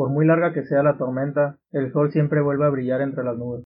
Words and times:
Por 0.00 0.08
muy 0.08 0.24
larga 0.24 0.54
que 0.54 0.64
sea 0.64 0.82
la 0.82 0.96
tormenta, 0.96 1.58
el 1.72 1.92
sol 1.92 2.10
siempre 2.10 2.40
vuelve 2.40 2.64
a 2.64 2.70
brillar 2.70 3.02
entre 3.02 3.22
las 3.22 3.36
nubes. 3.36 3.64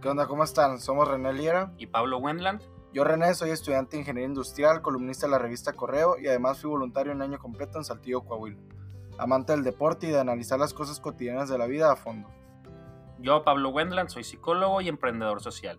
¿Qué 0.00 0.08
onda? 0.08 0.26
¿Cómo 0.26 0.42
están? 0.42 0.78
Somos 0.78 1.06
René 1.06 1.34
Liera 1.34 1.74
y 1.76 1.88
Pablo 1.88 2.16
Wendland. 2.16 2.62
Yo 2.94 3.04
René 3.04 3.34
soy 3.34 3.50
estudiante 3.50 3.90
de 3.90 4.00
Ingeniería 4.00 4.26
Industrial, 4.26 4.80
columnista 4.80 5.26
de 5.26 5.32
la 5.32 5.38
revista 5.38 5.74
Correo 5.74 6.16
y 6.18 6.28
además 6.28 6.62
fui 6.62 6.70
voluntario 6.70 7.12
un 7.12 7.20
año 7.20 7.38
completo 7.38 7.76
en 7.76 7.84
Saltillo, 7.84 8.22
Coahuila. 8.22 8.56
Amante 9.18 9.52
del 9.52 9.64
deporte 9.64 10.06
y 10.06 10.12
de 10.12 10.18
analizar 10.18 10.58
las 10.58 10.72
cosas 10.72 10.98
cotidianas 10.98 11.50
de 11.50 11.58
la 11.58 11.66
vida 11.66 11.92
a 11.92 11.96
fondo. 11.96 12.30
Yo, 13.18 13.44
Pablo 13.44 13.68
Wendland, 13.68 14.08
soy 14.08 14.24
psicólogo 14.24 14.80
y 14.80 14.88
emprendedor 14.88 15.42
social. 15.42 15.78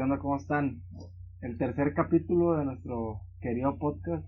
¿Qué 0.00 0.04
onda? 0.04 0.18
¿Cómo 0.18 0.36
están? 0.36 0.80
El 1.42 1.58
tercer 1.58 1.92
capítulo 1.92 2.56
de 2.56 2.64
nuestro 2.64 3.20
querido 3.42 3.76
podcast. 3.76 4.26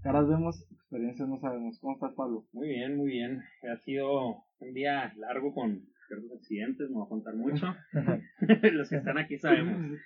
Caras 0.00 0.28
Vemos, 0.28 0.64
experiencias 0.70 1.28
no 1.28 1.40
sabemos. 1.40 1.80
¿Cómo 1.80 1.94
estás, 1.94 2.14
Pablo? 2.14 2.46
Muy 2.52 2.68
bien, 2.68 2.96
muy 2.96 3.08
bien. 3.08 3.42
Ha 3.68 3.78
sido 3.78 4.44
un 4.60 4.74
día 4.74 5.12
largo 5.16 5.52
con 5.52 5.82
ciertos 6.06 6.30
accidentes, 6.38 6.88
no 6.88 6.98
voy 6.98 7.06
a 7.06 7.08
contar 7.08 7.34
mucho. 7.34 7.66
Los 8.74 8.88
que 8.88 8.98
están 8.98 9.18
aquí 9.18 9.36
sabemos. 9.38 9.98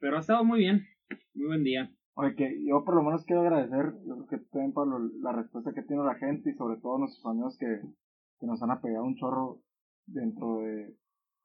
Pero 0.00 0.16
ha 0.16 0.18
estado 0.18 0.44
muy 0.44 0.58
bien, 0.58 0.82
muy 1.34 1.46
buen 1.46 1.62
día. 1.62 1.88
Oye, 2.14 2.34
que 2.34 2.64
yo 2.66 2.82
por 2.84 2.96
lo 2.96 3.04
menos 3.04 3.24
quiero 3.26 3.42
agradecer, 3.42 3.94
yo 4.08 4.16
creo 4.16 4.26
que 4.26 4.38
también 4.50 4.72
Pablo, 4.72 5.08
la 5.22 5.34
respuesta 5.34 5.72
que 5.72 5.82
tiene 5.82 6.02
la 6.02 6.16
gente 6.16 6.50
y 6.50 6.54
sobre 6.54 6.80
todo 6.80 6.98
nuestros 6.98 7.24
amigos 7.26 7.56
que, 7.60 7.80
que 8.40 8.46
nos 8.48 8.60
han 8.60 8.72
apoyado 8.72 9.04
un 9.04 9.14
chorro 9.14 9.62
dentro 10.04 10.62
de 10.62 10.96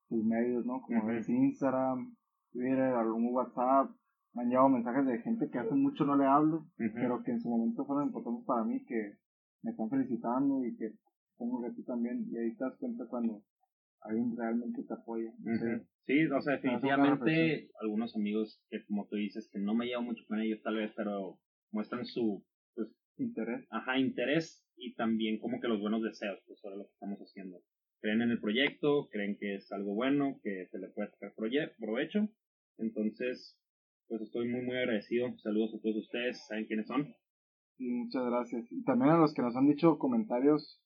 sus 0.10 0.26
medios, 0.26 0.66
¿no? 0.66 0.82
Como 0.82 1.12
es 1.12 1.30
Instagram, 1.30 2.16
Twitter, 2.52 2.94
algún 2.94 3.34
WhatsApp. 3.34 3.92
Me 4.34 4.44
han 4.44 4.50
llegado 4.50 4.70
mensajes 4.70 5.06
de 5.06 5.20
gente 5.20 5.50
que 5.50 5.60
hace 5.60 5.76
mucho 5.76 6.06
no 6.06 6.16
le 6.16 6.26
hablo, 6.26 6.66
pero 6.78 7.22
que 7.24 7.32
en 7.32 7.42
su 7.42 7.50
momento 7.50 7.86
fueron 7.86 8.08
importantes 8.08 8.46
para 8.46 8.64
mí, 8.64 8.84
que 8.86 9.18
me 9.62 9.72
están 9.72 9.90
felicitando 9.90 10.66
y 10.66 10.76
que 10.78 10.94
pongo 11.38 11.62
que 11.62 11.72
tú 11.72 11.84
también. 11.84 12.26
Y 12.32 12.38
ahí 12.38 12.56
te 12.56 12.64
das 12.64 12.78
cuenta 12.78 13.06
cuando 13.08 13.44
alguien 14.02 14.36
realmente 14.38 14.84
te 14.84 14.94
apoya. 14.94 15.34
Sí, 16.06 16.26
o 16.26 16.42
sea, 16.42 16.56
definitivamente 16.56 17.70
algunos 17.82 18.16
amigos 18.16 18.62
que, 18.70 18.84
como 18.86 19.08
tú 19.08 19.18
dices, 19.18 19.50
que 19.52 19.60
no 19.60 19.76
me 19.76 19.86
llevo 19.86 20.02
mucho 20.02 20.24
con 20.28 20.40
ellos 20.40 20.62
tal 20.64 20.76
vez, 20.78 20.92
pero 20.96 21.40
muestran 21.72 22.06
su 22.06 22.44
pues, 22.76 22.90
interés. 23.18 23.66
Ajá, 23.70 24.00
interés 24.00 24.66
y 24.76 24.96
también 24.96 25.40
como 25.40 25.60
que 25.60 25.68
los 25.68 25.80
buenos 25.80 26.02
deseos 26.02 26.40
pues, 26.48 26.60
sobre 26.60 26.78
lo 26.78 26.86
que 26.86 26.94
estamos 26.94 27.20
haciendo. 27.20 27.62
Creen 28.02 28.22
en 28.22 28.32
el 28.32 28.42
proyecto, 28.42 29.08
creen 29.12 29.38
que 29.38 29.56
es 29.56 29.72
algo 29.72 29.94
bueno, 29.94 30.40
que 30.42 30.68
se 30.72 30.80
le 30.80 30.88
puede 30.90 31.10
sacar 31.12 31.34
provecho. 31.36 32.30
Entonces, 32.78 33.58
pues 34.08 34.22
estoy 34.22 34.50
muy, 34.50 34.62
muy 34.66 34.78
agradecido. 34.78 35.28
Saludos 35.38 35.76
a 35.76 35.82
todos 35.82 35.98
ustedes, 35.98 36.46
saben 36.48 36.66
quiénes 36.66 36.88
son. 36.88 37.14
Sí, 37.78 37.90
muchas 37.90 38.26
gracias. 38.26 38.72
Y 38.72 38.84
también 38.84 39.12
a 39.12 39.18
los 39.18 39.34
que 39.34 39.42
nos 39.42 39.56
han 39.56 39.68
dicho 39.68 39.98
comentarios 39.98 40.82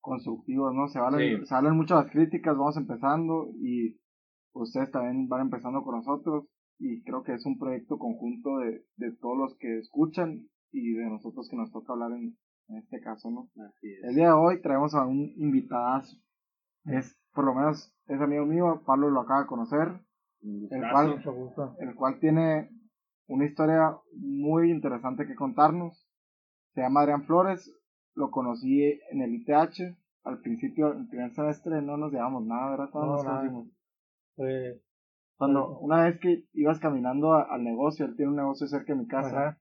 constructivos, 0.00 0.72
¿no? 0.74 0.88
Se 0.88 0.98
valen, 0.98 1.46
se 1.46 1.54
valen 1.54 1.76
muchas 1.76 2.10
críticas, 2.10 2.56
vamos 2.56 2.76
empezando 2.76 3.50
y 3.60 3.98
ustedes 4.52 4.90
también 4.90 5.28
van 5.28 5.42
empezando 5.42 5.82
con 5.82 5.96
nosotros 5.96 6.46
y 6.78 7.02
creo 7.02 7.22
que 7.22 7.34
es 7.34 7.44
un 7.44 7.58
proyecto 7.58 7.98
conjunto 7.98 8.58
de, 8.58 8.84
de 8.96 9.16
todos 9.16 9.36
los 9.36 9.56
que 9.58 9.78
escuchan 9.78 10.48
y 10.72 10.92
de 10.92 11.08
nosotros 11.08 11.48
que 11.50 11.56
nos 11.56 11.72
toca 11.72 11.92
hablar 11.92 12.12
en, 12.12 12.36
en 12.68 12.76
este 12.78 13.00
caso, 13.00 13.30
¿no? 13.30 13.50
Así 13.66 13.92
es. 13.92 14.04
El 14.04 14.14
día 14.14 14.28
de 14.28 14.32
hoy 14.32 14.60
traemos 14.60 14.94
a 14.94 15.06
un 15.06 15.32
invitadazo. 15.36 16.16
Es, 16.84 17.18
por 17.32 17.44
lo 17.44 17.54
menos, 17.54 17.92
es 18.06 18.20
amigo 18.20 18.46
mío, 18.46 18.82
Pablo 18.86 19.10
lo 19.10 19.20
acaba 19.20 19.40
de 19.40 19.46
conocer, 19.46 20.00
el 20.70 20.90
cual, 20.92 21.22
el 21.80 21.94
cual 21.94 22.18
tiene 22.20 22.70
una 23.28 23.46
historia 23.46 23.96
muy 24.14 24.70
interesante 24.70 25.26
que 25.26 25.34
contarnos. 25.34 26.06
Se 26.74 26.82
llama 26.82 27.00
Adrián 27.00 27.24
Flores, 27.24 27.74
lo 28.14 28.30
conocí 28.30 28.82
en 29.10 29.22
el 29.22 29.34
ITH. 29.34 29.96
Al 30.24 30.40
principio, 30.40 30.92
en 30.92 31.02
el 31.02 31.08
primer 31.08 31.32
semestre, 31.32 31.82
no 31.82 31.96
nos 31.96 32.12
llevamos 32.12 32.44
nada, 32.44 32.70
¿verdad? 32.70 32.90
Cuando 32.90 33.12
nos 33.12 33.24
conocimos. 33.24 33.68
Pues, 34.34 34.82
Cuando, 35.36 35.78
una 35.78 36.04
vez 36.04 36.18
que 36.18 36.44
ibas 36.52 36.80
caminando 36.80 37.34
al 37.34 37.62
negocio, 37.62 38.06
él 38.06 38.16
tiene 38.16 38.30
un 38.30 38.36
negocio 38.36 38.66
cerca 38.66 38.92
de 38.92 39.00
mi 39.00 39.06
casa. 39.06 39.58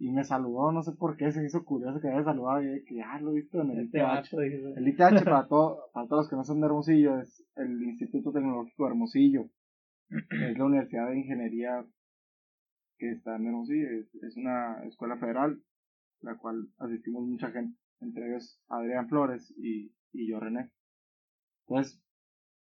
Y 0.00 0.12
me 0.12 0.22
saludó, 0.22 0.70
no 0.70 0.82
sé 0.82 0.92
por 0.92 1.16
qué, 1.16 1.32
se 1.32 1.44
hizo 1.44 1.64
curioso 1.64 2.00
que 2.00 2.08
me 2.08 2.22
saludado 2.22 2.62
y 2.62 2.84
que 2.84 2.96
ya 2.96 3.18
lo 3.20 3.32
he 3.32 3.40
visto 3.40 3.60
en 3.60 3.70
el 3.70 3.86
ITH. 3.86 4.32
El 4.76 4.88
ITH, 4.88 4.98
para, 5.24 5.48
todo, 5.48 5.90
para 5.92 6.06
todos 6.06 6.22
los 6.22 6.30
que 6.30 6.36
no 6.36 6.44
son 6.44 6.60
de 6.60 6.66
Hermosillo, 6.66 7.18
es 7.18 7.44
el 7.56 7.82
Instituto 7.82 8.32
Tecnológico 8.32 8.84
de 8.84 8.90
Hermosillo. 8.90 9.50
Es 10.10 10.58
la 10.58 10.64
Universidad 10.64 11.08
de 11.10 11.18
Ingeniería 11.18 11.84
que 12.98 13.10
está 13.12 13.36
en 13.36 13.46
Hermosillo. 13.46 13.88
Es, 13.90 14.14
es 14.22 14.36
una 14.36 14.84
escuela 14.86 15.16
federal, 15.18 15.62
la 16.20 16.36
cual 16.36 16.68
asistimos 16.78 17.22
mucha 17.26 17.50
gente, 17.50 17.78
entre 18.00 18.28
ellos 18.28 18.60
Adrián 18.68 19.08
Flores 19.08 19.54
y, 19.56 19.92
y 20.12 20.28
yo 20.28 20.40
René. 20.40 20.70
Entonces, 21.66 22.02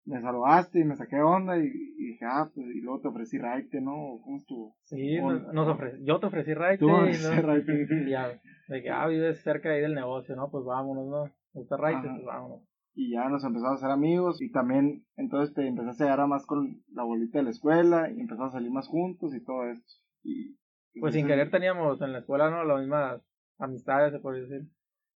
me 0.05 0.21
saludaste 0.21 0.79
y 0.79 0.83
me 0.83 0.95
saqué 0.95 1.21
onda 1.21 1.57
y, 1.57 1.65
y, 1.65 2.07
dije, 2.07 2.25
ah, 2.25 2.49
pues, 2.53 2.67
y 2.67 2.81
luego 2.81 3.01
te 3.01 3.07
ofrecí 3.07 3.37
raite, 3.37 3.79
¿no? 3.79 4.19
¿Cómo 4.23 4.37
estuvo? 4.37 4.75
Sí, 4.83 5.17
nos 5.21 5.67
ofre 5.67 5.99
yo 6.03 6.19
te 6.19 6.25
ofrecí 6.25 6.53
raite. 6.53 6.79
Tú 6.79 6.89
y, 6.89 6.91
no, 6.91 7.57
y 8.07 8.09
ya, 8.09 8.41
de 8.67 8.81
que, 8.81 8.89
ah, 8.89 9.07
vives 9.07 9.41
cerca 9.41 9.69
ahí 9.69 9.81
del 9.81 9.95
negocio, 9.95 10.35
¿no? 10.35 10.49
Pues 10.49 10.65
vámonos, 10.65 11.07
¿no? 11.07 11.33
¿Gusta 11.53 11.77
raite? 11.77 12.07
Pues 12.07 12.25
vámonos. 12.25 12.61
Y 12.95 13.11
ya 13.11 13.27
nos 13.27 13.43
empezamos 13.43 13.73
a 13.73 13.75
hacer 13.75 13.91
amigos 13.91 14.41
y 14.41 14.51
también 14.51 15.05
entonces 15.15 15.53
te 15.55 15.67
empezaste 15.67 16.03
a 16.03 16.11
llegar 16.11 16.27
más 16.27 16.45
con 16.45 16.83
la 16.91 17.03
bolita 17.03 17.39
de 17.39 17.45
la 17.45 17.49
escuela 17.49 18.11
y 18.11 18.19
empezamos 18.19 18.53
a 18.53 18.57
salir 18.57 18.71
más 18.71 18.87
juntos 18.87 19.33
y 19.33 19.43
todo 19.43 19.69
esto. 19.69 19.93
Y, 20.23 20.57
pues 20.99 21.15
sin 21.15 21.25
querer 21.25 21.49
teníamos 21.49 22.01
en 22.01 22.11
la 22.11 22.19
escuela, 22.19 22.51
¿no? 22.51 22.63
Las 22.63 22.79
mismas 22.79 23.21
amistades, 23.57 24.13
se 24.13 24.19
puede 24.19 24.41
decir. 24.41 24.69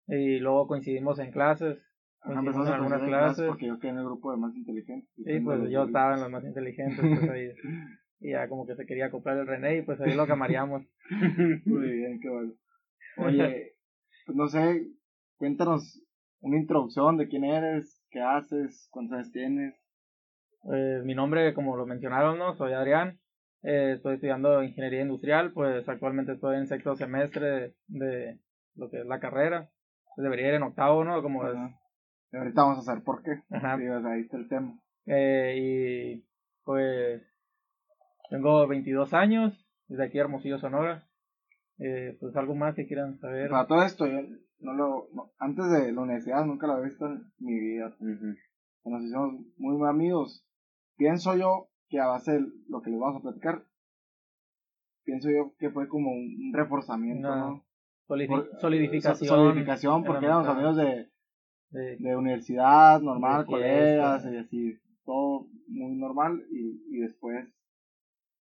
Y 0.07 0.39
luego 0.39 0.69
coincidimos 0.69 1.19
en 1.19 1.33
clases. 1.33 1.79
Ajá, 2.21 2.39
a 2.39 2.75
algunas 2.77 3.03
clases. 3.03 3.49
Porque 3.49 3.67
yo 3.67 3.79
quedé 3.79 3.91
en 3.91 3.99
el 3.99 4.05
grupo 4.05 4.31
de 4.31 4.39
más 4.39 4.55
inteligentes. 4.55 5.11
Sí, 5.17 5.41
pues 5.41 5.69
yo 5.71 5.85
estaba 5.85 6.15
en 6.15 6.21
los 6.21 6.31
más 6.31 6.45
inteligentes. 6.45 7.01
Pues 7.01 7.29
ahí, 7.29 7.51
y 8.21 8.31
ya 8.31 8.49
como 8.49 8.67
que 8.67 8.77
se 8.77 8.87
quería 8.87 9.11
comprar 9.11 9.37
el 9.37 9.47
René 9.47 9.79
y 9.79 9.83
pues 9.83 10.01
ahí 10.01 10.15
lo 10.15 10.27
camareamos. 10.27 10.83
Muy 11.67 11.91
bien, 11.91 12.21
qué 12.21 12.29
bueno. 12.31 12.53
Oye, 13.19 13.75
pues 14.27 14.37
no 14.37 14.49
sé, 14.49 14.89
cuéntanos 15.37 16.03
una 16.44 16.59
introducción 16.59 17.16
de 17.16 17.27
quién 17.27 17.44
eres, 17.44 18.05
qué 18.10 18.21
haces, 18.21 18.88
cuántos 18.91 19.16
años 19.16 19.32
tienes. 19.32 19.75
Pues 20.60 21.03
mi 21.05 21.15
nombre, 21.15 21.55
como 21.55 21.77
lo 21.77 21.87
mencionaron, 21.87 22.38
¿no? 22.38 22.55
Soy 22.55 22.72
Adrián. 22.75 23.19
Eh, 23.62 23.94
estoy 23.97 24.15
estudiando 24.15 24.62
ingeniería 24.62 25.00
industrial, 25.00 25.53
pues 25.53 25.88
actualmente 25.88 26.32
estoy 26.32 26.56
en 26.56 26.66
sexto 26.66 26.97
semestre 26.97 27.47
de, 27.47 27.75
de 27.87 28.38
lo 28.75 28.91
que 28.91 29.00
es 29.00 29.06
la 29.06 29.21
carrera. 29.21 29.71
Debería 30.19 30.49
ir 30.49 30.55
en 30.55 30.65
octavo, 30.65 31.03
¿no? 31.03 31.22
Como 31.22 31.49
es, 31.49 31.56
y 32.31 32.37
ahorita 32.37 32.62
vamos 32.62 32.78
a 32.78 32.82
saber 32.82 33.03
por 33.05 33.22
qué. 33.22 33.43
Ajá. 33.50 33.78
Sí, 33.78 33.84
ahí 33.87 34.21
está 34.21 34.37
el 34.37 34.49
tema. 34.49 34.78
Eh, 35.06 35.55
y 35.56 36.25
pues 36.65 37.22
tengo 38.28 38.66
22 38.66 39.15
años, 39.15 39.66
desde 39.88 40.05
aquí 40.05 40.19
Hermosillo, 40.19 40.59
Sonora. 40.59 41.06
Eh, 41.78 42.16
pues 42.21 42.37
algo 42.37 42.55
más 42.55 42.75
que 42.75 42.87
quieran 42.87 43.19
saber. 43.19 43.49
Para 43.49 43.66
todo 43.66 43.82
esto, 43.82 44.06
yo 44.06 44.20
no 44.61 44.73
lo, 44.75 45.09
no, 45.12 45.31
antes 45.39 45.71
de 45.71 45.93
la 45.93 46.01
universidad 46.03 46.45
nunca 46.47 46.67
lo 46.67 46.75
había 46.75 46.87
visto 46.89 47.06
en 47.06 47.23
mi 47.39 47.59
vida. 47.59 47.95
Uh 47.99 48.05
-huh. 48.05 48.37
Nos 48.87 49.03
hicimos 49.03 49.33
muy, 49.59 49.77
muy 49.79 49.89
amigos. 49.89 50.47
Pienso 50.97 51.35
yo 51.37 51.69
que 51.89 52.01
a 52.01 52.06
base 52.06 52.33
de 52.33 52.47
lo 52.69 52.81
que 52.83 52.91
les 52.91 52.99
vamos 53.01 53.19
a 53.21 53.23
platicar, 53.23 53.65
pienso 55.05 55.29
yo 55.31 55.55
que 55.59 55.71
fue 55.71 55.89
como 55.89 56.12
un 56.12 56.53
reforzamiento, 56.53 57.29
Por- 58.06 58.51
solidificación. 58.61 59.29
solidificación, 59.29 60.05
porque 60.05 60.23
la 60.27 60.33
éramos 60.33 60.49
amigos 60.49 60.77
de, 60.77 61.11
de- 61.71 61.97
de 61.99 62.17
universidad, 62.17 63.01
normal, 63.01 63.43
De 63.43 63.47
colegas, 63.47 64.23
fiesta. 64.23 64.39
y 64.39 64.41
así, 64.45 64.79
todo 65.05 65.47
muy 65.69 65.97
normal, 65.97 66.43
y, 66.51 66.97
y 66.97 67.01
después 67.01 67.47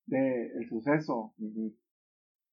de 0.06 0.48
el 0.57 0.69
suceso 0.69 1.33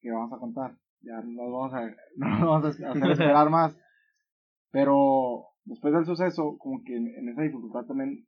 que 0.01 0.11
vamos 0.11 0.33
a 0.33 0.39
contar, 0.39 0.77
ya 1.03 1.21
no 1.23 1.51
vamos 1.51 1.75
a, 1.75 1.87
no 2.17 2.47
vamos 2.47 2.65
a 2.81 2.91
hacer 2.91 3.11
esperar 3.11 3.51
más, 3.51 3.77
pero 4.71 5.47
después 5.65 5.93
del 5.95 6.05
suceso, 6.05 6.57
como 6.59 6.83
que 6.85 6.97
en, 6.97 7.09
en 7.09 7.29
esa 7.29 7.43
dificultad 7.43 7.87
también 7.87 8.27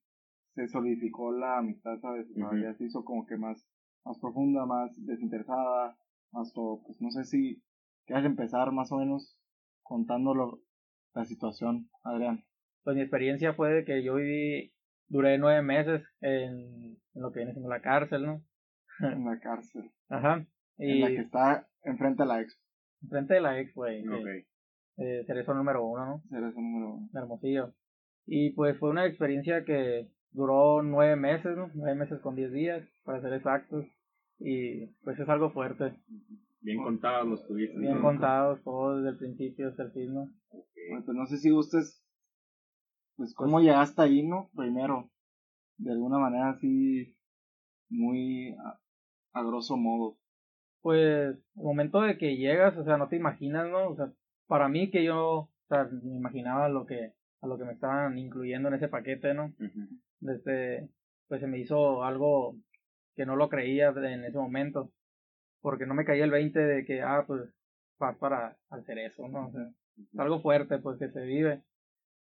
se 0.55 0.69
solidificó 0.69 1.33
la 1.33 1.59
amistad, 1.59 1.99
¿sabes? 2.01 2.31
O 2.31 2.35
sea, 2.35 2.47
Ujú. 2.47 2.57
ya 2.59 2.75
se 2.75 2.85
hizo 2.85 3.05
como 3.05 3.27
que 3.27 3.37
más, 3.37 3.67
más 4.05 4.19
profunda, 4.19 4.67
más 4.67 4.91
desinteresada, 5.07 5.97
más 6.33 6.53
todo, 6.53 6.83
pues 6.87 7.01
no 7.01 7.11
sé 7.11 7.25
si 7.25 7.63
¿Quieres 8.07 8.25
empezar 8.25 8.73
más 8.73 8.91
o 8.93 8.97
menos 8.97 9.39
contándolo 9.83 10.61
la 11.15 11.25
situación, 11.25 11.89
Adrián? 12.03 12.45
Pues 12.83 12.97
mi 12.97 13.03
experiencia 13.03 13.55
fue 13.55 13.73
de 13.73 13.85
que 13.85 14.03
yo 14.03 14.17
viví, 14.17 14.73
duré 15.09 15.39
nueve 15.39 15.63
meses 15.63 16.03
en, 16.21 16.99
en 17.15 17.23
lo 17.23 17.31
que 17.31 17.41
viene 17.41 17.53
siendo 17.53 17.69
la 17.69 17.81
cárcel, 17.81 18.25
¿no? 18.27 18.43
en 19.01 19.25
la 19.25 19.39
cárcel. 19.39 19.91
Ajá. 20.09 20.47
En 20.79 21.01
la 21.01 21.09
que 21.09 21.21
está 21.21 21.69
enfrente 21.85 22.25
de 22.25 22.29
la 22.29 22.41
expo. 22.41 22.62
Enfrente 23.03 23.35
de 23.35 23.41
la 23.41 23.59
expo, 23.59 23.83
güey. 23.83 24.07
Ok. 24.07 24.47
Eh, 24.99 25.25
Cerezo 25.27 25.55
número 25.55 25.85
uno, 25.85 26.07
¿no? 26.07 26.23
Cerezo 26.29 26.61
número 26.61 26.95
uno. 26.95 27.09
Hermosillo. 27.15 27.75
Y 28.27 28.51
pues 28.51 28.79
fue 28.79 28.91
una 28.91 29.07
experiencia 29.07 29.65
que 29.65 30.09
duró 30.31 30.83
nueve 30.83 31.17
meses, 31.17 31.57
¿no? 31.57 31.71
Nueve 31.75 31.99
meses 31.99 32.21
con 32.21 32.37
diez 32.37 32.53
días, 32.53 32.87
para 33.05 33.21
ser 33.21 33.33
exactos. 33.33 33.87
Y 34.39 34.87
pues 35.05 35.19
es 35.19 35.29
algo 35.29 35.51
fuerte. 35.51 35.95
Bien 36.61 36.83
contados 36.83 37.29
los 37.29 37.47
tuviste. 37.47 37.79
Bien 37.79 37.97
¿no? 37.97 38.03
contados, 38.03 38.63
todos 38.63 38.99
desde 38.99 39.11
el 39.11 39.19
principio 39.19 39.69
hasta 39.69 39.83
el 39.85 39.93
fin, 39.93 40.15
¿no? 40.15 40.29
Bueno, 40.51 41.05
pues 41.05 41.17
no 41.17 41.27
sé 41.27 41.39
si 41.39 41.51
gustes, 41.51 42.05
pues 43.17 43.35
cómo 43.35 43.61
llegaste 43.61 44.03
ahí, 44.03 44.23
¿no? 44.23 44.51
Primero, 44.55 45.11
de 45.79 45.93
alguna 45.93 46.19
manera 46.19 46.51
así, 46.51 47.17
muy 47.89 48.55
a, 48.65 48.81
a 49.33 49.43
grosso 49.43 49.77
modo. 49.77 50.19
Pues, 50.83 51.37
el 51.57 51.63
momento 51.63 52.01
de 52.03 52.19
que 52.19 52.37
llegas, 52.37 52.77
o 52.77 52.85
sea, 52.85 52.97
no 52.97 53.09
te 53.09 53.17
imaginas, 53.17 53.69
¿no? 53.71 53.89
O 53.89 53.97
sea, 53.97 54.13
para 54.49 54.69
mí 54.69 54.91
que 54.91 55.05
yo, 55.05 55.19
o 55.19 55.51
sea, 55.69 55.89
me 55.91 56.17
imaginaba 56.17 56.69
lo 56.69 56.87
que, 56.87 57.13
a 57.41 57.47
lo 57.47 57.57
que 57.57 57.65
me 57.65 57.73
estaban 57.73 58.19
incluyendo 58.19 58.69
en 58.69 58.75
ese 58.75 58.89
paquete, 58.89 59.33
¿no? 59.33 59.53
Desde, 60.21 60.89
pues 61.29 61.41
se 61.41 61.47
me 61.47 61.59
hizo 61.59 62.03
algo 62.03 62.57
que 63.15 63.27
no 63.27 63.37
lo 63.37 63.49
creía 63.49 63.91
en 63.91 64.25
ese 64.25 64.39
momento, 64.39 64.93
porque 65.61 65.87
no 65.87 65.95
me 65.95 66.05
caía 66.05 66.25
el 66.25 66.31
20 66.31 66.59
de 66.59 66.85
que, 66.85 67.03
ah, 67.03 67.25
pues, 67.27 67.43
vas 67.99 68.17
para 68.19 68.57
al 68.69 68.85
cerezo, 68.85 69.29
¿no? 69.29 69.49
O 69.49 69.53
sea, 69.53 69.71
es 70.13 70.19
algo 70.19 70.43
fuerte, 70.43 70.79
pues, 70.79 70.99
que 70.99 71.11
se 71.11 71.23
vive. 71.23 71.63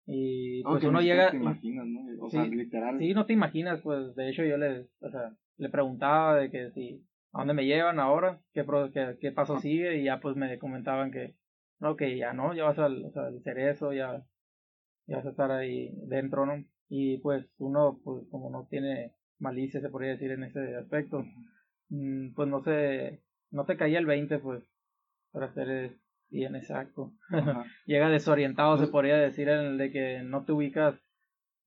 Y 0.06 0.62
No, 0.62 0.70
pues 0.70 0.85
uno 0.85 1.00
ni 1.00 1.06
llega, 1.06 1.31
te 1.31 1.37
imaginas, 1.37 1.87
¿no? 1.87 2.25
O 2.25 2.31
sea, 2.31 2.44
Sí, 2.44 2.50
literal. 2.50 2.99
Sí, 2.99 3.12
no 3.12 3.26
te 3.26 3.32
imaginas, 3.32 3.81
pues 3.82 4.14
de 4.14 4.31
hecho 4.31 4.44
yo 4.44 4.56
le, 4.56 4.87
o 5.00 5.11
sea, 5.11 5.37
le 5.58 5.69
preguntaba 5.69 6.37
de 6.37 6.50
que 6.50 6.70
si, 6.70 7.05
a 7.36 7.40
dónde 7.40 7.54
me 7.54 7.66
llevan 7.66 8.00
ahora, 8.00 8.40
qué, 8.52 8.64
qué, 8.92 9.16
qué 9.20 9.32
paso 9.32 9.60
sigue 9.60 9.98
y 9.98 10.04
ya 10.04 10.20
pues 10.20 10.36
me 10.36 10.58
comentaban 10.58 11.10
que, 11.10 11.34
no, 11.80 11.96
que 11.96 12.16
ya 12.16 12.32
no, 12.32 12.54
ya 12.54 12.64
vas 12.64 12.78
al, 12.78 13.04
o 13.04 13.10
sea, 13.10 13.24
al 13.26 13.42
cerezo, 13.42 13.92
ya, 13.92 14.24
ya 15.06 15.16
vas 15.16 15.26
a 15.26 15.30
estar 15.30 15.50
ahí 15.50 15.92
dentro, 16.06 16.46
¿no? 16.46 16.64
Y 16.88 17.18
pues 17.18 17.46
uno, 17.58 18.00
pues 18.04 18.24
como 18.30 18.50
no 18.50 18.66
tiene 18.70 19.12
malicia, 19.38 19.80
se 19.80 19.90
podría 19.90 20.12
decir 20.12 20.30
en 20.30 20.44
ese 20.44 20.76
aspecto, 20.76 21.24
mm, 21.90 22.34
pues 22.34 22.48
no 22.48 22.62
se, 22.62 23.22
no 23.50 23.64
te 23.66 23.76
caía 23.76 23.98
el 23.98 24.06
20, 24.06 24.38
pues, 24.38 24.62
para 25.32 25.52
ser 25.52 25.96
bien 26.30 26.56
exacto. 26.56 27.12
Llega 27.86 28.08
desorientado, 28.08 28.76
se 28.76 28.84
Pues- 28.84 28.90
podría 28.92 29.16
decir, 29.18 29.48
en 29.48 29.60
el 29.60 29.78
de 29.78 29.90
que 29.90 30.22
no 30.22 30.44
te 30.44 30.52
ubicas 30.52 30.94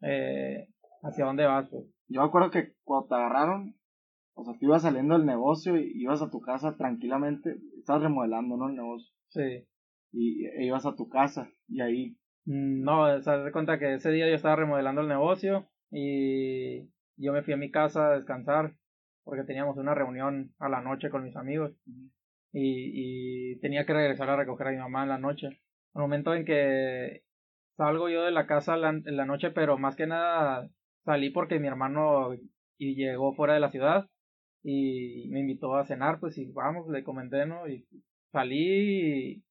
eh, 0.02 0.68
hacia 1.04 1.26
dónde 1.26 1.46
vas, 1.46 1.68
pues. 1.70 1.86
Yo 2.08 2.22
me 2.22 2.28
acuerdo 2.28 2.50
que 2.50 2.74
cuando 2.84 3.08
te 3.08 3.16
agarraron, 3.16 3.76
o 4.40 4.46
sea, 4.46 4.54
tú 4.60 4.66
ibas 4.66 4.82
saliendo 4.84 5.16
del 5.18 5.26
negocio 5.26 5.78
y 5.78 5.92
ibas 6.02 6.22
a 6.22 6.30
tu 6.30 6.42
casa 6.42 6.76
tranquilamente, 6.78 7.58
estabas 7.80 8.04
remodelando, 8.04 8.58
¿no? 8.58 8.70
El 8.70 8.76
negocio. 8.76 9.12
Sí. 9.30 9.66
Y 10.12 10.46
e 10.48 10.66
ibas 10.66 10.86
a 10.86 10.96
tu 10.96 11.10
casa 11.10 11.50
y 11.68 11.82
ahí, 11.82 12.16
Mm, 12.46 12.84
No, 12.84 13.04
o 13.04 13.22
sea, 13.22 13.38
de 13.38 13.52
cuenta 13.52 13.78
que 13.80 13.94
ese 13.96 14.12
día 14.12 14.28
yo 14.28 14.36
estaba 14.36 14.56
remodelando 14.56 15.02
el 15.02 15.08
negocio 15.10 15.68
y 15.92 16.88
yo 17.18 17.34
me 17.34 17.44
fui 17.44 17.54
a 17.54 17.58
mi 17.58 17.70
casa 17.70 18.08
a 18.08 18.16
descansar 18.16 18.76
porque 19.24 19.44
teníamos 19.44 19.78
una 19.78 19.94
reunión 19.94 20.54
a 20.58 20.70
la 20.70 20.82
noche 20.82 21.10
con 21.10 21.24
mis 21.26 21.36
amigos 21.36 21.74
y, 22.52 23.52
y 23.54 23.60
tenía 23.60 23.86
que 23.86 23.94
regresar 23.94 24.30
a 24.30 24.38
recoger 24.38 24.68
a 24.68 24.72
mi 24.72 24.78
mamá 24.78 25.04
en 25.04 25.10
la 25.10 25.18
noche. 25.20 25.48
Al 25.94 26.02
momento 26.02 26.34
en 26.34 26.46
que 26.46 27.24
salgo 27.78 28.10
yo 28.10 28.24
de 28.24 28.32
la 28.32 28.48
casa 28.48 28.78
la- 28.78 28.90
en 28.90 29.18
la 29.18 29.26
noche, 29.26 29.52
pero 29.52 29.78
más 29.78 29.96
que 29.96 30.08
nada 30.08 30.70
salí 31.06 31.30
porque 31.30 31.60
mi 31.60 31.68
hermano 31.68 32.34
y 32.78 32.96
llegó 32.96 33.34
fuera 33.34 33.54
de 33.54 33.60
la 33.60 33.70
ciudad 33.72 34.10
y 34.64 35.28
me 35.30 35.40
invitó 35.42 35.76
a 35.76 35.86
cenar, 35.86 36.20
pues 36.20 36.38
y 36.38 36.52
vamos, 36.52 36.88
le 36.90 37.04
comenté, 37.04 37.46
¿no? 37.46 37.68
Y 37.68 37.86
salí 38.32 39.32
y, 39.38 39.44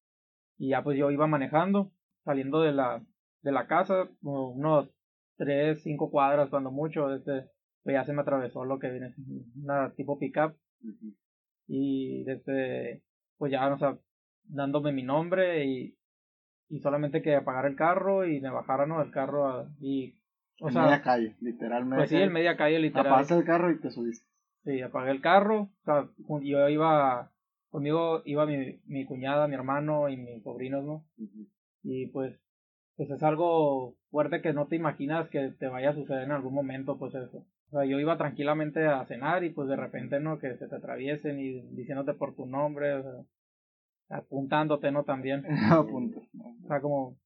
y 0.58 0.69
ya 0.70 0.82
pues 0.82 0.99
yo 0.99 1.10
iba 1.10 1.26
manejando, 1.26 1.90
saliendo 2.25 2.60
de 2.62 2.72
la, 2.72 3.02
de 3.43 3.52
la 3.52 3.66
casa, 3.66 4.08
como 4.22 4.50
unos 4.50 4.90
tres, 5.37 5.82
cinco 5.82 6.10
cuadras 6.10 6.50
cuando 6.50 6.70
mucho, 6.70 7.14
este, 7.14 7.46
pues 7.84 7.94
ya 7.94 8.05
se 8.05 8.12
me 8.12 8.22
atravesó 8.22 8.64
lo 8.64 8.78
que 8.78 8.90
viene 8.90 9.14
una 9.62 9.93
tipo 9.94 10.19
pickup 10.19 10.55
y 11.66 12.25
desde 12.25 13.02
pues 13.37 13.52
ya 13.52 13.72
o 13.72 13.78
sea 13.78 13.99
dándome 14.44 14.93
mi 14.93 15.02
nombre 15.02 15.64
y, 15.66 15.96
y 16.69 16.81
solamente 16.81 17.22
que 17.22 17.34
apagar 17.37 17.66
el 17.66 17.76
carro 17.76 18.26
y 18.26 18.40
me 18.40 18.50
bajara 18.50 18.87
no 18.87 19.00
del 19.00 19.11
carro 19.11 19.46
a- 19.49 19.70
y 19.81 20.14
o 20.61 20.69
en 20.69 20.72
sea 20.75 20.82
media 20.82 21.02
calle, 21.02 21.37
literalmente. 21.40 21.96
pues 21.96 22.11
sí 22.11 22.16
en 22.16 22.32
media 22.32 22.56
calle 22.56 22.78
literal 22.78 23.06
Apagaste 23.06 23.34
el 23.34 23.44
carro 23.44 23.70
y 23.70 23.81
te 23.81 23.90
subiste. 23.90 24.26
Sí 24.68 24.82
apagué 24.82 25.10
el 25.10 25.20
carro 25.20 25.62
o 25.62 25.84
sea 25.84 26.08
yo 26.42 26.68
iba 26.68 27.30
conmigo 27.70 28.22
iba 28.24 28.46
mi, 28.46 28.80
mi 28.86 29.04
cuñada 29.06 29.48
mi 29.48 29.54
hermano 29.54 30.08
y 30.08 30.16
mis 30.16 30.42
sobrinos 30.42 30.84
no 30.84 31.04
y 31.82 32.06
pues 32.08 32.38
pues 32.98 33.10
es 33.10 33.22
algo 33.22 33.94
fuerte 34.10 34.42
que 34.42 34.52
no 34.52 34.66
te 34.66 34.74
imaginas 34.74 35.30
que 35.30 35.52
te 35.52 35.68
vaya 35.68 35.90
a 35.90 35.94
suceder 35.94 36.24
en 36.24 36.32
algún 36.32 36.52
momento 36.52 36.98
pues 36.98 37.14
eso. 37.14 37.46
O 37.68 37.70
sea 37.70 37.84
yo 37.84 38.00
iba 38.00 38.18
tranquilamente 38.18 38.86
a 38.86 39.06
cenar 39.06 39.44
y 39.44 39.50
pues 39.50 39.68
de 39.68 39.76
repente 39.76 40.18
no 40.18 40.40
que 40.40 40.56
se 40.56 40.66
te 40.66 40.74
atraviesen 40.74 41.38
y 41.38 41.60
diciéndote 41.76 42.14
por 42.14 42.34
tu 42.34 42.44
nombre 42.46 42.94
o 42.94 43.02
sea, 43.02 44.18
apuntándote 44.18 44.90
no 44.90 45.04
también. 45.04 45.44
O 46.64 46.66
sea 46.66 46.80
como 46.80 47.16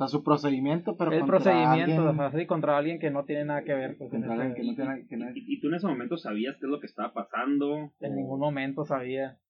O 0.00 0.06
sea, 0.06 0.06
su 0.06 0.22
procedimiento, 0.22 0.96
pero 0.96 1.10
el 1.12 1.18
contra 1.20 1.38
procedimiento 1.38 1.72
alguien- 1.72 2.00
o 2.00 2.14
sea, 2.30 2.30
sí, 2.40 2.46
contra 2.46 2.78
alguien 2.78 3.00
que 3.00 3.10
no 3.10 3.24
tiene 3.24 3.44
nada 3.46 3.64
que 3.64 3.74
ver 3.74 3.96
pues 3.98 4.10
contra 4.10 4.32
alguien 4.34 4.54
que 4.54 4.62
no 4.62 4.74
tiene 4.76 5.06
que 5.08 5.16
no- 5.16 5.30
¿Y, 5.34 5.54
y 5.54 5.60
tú 5.60 5.66
en 5.68 5.74
ese 5.74 5.88
momento 5.88 6.16
sabías 6.16 6.54
qué 6.60 6.66
es 6.66 6.70
lo 6.70 6.78
que 6.78 6.86
estaba 6.86 7.12
pasando? 7.12 7.92
en 7.98 8.12
¿O 8.12 8.14
ningún 8.14 8.38
momento 8.38 8.84
sabía 8.84 9.40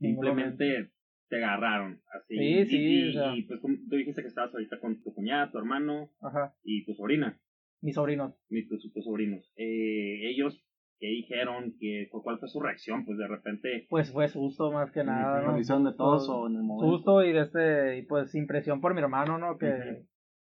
momento. 0.00 0.22
Simplemente 0.24 0.90
te 1.28 1.36
agarraron 1.44 2.00
así. 2.14 2.36
Sí, 2.36 2.58
Y- 2.60 2.66
sí, 2.66 2.76
Y, 2.78 3.08
o 3.10 3.12
sea. 3.12 3.36
y, 3.36 3.42
pues 3.42 3.60
como 3.60 3.76
tú 3.88 3.96
dijiste 3.96 4.22
que 4.22 4.28
estabas 4.28 4.54
ahorita 4.54 4.80
con 4.80 5.02
tu 5.02 5.12
cuñada, 5.14 5.50
tu 5.50 5.58
hermano 5.58 6.10
ajá 6.22 6.54
y 6.64 6.84
tu 6.86 6.94
sobrina, 6.94 7.38
mis 7.82 7.94
sobrinos 7.94 8.34
y 8.48 8.66
tus, 8.68 8.90
tus 8.94 9.04
sobrinos. 9.04 9.44
Eh, 9.56 10.30
ellos, 10.30 10.58
¿qué 11.02 11.08
dijeron? 11.08 11.74
¿Qué, 11.80 12.08
¿Cuál 12.12 12.38
fue 12.38 12.48
su 12.48 12.60
reacción? 12.60 13.04
Pues 13.04 13.18
de 13.18 13.26
repente... 13.26 13.86
pues 13.90 14.12
fue 14.12 14.28
susto 14.28 14.70
más 14.70 14.92
que 14.92 15.02
nada 15.02 15.40
¿Lo 15.42 15.50
¿no? 15.50 15.58
de 15.90 15.96
todos 15.96 16.28
o 16.28 16.46
en 16.46 16.54
el 16.54 16.62
momento? 16.62 16.96
susto 16.96 17.24
y 17.24 17.32
de 17.32 17.40
este 17.40 17.98
y 17.98 18.02
pues 18.02 18.32
impresión 18.36 18.80
por 18.80 18.94
mi 18.94 19.00
hermano 19.00 19.36
no 19.36 19.58
que 19.58 20.04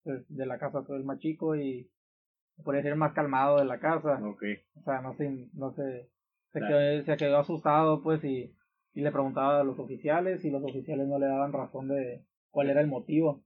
pues, 0.02 0.28
de 0.28 0.44
la 0.44 0.58
casa 0.58 0.82
fue 0.82 0.98
el 0.98 1.04
más 1.04 1.18
chico 1.18 1.56
y 1.56 1.90
podría 2.62 2.82
ser 2.82 2.92
el 2.92 2.98
más 2.98 3.14
calmado 3.14 3.56
de 3.58 3.64
la 3.64 3.80
casa 3.80 4.20
Ok. 4.22 4.42
o 4.76 4.82
sea 4.82 5.00
no 5.00 5.14
sé 5.14 5.48
no 5.54 5.72
sé 5.72 6.10
se 6.52 6.58
Claro. 6.58 6.76
quedó, 6.76 7.04
se 7.04 7.16
quedó 7.16 7.38
asustado 7.38 8.02
pues 8.02 8.22
y, 8.22 8.54
y 8.92 9.00
le 9.00 9.10
preguntaba 9.12 9.60
a 9.60 9.64
los 9.64 9.78
oficiales 9.78 10.44
y 10.44 10.50
los 10.50 10.62
oficiales 10.62 11.08
no 11.08 11.18
le 11.18 11.26
daban 11.26 11.54
razón 11.54 11.88
de 11.88 12.22
cuál 12.50 12.68
era 12.68 12.82
el 12.82 12.86
motivo 12.86 13.42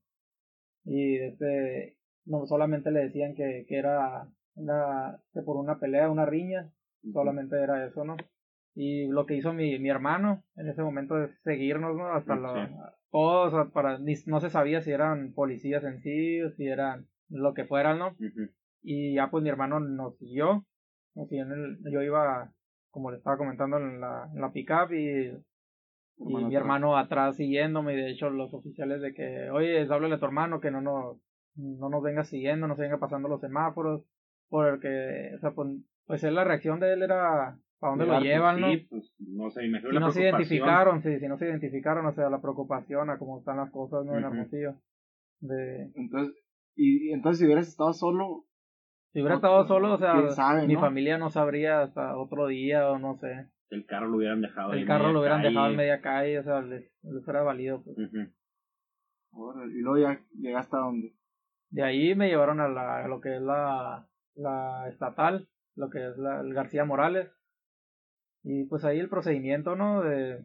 y 0.85 1.17
este 1.17 1.97
no 2.27 2.45
solamente 2.49 2.91
le 2.91 3.05
decían 3.05 3.37
que, 3.37 3.67
que 3.69 3.77
era 3.79 4.29
una 4.57 5.23
que 5.33 5.43
por 5.43 5.57
una 5.57 5.79
pelea 5.79 6.11
una 6.11 6.27
riña 6.27 6.73
solamente 7.13 7.57
era 7.61 7.85
eso 7.87 8.05
no 8.05 8.17
y 8.75 9.09
lo 9.09 9.27
que 9.27 9.35
hizo 9.37 9.53
mi, 9.53 9.79
mi 9.79 9.89
hermano 9.89 10.43
en 10.57 10.69
ese 10.69 10.83
momento 10.83 11.23
es 11.23 11.31
seguirnos 11.43 11.97
no 11.97 12.13
hasta 12.13 12.35
Sí. 12.37 12.41
la, 12.43 12.95
todos 13.11 13.71
para 13.73 13.99
ni- 13.99 14.15
no 14.27 14.41
se 14.41 14.51
sabía 14.51 14.83
si 14.83 14.91
eran 14.93 15.33
policías 15.33 15.83
en 15.85 16.01
sí 16.01 16.43
o 16.43 16.51
si 16.51 16.67
eran 16.67 17.07
lo 17.31 17.55
que 17.55 17.65
fueran 17.65 17.99
no 17.99 18.15
y 18.83 19.15
ya 19.15 19.31
pues 19.31 19.43
mi 19.43 19.49
hermano 19.51 19.81
nos 19.81 20.17
siguió. 20.19 20.65
Nos 21.15 21.29
siguió 21.29 21.45
en 21.47 21.53
el- 21.53 21.79
yo 21.93 22.01
iba 22.03 22.53
como 22.91 23.11
le 23.11 23.17
estaba 23.19 23.37
comentando 23.37 23.77
en 23.79 24.01
la, 24.01 24.29
en 24.33 24.41
la 24.41 24.53
pickup 24.53 24.93
y, 24.93 24.97
y 24.99 25.33
Hermano 26.21 26.39
mi 26.49 26.55
atrás. 26.55 26.61
hermano 26.63 26.97
atrás 26.97 27.37
siguiéndome. 27.37 27.95
Y 27.95 27.97
de 27.97 28.11
hecho 28.11 28.31
los 28.31 28.55
oficiales 28.55 29.01
de 29.01 29.15
que 29.15 29.51
oye 29.51 29.83
háblale 29.91 30.15
a 30.15 30.19
tu 30.19 30.27
hermano 30.27 30.61
que 30.61 30.71
no 30.71 30.81
nos 30.81 31.17
no 31.57 31.89
nos 31.89 32.03
venga 32.03 32.23
siguiendo 32.25 32.69
no 32.69 32.77
se 32.77 32.83
venga 32.83 32.99
pasando 32.99 33.29
los 33.29 33.41
semáforos 33.41 34.05
porque 34.49 35.33
o 35.37 35.39
sea 35.41 35.51
pues, 35.53 35.69
pues 36.09 36.25
él, 36.25 36.35
la 36.35 36.43
reacción 36.43 36.81
de 36.81 36.93
él 36.95 37.03
era 37.05 37.57
para 37.79 37.91
dónde 37.91 38.07
lo 38.07 38.21
llevan 38.21 38.61
no 38.61 38.73
Sí, 38.73 38.79
pues 38.91 39.15
no 39.21 39.51
sé, 39.51 39.61
me 39.61 39.67
imagino 39.69 39.91
si 39.91 39.95
la 39.95 40.01
no 40.01 40.11
se 40.11 40.23
identificaron 40.23 41.03
sí, 41.03 41.21
si 41.21 41.29
no 41.29 41.39
se 41.39 41.47
identificaron 41.47 42.07
o 42.07 42.13
sea 42.13 42.29
la 42.31 42.41
preocupación 42.41 43.11
a 43.11 43.19
cómo 43.19 43.39
están 43.39 43.59
las 43.59 43.71
cosas 43.71 44.05
no 44.05 44.19
en 44.19 44.25
Ujú. 44.25 44.35
Hermosillo 44.35 44.75
de 45.41 45.93
Entonces, 45.95 46.35
y, 46.75 47.11
y 47.11 47.13
entonces 47.13 47.39
si 47.39 47.45
hubieras 47.47 47.69
estado 47.69 47.93
solo, 47.93 48.47
si 49.13 49.21
hubiera 49.21 49.35
No, 49.35 49.39
estado 49.39 49.67
solo 49.69 49.93
o 49.95 49.99
sea 49.99 50.29
sabe, 50.31 50.67
mi 50.67 50.75
¿no? 50.75 50.81
familia 50.81 51.19
no 51.19 51.31
sabría 51.31 51.83
hasta 51.83 52.17
otro 52.17 52.49
día 52.49 52.91
o 52.91 52.99
no 52.99 53.17
sé 53.19 53.47
El 53.71 53.87
carro 53.87 54.09
lo 54.09 54.17
hubieran 54.17 54.41
dejado 54.41 54.73
ahí 54.73 54.79
el 54.79 54.83
en 54.83 54.89
carro 54.89 55.01
media 55.05 55.13
lo 55.13 55.21
hubieran 55.21 55.39
calle. 55.43 55.49
dejado 55.51 55.71
en 55.71 55.77
media 55.77 56.01
calle, 56.01 56.39
o 56.41 56.43
sea, 56.43 56.61
les, 56.63 56.91
les 57.03 57.25
fuera 57.25 57.43
valido. 57.43 57.83
Pues. 57.85 57.97
Y 59.71 59.81
luego 59.83 59.99
ya 59.99 60.21
llegaste 60.39 60.75
a 60.77 60.81
donde. 60.81 61.15
De 61.71 61.83
ahí 61.83 62.15
me 62.15 62.29
llevaron 62.29 62.61
a, 62.61 62.69
la, 62.69 63.05
a 63.05 63.09
lo 63.09 63.21
que 63.21 63.37
es 63.37 63.43
la, 63.43 64.09
la 64.35 64.89
estatal, 64.89 65.47
lo 65.79 65.91
que 65.91 66.07
es 66.07 66.19
la, 66.19 66.41
el 66.41 66.53
García 66.53 66.85
Morales. 66.85 67.31
Y 68.43 68.65
pues 68.65 68.85
ahí 68.85 68.99
el 68.99 69.09
procedimiento, 69.09 69.77
¿no? 69.77 70.03
De, 70.03 70.45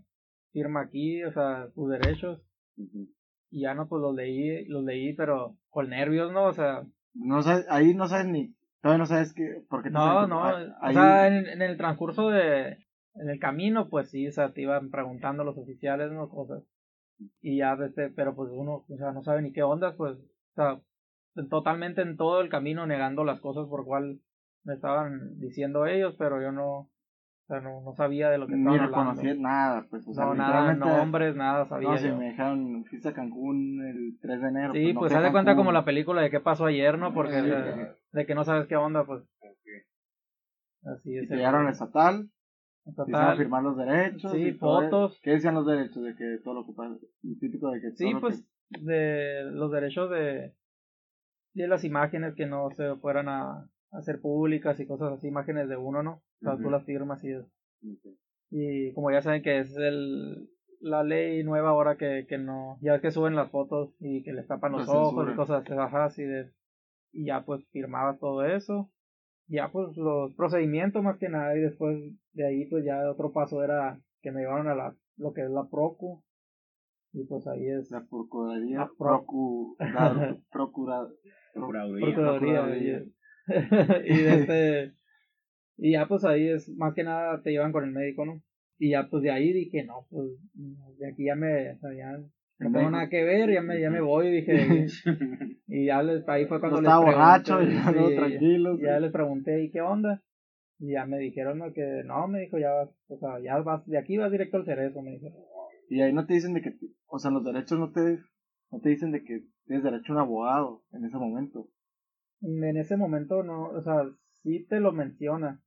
firma 0.53 0.81
aquí, 0.81 1.23
o 1.23 1.31
sea, 1.33 1.67
tus 1.75 1.89
derechos. 1.89 2.41
Y 2.77 3.61
ya 3.61 3.73
no, 3.73 3.87
pues 3.87 4.01
los 4.01 4.15
leí, 4.15 4.65
los 4.65 4.83
leí, 4.83 5.13
pero 5.13 5.57
con 5.69 5.89
nervios, 5.89 6.31
¿no? 6.31 6.45
O 6.45 6.53
sea. 6.53 6.83
No 7.13 7.41
sabes, 7.41 7.65
ahí 7.69 7.93
no 7.93 8.07
sabes 8.07 8.27
ni, 8.27 8.55
todavía 8.81 8.99
no 8.99 9.05
sabes 9.05 9.33
qué, 9.33 9.63
por 9.69 9.83
qué 9.83 9.89
te 9.89 9.93
No, 9.93 10.25
no, 10.25 10.41
o 10.41 10.91
sea, 10.91 11.27
en, 11.27 11.47
en 11.47 11.61
el 11.61 11.77
transcurso 11.77 12.29
de, 12.29 12.77
en 13.15 13.29
el 13.29 13.39
camino, 13.39 13.89
pues 13.89 14.09
sí, 14.09 14.27
o 14.27 14.31
sea, 14.31 14.51
te 14.53 14.61
iban 14.61 14.89
preguntando 14.89 15.43
los 15.43 15.57
oficiales, 15.57 16.11
¿no? 16.11 16.29
Cosas. 16.29 16.63
Y 17.41 17.57
ya, 17.57 17.77
este, 17.85 18.09
pero 18.09 18.35
pues 18.35 18.49
uno, 18.51 18.85
o 18.87 18.97
sea, 18.97 19.11
no 19.11 19.21
sabe 19.21 19.43
ni 19.43 19.53
qué 19.53 19.61
ondas, 19.61 19.93
pues, 19.95 20.17
o 20.17 20.55
sea, 20.55 20.81
totalmente 21.49 22.01
en 22.01 22.17
todo 22.17 22.41
el 22.41 22.49
camino 22.49 22.87
negando 22.87 23.23
las 23.23 23.39
cosas 23.39 23.67
por 23.67 23.85
cual 23.85 24.19
me 24.63 24.73
estaban 24.75 25.39
diciendo 25.39 25.85
ellos, 25.85 26.15
pero 26.17 26.41
yo 26.41 26.51
no, 26.51 26.79
o 26.79 26.89
sea, 27.47 27.59
no, 27.59 27.81
no 27.81 27.93
sabía 27.95 28.29
de 28.29 28.37
lo 28.37 28.47
que 28.47 28.55
ni 28.55 28.75
estaban 28.75 29.07
hablando. 29.09 29.41
nada, 29.41 29.87
pues, 29.89 30.07
o 30.07 30.13
sea, 30.13 30.25
no, 30.25 30.35
nada, 30.35 30.73
nombres, 30.73 31.35
nada 31.35 31.65
sabía 31.67 31.89
No, 31.89 31.97
si 31.97 32.07
yo. 32.07 32.17
me 32.17 32.25
dejaron, 32.27 32.85
fuiste 32.85 33.09
a 33.09 33.13
Cancún 33.13 33.81
el 33.85 34.17
3 34.21 34.41
de 34.41 34.47
enero. 34.47 34.73
Sí, 34.73 34.93
no 34.93 34.99
pues 35.01 35.11
fui 35.11 35.15
a 35.15 35.19
haz 35.19 35.25
de 35.25 35.31
cuenta 35.31 35.55
como 35.55 35.71
la 35.71 35.85
película 35.85 36.21
de 36.21 36.29
qué 36.29 36.39
pasó 36.39 36.65
ayer, 36.65 36.97
¿no? 36.97 37.13
Porque 37.13 37.41
Sí, 37.41 37.49
sí. 37.49 37.81
de 38.13 38.25
que 38.25 38.35
no 38.35 38.43
sabes 38.43 38.67
qué 38.67 38.75
onda, 38.75 39.05
pues. 39.05 39.23
Así 40.85 41.17
es. 41.17 41.29
llegaron 41.29 41.65
al 41.65 41.71
estatal, 41.71 42.29
empezaron 42.85 43.31
a 43.31 43.35
firmar 43.37 43.63
los 43.63 43.77
derechos. 43.77 44.31
Sí, 44.31 44.39
y 44.47 44.51
fotos. 44.53 45.19
¿Qué 45.23 45.31
decían 45.31 45.55
los 45.55 45.65
derechos? 45.65 46.03
De 46.03 46.15
que 46.15 46.39
todo 46.43 46.53
lo 46.55 46.65
que 46.65 46.73
pasa, 46.73 46.95
típico 47.39 47.69
de 47.71 47.79
que 47.81 47.87
todo 47.91 47.95
Sí, 47.97 48.13
pues 48.19 48.45
de 48.69 49.43
los 49.51 49.71
derechos 49.71 50.09
de, 50.09 50.53
de 51.53 51.67
las 51.67 51.83
imágenes 51.83 52.35
que 52.35 52.45
no 52.45 52.69
se 52.75 52.95
fueran 52.95 53.29
a 53.29 53.69
hacer 53.93 54.19
públicas 54.21 54.79
y 54.79 54.85
cosas 54.87 55.13
así, 55.13 55.27
imágenes 55.27 55.69
de 55.69 55.77
uno, 55.77 56.03
¿no? 56.03 56.11
O 56.13 56.21
sea, 56.41 56.57
tú 56.57 56.69
las 56.71 56.83
firmas 56.85 57.23
y 57.23 57.31
eso. 57.31 57.47
Y 58.49 58.93
como 58.93 59.11
ya 59.11 59.21
saben 59.21 59.41
que 59.41 59.59
es 59.59 59.75
el, 59.77 60.49
la 60.79 61.03
ley 61.03 61.43
nueva 61.43 61.69
ahora 61.69 61.95
que, 61.97 62.25
que 62.27 62.37
no, 62.37 62.77
ya 62.81 62.95
es 62.95 63.01
que 63.01 63.11
suben 63.11 63.35
las 63.35 63.49
fotos 63.49 63.95
y 63.99 64.23
que 64.23 64.33
les 64.33 64.47
tapan 64.47 64.73
los 64.73 64.87
La 64.87 64.93
ojos 64.93 65.09
censura. 65.25 65.33
y 65.33 65.35
cosas 65.35 65.71
ajá, 65.79 66.05
así 66.05 66.23
de, 66.23 66.51
y 67.11 67.25
ya 67.25 67.43
pues 67.45 67.65
firmaba 67.71 68.17
todo 68.17 68.45
eso. 68.45 68.89
Ya 69.47 69.69
pues 69.71 69.95
los 69.97 70.33
procedimientos 70.35 71.03
más 71.03 71.17
que 71.17 71.29
nada 71.29 71.55
y 71.57 71.61
después 71.61 71.97
de 72.33 72.47
ahí 72.47 72.65
pues 72.69 72.85
ya 72.85 73.09
otro 73.11 73.31
paso 73.31 73.63
era 73.63 73.99
que 74.21 74.31
me 74.31 74.41
llevaron 74.41 74.67
a 74.69 74.75
la, 74.75 74.95
lo 75.17 75.33
que 75.33 75.41
es 75.43 75.49
la 75.49 75.65
Procu. 75.69 76.23
Y 77.15 77.25
pues 77.25 77.45
ahí 77.45 77.67
es 77.67 77.91
La 77.91 78.03
Procuraduría, 78.07 78.79
La 78.79 78.85
pro- 78.87 78.95
procu, 78.97 79.75
la 79.79 80.35
procura, 80.51 81.07
Procuraduría. 81.53 82.15
Procuraduría. 82.15 83.03
Y, 84.05 84.13
este, 84.25 84.93
y 85.77 85.91
ya 85.93 86.07
pues 86.07 86.23
ahí 86.25 86.47
es, 86.47 86.69
más 86.69 86.93
que 86.93 87.03
nada 87.03 87.41
te 87.41 87.51
llevan 87.51 87.71
con 87.71 87.83
el 87.83 87.91
médico, 87.91 88.25
¿no? 88.25 88.41
Y 88.79 88.91
ya 88.91 89.07
pues 89.09 89.23
de 89.23 89.31
ahí 89.31 89.53
dije, 89.53 89.83
no, 89.83 90.07
pues 90.09 90.29
de 90.99 91.07
aquí 91.07 91.25
ya 91.25 91.35
me, 91.35 91.71
o 91.71 91.77
sea, 91.77 91.93
ya 91.93 92.17
no 92.59 92.71
tengo 92.71 92.89
nada 92.89 93.09
que 93.09 93.23
ver, 93.23 93.51
ya 93.51 93.61
me, 93.61 93.79
ya 93.79 93.89
me 93.89 94.01
voy, 94.01 94.31
dije. 94.31 94.85
y 95.67 95.85
ya 95.85 96.01
les, 96.03 96.27
ahí 96.27 96.45
fue 96.45 96.57
no 96.57 96.61
cuando 96.61 96.81
les 96.81 96.89
estaba 96.89 97.05
borracho, 97.05 97.61
ya 97.61 97.91
no, 97.91 98.09
sí, 98.09 98.15
tranquilos. 98.15 98.79
ya 98.81 98.99
les 98.99 99.11
pregunté, 99.11 99.63
¿y 99.63 99.71
qué 99.71 99.81
onda? 99.81 100.23
Y 100.79 100.93
ya 100.93 101.05
me 101.05 101.17
dijeron 101.17 101.59
¿no? 101.59 101.71
que 101.71 102.03
no, 102.05 102.27
me 102.27 102.41
dijo, 102.41 102.57
ya 102.57 102.71
vas, 102.71 102.89
o 103.07 103.17
sea, 103.17 103.39
ya 103.39 103.57
vas, 103.59 103.85
de 103.85 103.97
aquí 103.97 104.17
vas 104.17 104.31
directo 104.31 104.57
al 104.57 104.65
cerezo, 104.65 105.01
me 105.01 105.11
dijeron. 105.11 105.37
Y 105.89 106.01
ahí 106.01 106.13
no 106.13 106.25
te 106.25 106.33
dicen 106.33 106.53
de 106.53 106.61
que, 106.61 106.75
o 107.07 107.19
sea, 107.19 107.31
los 107.31 107.43
derechos 107.43 107.79
no 107.79 107.91
te, 107.91 108.19
no 108.71 108.79
te 108.79 108.89
dicen 108.89 109.11
de 109.11 109.23
que 109.23 109.43
tienes 109.65 109.83
derecho 109.83 110.13
a 110.13 110.15
un 110.15 110.21
abogado 110.21 110.83
en 110.91 111.05
ese 111.05 111.17
momento. 111.17 111.69
En 112.43 112.77
ese 112.77 112.97
momento 112.97 113.41
no, 113.43 113.69
o 113.69 113.81
sea, 113.81 114.03
sí 114.43 114.65
te 114.67 114.79
lo 114.79 114.91
menciona, 114.91 115.61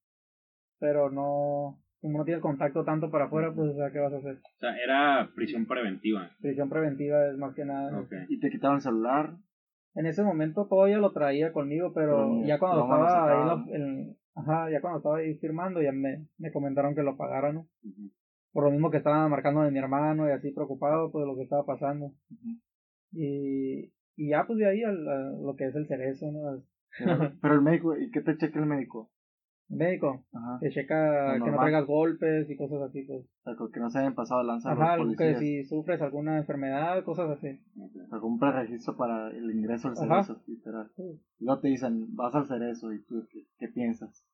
pero 0.79 1.11
no, 1.11 1.81
como 2.01 2.19
no 2.19 2.25
tienes 2.25 2.43
contacto 2.43 2.85
tanto 2.85 3.11
para 3.11 3.25
afuera, 3.25 3.53
pues, 3.55 3.71
o 3.71 3.75
sea, 3.75 3.91
¿qué 3.91 3.99
vas 3.99 4.13
a 4.13 4.19
hacer? 4.19 4.37
O 4.37 4.59
sea, 4.59 4.77
era 4.77 5.31
prisión 5.35 5.67
preventiva. 5.67 6.31
Prisión 6.41 6.69
preventiva 6.69 7.29
es 7.29 7.37
más 7.39 7.55
que 7.55 7.65
nada. 7.65 7.99
Ok. 7.99 8.13
Y 8.29 8.39
te 8.39 8.51
quitaron 8.51 8.77
el 8.77 8.83
celular. 8.83 9.37
En 9.95 10.05
ese 10.05 10.23
momento 10.23 10.67
todavía 10.69 10.99
lo 10.99 11.13
traía 11.13 11.53
conmigo, 11.53 11.93
pero 11.95 12.29
Pero 12.35 12.47
ya 12.47 12.59
cuando 12.59 12.83
estaba 12.83 13.55
ahí, 13.55 13.65
en 13.71 13.83
en- 13.83 14.17
ajá, 14.35 14.71
ya 14.71 14.83
cuando 14.83 14.99
estaba 14.99 15.17
ahí 15.17 15.35
firmando, 15.37 15.81
ya 15.81 15.93
me, 15.93 16.27
me 16.37 16.53
comentaron 16.53 16.95
que 16.95 17.03
lo 17.03 17.17
pagaran, 17.17 17.55
¿no? 17.55 17.69
Por 18.53 18.65
lo 18.65 18.71
mismo 18.71 18.91
que 18.91 18.99
estaban 18.99 19.31
marcando 19.31 19.63
de 19.63 19.71
mi 19.71 19.79
hermano 19.79 20.29
y 20.29 20.33
así 20.33 20.51
preocupado 20.53 21.11
pues 21.11 21.23
de 21.25 21.27
lo 21.31 21.37
que 21.37 21.45
estaba 21.45 21.65
pasando. 21.65 22.13
Y, 23.13 23.91
y 24.17 24.31
ya 24.31 24.47
pues 24.47 24.59
de 24.59 24.67
ahí 24.67 24.83
al- 24.83 25.09
a 25.09 25.31
lo 25.31 25.55
que 25.57 25.67
es 25.67 25.75
el 25.75 25.87
cerezo, 25.87 26.31
¿no? 26.33 26.63
Pero, 27.43 27.55
el 27.55 27.63
médico, 27.63 27.97
¿y 27.97 28.11
qué 28.11 28.21
te 28.23 28.37
checa 28.37 28.59
el 28.59 28.67
médico? 28.67 29.11
El 29.69 29.77
médico, 29.79 30.25
Ajá. 30.33 30.59
que 30.61 30.71
checa 30.71 31.39
que 31.43 31.51
no 31.51 31.59
traigas 31.59 31.87
golpes 31.87 32.49
y 32.49 32.57
cosas 32.57 32.83
así, 32.83 33.03
pues. 33.03 33.25
O 33.45 33.55
sea, 33.55 33.55
que 33.73 33.81
no 33.81 33.91
se 33.91 33.99
hayan 33.99 34.15
pasado 34.15 34.41
de 34.41 34.47
lanza 34.47 34.71
Ajá, 34.73 34.97
los 34.97 35.17
que 35.17 35.35
si 35.35 35.65
sufres 35.65 36.01
alguna 36.01 36.39
enfermedad, 36.39 37.03
cosas 37.05 37.31
así. 37.31 37.61
Algún 38.11 38.39
preregistro 38.39 38.97
para 38.97 39.31
el 39.31 39.51
ingreso 39.51 39.89
al 39.89 39.95
Ajá. 39.99 40.23
cerezo, 40.23 40.43
literal. 40.47 40.91
Y 41.39 41.45
luego 41.45 41.61
te 41.61 41.69
dicen, 41.69 42.15
vas 42.15 42.35
al 42.35 42.47
cerezo, 42.47 42.93
y 42.93 43.03
tú, 43.05 43.27
¿qué, 43.31 43.47
qué 43.59 43.69
piensas? 43.69 44.25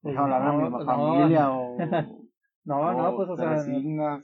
Pues 0.00 0.12
¿Deja 0.12 0.22
hablar 0.24 0.42
a 0.42 0.52
mi 0.52 0.70
no, 0.70 0.84
familia 0.84 1.28
no. 1.40 1.60
o, 1.60 2.24
No, 2.64 2.92
no, 2.92 3.16
pues 3.16 3.28
o 3.28 3.34
te 3.36 3.42
sea, 3.42 3.56
no- 3.66 4.20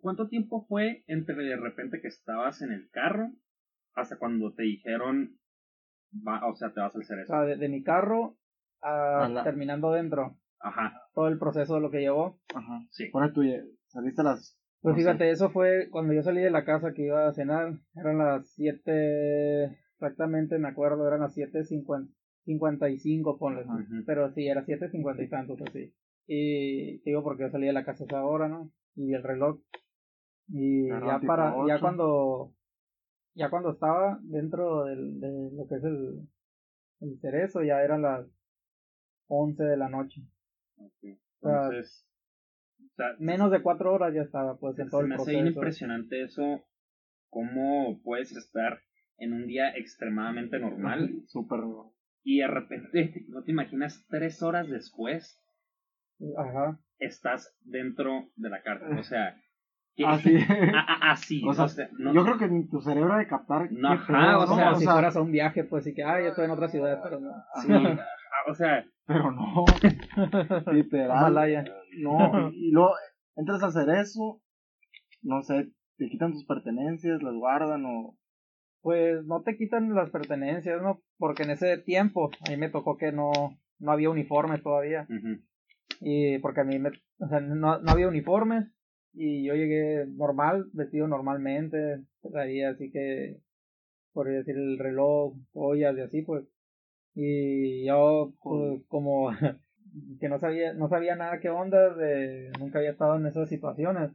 ¿Cuánto 0.00 0.28
tiempo 0.28 0.64
fue 0.68 1.02
entre 1.08 1.34
de 1.34 1.56
repente 1.56 2.00
que 2.00 2.08
estabas 2.08 2.62
en 2.62 2.72
el 2.72 2.88
carro 2.90 3.30
hasta 4.00 4.18
cuando 4.18 4.52
te 4.54 4.62
dijeron, 4.64 5.38
va, 6.26 6.46
o 6.46 6.54
sea, 6.54 6.72
te 6.72 6.80
vas 6.80 6.94
al 6.94 7.02
o 7.02 7.04
cerezo? 7.04 7.26
sea, 7.32 7.42
de, 7.42 7.56
de 7.56 7.68
mi 7.68 7.82
carro 7.82 8.36
a 8.82 9.42
terminando 9.44 9.92
dentro, 9.92 10.38
Ajá, 10.60 10.92
todo 11.14 11.28
el 11.28 11.38
proceso 11.38 11.74
de 11.74 11.80
lo 11.80 11.90
que 11.90 12.00
llevó. 12.00 12.40
Ajá. 12.54 12.86
sí. 12.90 13.06
Pone 13.10 13.30
tu, 13.32 13.42
saliste 13.86 14.20
a 14.22 14.24
las... 14.24 14.56
Pues 14.82 14.94
no 14.94 14.98
sé, 14.98 15.02
fíjate, 15.04 15.30
eso 15.30 15.50
fue 15.50 15.88
cuando 15.90 16.14
yo 16.14 16.22
salí 16.22 16.40
de 16.40 16.50
la 16.50 16.64
casa 16.64 16.94
que 16.94 17.02
iba 17.02 17.28
a 17.28 17.34
cenar, 17.34 17.78
eran 17.94 18.16
las 18.18 18.50
7, 18.54 19.64
exactamente 19.92 20.58
me 20.58 20.68
acuerdo, 20.68 21.06
eran 21.06 21.20
las 21.20 21.36
7.55, 21.36 23.38
ponle. 23.38 23.60
Ajá. 23.60 23.74
Ujú. 23.74 24.04
Pero 24.06 24.32
sí, 24.32 24.46
era 24.46 24.64
7.50 24.64 25.22
y 25.22 25.28
tantos 25.28 25.60
así. 25.62 25.94
Y 26.26 26.98
te 27.02 27.10
digo 27.10 27.22
porque 27.22 27.42
yo 27.42 27.50
salí 27.50 27.66
de 27.66 27.74
la 27.74 27.84
casa 27.84 28.04
a 28.04 28.06
esa 28.06 28.24
hora, 28.24 28.48
¿no? 28.48 28.72
Y 28.94 29.12
el 29.12 29.22
reloj. 29.22 29.60
Y 30.48 30.88
ya 30.88 31.20
para, 31.26 31.54
ya 31.66 31.78
cuando, 31.78 32.54
ya 33.40 33.48
cuando 33.48 33.70
estaba 33.70 34.18
dentro 34.22 34.84
del, 34.84 35.18
de 35.18 35.50
lo 35.56 35.66
que 35.66 35.76
es 35.76 35.84
el, 35.84 36.28
el 37.00 37.18
cerezo, 37.20 37.62
ya 37.62 37.82
eran 37.82 38.02
las 38.02 38.26
11 39.28 39.64
de 39.64 39.76
la 39.78 39.88
noche. 39.88 40.20
ok. 40.76 40.92
O 41.40 41.48
sea, 41.48 41.62
Entonces, 41.64 42.06
o 42.78 42.94
sea, 42.96 43.06
Menos 43.18 43.50
de 43.50 43.62
cuatro 43.62 43.94
horas 43.94 44.12
ya 44.12 44.20
estaba, 44.20 44.58
pues, 44.58 44.78
en 44.78 44.90
todo 44.90 45.00
se 45.00 45.04
el 45.04 45.08
me 45.08 45.14
hace 45.14 45.30
bien 45.32 45.46
impresionante 45.46 46.22
eso, 46.22 46.60
cómo 47.30 47.98
puedes 48.02 48.32
estar 48.32 48.82
en 49.16 49.32
un 49.32 49.46
día 49.46 49.70
extremadamente 49.74 50.58
normal 50.58 51.22
Súper... 51.26 51.60
y 52.22 52.40
de 52.40 52.46
repente, 52.46 53.24
no 53.28 53.42
te 53.42 53.52
imaginas, 53.52 54.04
tres 54.10 54.42
horas 54.42 54.68
después 54.68 55.40
Ajá. 56.36 56.78
estás 56.98 57.56
dentro 57.62 58.28
de 58.36 58.50
la 58.50 58.62
cárcel. 58.62 58.98
O 58.98 59.02
sea, 59.02 59.40
Así. 60.04 60.36
a- 60.36 60.80
a- 60.80 61.10
así. 61.12 61.42
O 61.46 61.52
sea, 61.54 61.64
o 61.64 61.68
sea, 61.68 61.88
no- 61.98 62.12
Yo 62.14 62.24
creo 62.24 62.38
que 62.38 62.44
en 62.46 62.68
tu 62.68 62.80
cerebro 62.80 63.16
de 63.16 63.26
captar... 63.26 63.70
No, 63.72 63.92
ajá, 63.92 64.06
pedo, 64.06 64.38
o 64.52 64.56
sea, 64.56 64.74
si 64.74 64.84
fueras 64.94 65.16
a 65.16 65.20
un 65.22 65.32
viaje, 65.32 65.64
pues, 65.64 65.86
y 65.86 65.94
que, 65.94 66.02
ah, 66.02 66.20
ya 66.20 66.28
estoy 66.28 66.44
en 66.46 66.50
otra 66.52 66.68
ciudad, 66.68 67.00
pero 67.02 67.20
no. 67.20 67.30
sí, 67.62 67.68
o 68.48 68.54
sea, 68.54 68.84
Pero 69.06 69.30
no. 69.32 69.64
Literal. 70.72 71.34
No, 72.02 72.50
y, 72.50 72.68
y 72.68 72.70
luego 72.72 72.92
entras 73.36 73.62
a 73.62 73.66
hacer 73.66 73.88
eso, 73.90 74.40
no 75.22 75.42
sé, 75.42 75.70
te 75.96 76.08
quitan 76.08 76.32
tus 76.32 76.44
pertenencias, 76.46 77.22
las 77.22 77.34
guardan 77.34 77.84
o... 77.86 78.16
Pues 78.82 79.26
no 79.26 79.42
te 79.42 79.58
quitan 79.58 79.94
las 79.94 80.08
pertenencias, 80.08 80.80
¿no? 80.80 81.02
Porque 81.18 81.42
en 81.42 81.50
ese 81.50 81.76
tiempo 81.76 82.30
a 82.46 82.50
mí 82.50 82.56
me 82.56 82.70
tocó 82.70 82.96
que 82.96 83.12
no, 83.12 83.30
no 83.78 83.92
había 83.92 84.08
uniformes 84.08 84.62
todavía. 84.62 85.06
Y 86.00 86.38
porque 86.38 86.62
a 86.62 86.64
mí 86.64 86.78
me, 86.78 86.88
o 87.18 87.28
sea, 87.28 87.40
no, 87.40 87.78
no 87.78 87.90
había 87.90 88.08
uniformes. 88.08 88.72
Y 89.12 89.44
yo 89.44 89.54
llegué 89.54 90.06
normal, 90.06 90.70
vestido 90.72 91.08
normalmente, 91.08 92.04
traía 92.22 92.70
así 92.70 92.90
que, 92.90 93.40
por 94.12 94.28
decir, 94.28 94.56
el 94.56 94.78
reloj, 94.78 95.34
joyas 95.52 95.96
y 95.96 96.00
así, 96.00 96.22
pues. 96.22 96.44
Y 97.14 97.86
yo, 97.86 98.32
pues, 98.42 98.82
como 98.88 99.30
que 100.20 100.28
no 100.28 100.38
sabía, 100.38 100.72
no 100.74 100.88
sabía 100.88 101.16
nada 101.16 101.40
qué 101.40 101.50
onda, 101.50 101.94
de, 101.94 102.52
nunca 102.58 102.78
había 102.78 102.92
estado 102.92 103.16
en 103.16 103.26
esas 103.26 103.48
situaciones. 103.48 104.12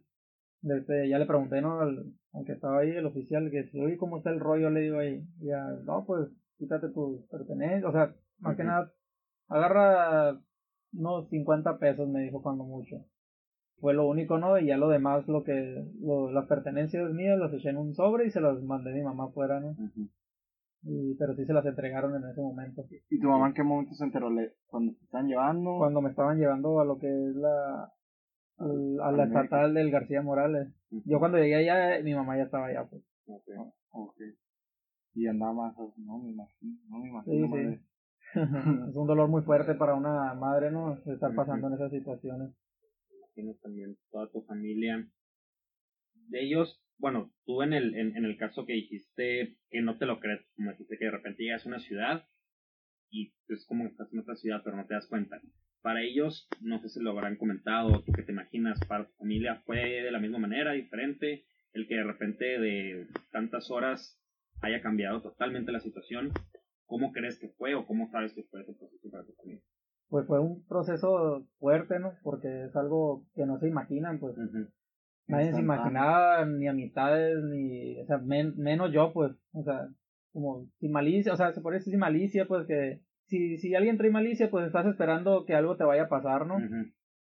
Desde, 0.61 1.09
ya 1.09 1.19
le 1.19 1.25
pregunté, 1.25 1.61
¿no? 1.61 1.81
Al, 1.81 2.13
al 2.33 2.45
que 2.45 2.53
estaba 2.53 2.79
ahí, 2.79 2.91
el 2.91 3.05
oficial, 3.05 3.51
que 3.51 3.65
si, 3.65 3.79
oye, 3.79 3.97
¿cómo 3.97 4.17
está 4.17 4.31
el 4.31 4.39
rollo? 4.39 4.69
Le 4.69 4.81
digo 4.81 4.99
ahí, 4.99 5.23
ya, 5.39 5.63
no, 5.83 6.05
pues, 6.05 6.29
quítate 6.57 6.89
tus 6.89 7.27
pertenencias, 7.27 7.85
o 7.85 7.91
sea, 7.91 8.15
más 8.39 8.57
que 8.57 8.63
nada, 8.63 8.91
agarra 9.47 10.39
unos 10.93 11.29
50 11.29 11.77
pesos, 11.77 12.07
me 12.07 12.21
dijo 12.21 12.41
cuando 12.41 12.63
mucho. 12.63 13.05
Fue 13.79 13.93
lo 13.93 14.07
único, 14.07 14.37
¿no? 14.37 14.57
Y 14.57 14.67
ya 14.67 14.77
lo 14.77 14.87
demás, 14.89 15.27
lo 15.27 15.43
que, 15.43 15.85
lo- 15.99 16.31
las 16.31 16.47
pertenencias 16.47 17.11
mías 17.11 17.37
las 17.37 17.53
eché 17.53 17.69
en 17.69 17.77
un 17.77 17.93
sobre 17.93 18.25
y 18.27 18.31
se 18.31 18.41
las 18.41 18.61
mandé 18.63 18.91
a 18.91 18.95
mi 18.95 19.01
mamá 19.03 19.25
afuera, 19.25 19.59
¿no? 19.59 19.75
Y, 20.83 21.15
pero 21.15 21.33
sí 21.35 21.45
se 21.45 21.53
las 21.53 21.65
entregaron 21.65 22.15
en 22.15 22.29
ese 22.29 22.41
momento. 22.41 22.85
¿Y 23.09 23.19
tu 23.19 23.27
mamá 23.27 23.47
en 23.47 23.53
qué 23.53 23.63
momento 23.63 23.93
se 23.95 24.03
enteró? 24.03 24.29
¿Le- 24.29 24.53
¿Cuando 24.67 24.93
te 24.93 25.03
están 25.03 25.27
llevando? 25.27 25.77
Cuando 25.79 26.01
me 26.01 26.09
estaban 26.09 26.37
llevando 26.37 26.79
a 26.79 26.85
lo 26.85 26.99
que 26.99 27.07
es 27.07 27.35
la, 27.35 27.91
al- 28.57 28.99
a 29.01 29.11
la 29.11 29.23
estatal 29.25 29.73
del 29.73 29.91
García 29.91 30.21
Morales. 30.21 30.67
Yo 31.05 31.19
cuando 31.19 31.37
llegué 31.39 31.55
allá, 31.55 32.01
mi 32.03 32.13
mamá 32.13 32.37
ya 32.37 32.43
estaba 32.43 32.67
allá, 32.67 32.85
pues. 32.89 33.01
Ok. 33.27 33.49
Ok. 33.91 34.17
Y 35.15 35.27
andaba 35.27 35.53
más, 35.53 35.75
no 35.97 36.17
me 36.19 36.29
imagino, 36.31 36.77
no 36.89 36.99
me 36.99 37.05
Sí, 37.05 37.09
imagino. 37.09 37.47
madre. 37.47 37.79
sí. 37.79 37.85
es 38.89 38.95
un 38.95 39.07
dolor 39.07 39.27
muy 39.29 39.41
fuerte 39.43 39.73
para 39.75 39.95
una 39.95 40.33
madre, 40.35 40.69
¿no? 40.71 40.93
Estar 41.05 41.33
pasando 41.35 41.67
en 41.67 41.73
esas 41.73 41.91
situaciones. 41.91 42.51
Tienes 43.35 43.59
también 43.59 43.97
toda 44.11 44.31
tu 44.31 44.41
familia. 44.43 45.07
De 46.29 46.41
ellos, 46.41 46.81
bueno, 46.97 47.33
tú 47.45 47.61
en 47.61 47.73
el, 47.73 47.93
en, 47.95 48.15
el 48.23 48.37
caso 48.37 48.65
que 48.65 48.73
dijiste 48.73 49.57
que 49.69 49.81
no 49.81 49.97
te 49.97 50.05
lo 50.05 50.19
crees, 50.19 50.41
como 50.55 50.71
dijiste 50.71 50.97
que 50.97 51.05
de 51.05 51.11
repente 51.11 51.43
llegas 51.43 51.65
a 51.65 51.69
una 51.69 51.79
ciudad 51.79 52.27
y 53.11 53.33
es 53.49 53.65
como 53.67 53.83
que 53.83 53.91
estás 53.91 54.11
en 54.11 54.19
otra 54.19 54.35
ciudad 54.35 54.61
pero 54.63 54.77
no 54.77 54.87
te 54.87 54.93
das 54.93 55.07
cuenta. 55.07 55.41
Para 55.81 56.01
ellos, 56.01 56.47
no 56.61 56.79
sé 56.79 56.89
si 56.89 56.99
lo 57.01 57.11
habrán 57.11 57.35
comentado, 57.35 58.01
tú 58.03 58.11
que 58.13 58.23
te 58.23 58.31
imaginas, 58.31 58.79
para 58.87 59.05
tu 59.05 59.13
familia 59.17 59.61
fue 59.65 60.01
de 60.01 60.11
la 60.11 60.19
misma 60.19 60.39
manera, 60.39 60.71
diferente, 60.71 61.45
el 61.73 61.87
que 61.87 61.95
de 61.95 62.03
repente 62.03 62.57
de 62.57 63.07
tantas 63.31 63.69
horas 63.69 64.19
haya 64.61 64.81
cambiado 64.81 65.21
totalmente 65.21 65.71
la 65.71 65.81
situación. 65.81 66.31
¿Cómo 66.85 67.11
crees 67.11 67.37
que 67.37 67.49
fue 67.49 67.75
o 67.75 67.85
cómo 67.85 68.09
sabes 68.11 68.33
que 68.33 68.43
fue 68.43 68.61
ese 68.61 68.73
proceso 68.73 69.09
para 69.11 69.25
tu 69.25 69.33
familia? 69.33 69.61
Pues 70.09 70.25
fue 70.27 70.39
un 70.39 70.63
proceso 70.67 71.45
fuerte, 71.59 71.99
¿no? 71.99 72.13
Porque 72.23 72.65
es 72.65 72.75
algo 72.75 73.25
que 73.35 73.45
no 73.45 73.57
se 73.59 73.67
imaginan, 73.67 74.19
pues. 74.19 74.35
Nadie 75.27 75.45
se 75.53 75.61
imaginaba, 75.63 76.45
ni 76.45 76.67
amistades, 76.67 77.43
ni, 77.43 77.99
o 77.99 78.05
sea, 78.05 78.19
men- 78.19 78.53
menos 78.57 78.91
yo, 78.93 79.11
pues, 79.11 79.31
o 79.53 79.63
sea, 79.63 79.87
como 80.31 80.67
sin 80.79 80.91
malicia, 80.91 81.33
o 81.33 81.35
sea, 81.35 81.51
se 81.53 81.61
puede 81.61 81.77
decir 81.77 81.91
sin 81.91 81.99
malicia, 81.99 82.45
pues 82.47 82.67
que 82.67 83.01
si, 83.25 83.57
si 83.57 83.73
alguien 83.73 83.97
trae 83.97 84.11
malicia, 84.11 84.51
pues 84.51 84.67
estás 84.67 84.85
esperando 84.85 85.45
que 85.45 85.55
algo 85.55 85.77
te 85.77 85.83
vaya 85.83 86.03
a 86.03 86.09
pasar, 86.09 86.45
¿no? 86.45 86.59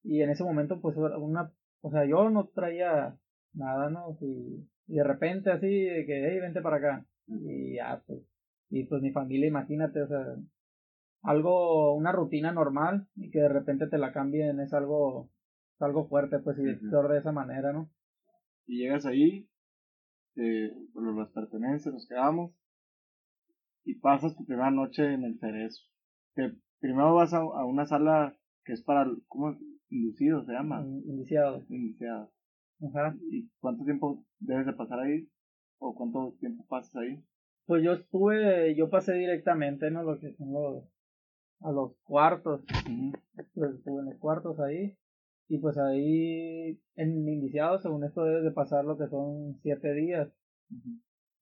Y 0.05 0.23
en 0.23 0.31
ese 0.31 0.45
momento, 0.45 0.81
pues, 0.81 0.97
una, 0.97 1.51
o 1.81 1.91
sea, 1.91 2.05
yo 2.05 2.31
no 2.31 2.47
traía 2.55 3.17
nada, 3.53 3.91
¿no? 3.91 4.17
Y, 4.21 4.65
y 4.87 4.95
de 4.95 5.05
repente 5.05 5.51
así, 5.51 5.67
de 5.67 6.07
que, 6.07 6.29
hey, 6.31 6.39
vente 6.41 6.61
para 6.63 6.77
acá. 6.77 7.07
Y 7.27 7.75
ya, 7.77 8.01
pues, 8.07 8.21
y 8.71 8.85
pues 8.85 9.03
mi 9.03 9.11
familia, 9.11 9.49
imagínate, 9.49 10.03
o 10.03 10.07
sea, 10.07 10.25
algo, 11.23 11.95
una 11.95 12.13
rutina 12.13 12.53
normal 12.53 13.07
y 13.17 13.31
que 13.31 13.41
de 13.41 13.49
repente 13.49 13.87
te 13.89 13.99
la 13.99 14.13
cambien 14.13 14.61
es 14.61 14.73
algo, 14.73 15.31
es 15.75 15.83
algo 15.83 16.09
fuerte, 16.09 16.39
pues, 16.39 16.59
y 16.59 16.69
Ujú. 16.71 16.91
peor 16.91 17.13
de 17.13 17.19
esa 17.19 17.33
manera, 17.33 17.73
¿no? 17.73 17.91
Y 18.67 18.79
llegas 18.79 19.07
ahí, 19.07 19.49
eh, 20.37 20.71
bueno, 20.93 21.13
las 21.19 21.31
pertenencias, 21.31 21.93
nos 21.93 22.07
quedamos, 22.07 22.53
y 23.85 23.95
pasas 24.01 24.37
tu 24.37 24.45
primera 24.45 24.71
noche 24.71 25.15
en 25.15 25.25
el 25.25 25.39
cerezo. 25.39 25.83
Te, 26.35 26.55
primero 26.79 27.15
vas 27.15 27.33
a, 27.33 27.39
a 27.39 27.65
una 27.65 27.87
sala 27.87 28.37
que 28.65 28.75
es 28.75 28.83
para, 28.83 29.07
¿cómo? 29.27 29.57
Inducido 29.91 30.45
se 30.45 30.53
llama. 30.53 30.83
In- 30.83 31.03
Iniciado. 31.07 31.65
Iniciado. 31.71 32.31
Ajá. 32.83 33.17
¿Y 33.31 33.49
cuánto 33.61 33.85
tiempo 33.85 34.25
debes 34.39 34.67
de 34.67 34.75
pasar 34.75 35.01
ahí? 35.01 35.29
¿O 35.79 35.95
cuánto 35.95 36.37
tiempo 36.39 36.67
pasas 36.69 36.95
ahí? 36.97 37.25
Pues 37.65 37.83
yo 37.83 37.93
estuve, 37.95 38.75
yo 38.77 38.91
pasé 38.91 39.15
directamente, 39.15 39.91
¿no? 39.91 40.03
Lo 40.03 40.19
que 40.19 40.35
son 40.35 40.53
los, 40.53 40.85
a 41.61 41.73
los 41.73 41.97
cuartos. 42.05 42.63
Pues 43.55 43.75
estuve 43.75 44.01
en 44.01 44.07
los 44.07 44.19
cuartos 44.19 44.59
ahí. 44.61 44.97
Y 45.49 45.59
pues 45.59 45.79
ahí, 45.79 46.79
en 46.97 47.29
iniciado, 47.29 47.79
según 47.79 48.05
esto 48.05 48.23
debes 48.25 48.45
de 48.45 48.51
pasar 48.51 48.85
lo 48.85 48.99
que 48.99 49.09
son 49.09 49.59
siete 49.63 49.95
días. 49.95 50.29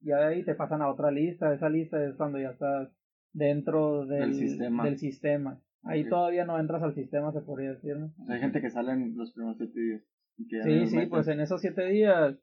De 0.00 0.14
ahí 0.14 0.44
te 0.44 0.54
pasan 0.54 0.82
a 0.82 0.90
otra 0.90 1.10
lista. 1.10 1.52
Esa 1.52 1.68
lista 1.68 2.04
es 2.04 2.14
cuando 2.14 2.38
ya 2.38 2.50
estás 2.50 2.88
dentro 3.32 4.06
del, 4.06 4.20
Del 4.20 4.34
sistema. 4.34 4.84
del 4.84 4.98
sistema. 4.98 5.60
Ahí 5.82 6.08
todavía 6.08 6.44
no 6.44 6.58
entras 6.58 6.82
al 6.82 6.94
sistema, 6.94 7.32
se 7.32 7.42
podría 7.42 7.70
decir, 7.70 7.96
¿no? 7.96 8.12
O 8.20 8.24
sea, 8.24 8.34
hay 8.34 8.40
gente 8.40 8.60
que 8.60 8.70
sale 8.70 8.92
en 8.92 9.16
los 9.16 9.32
primeros 9.32 9.56
siete 9.56 9.80
días. 9.80 10.02
Y 10.36 10.48
que 10.48 10.62
Sí, 10.62 10.86
sí, 10.88 11.06
pues 11.06 11.28
en 11.28 11.40
esos 11.40 11.60
siete 11.60 11.86
días 11.86 12.36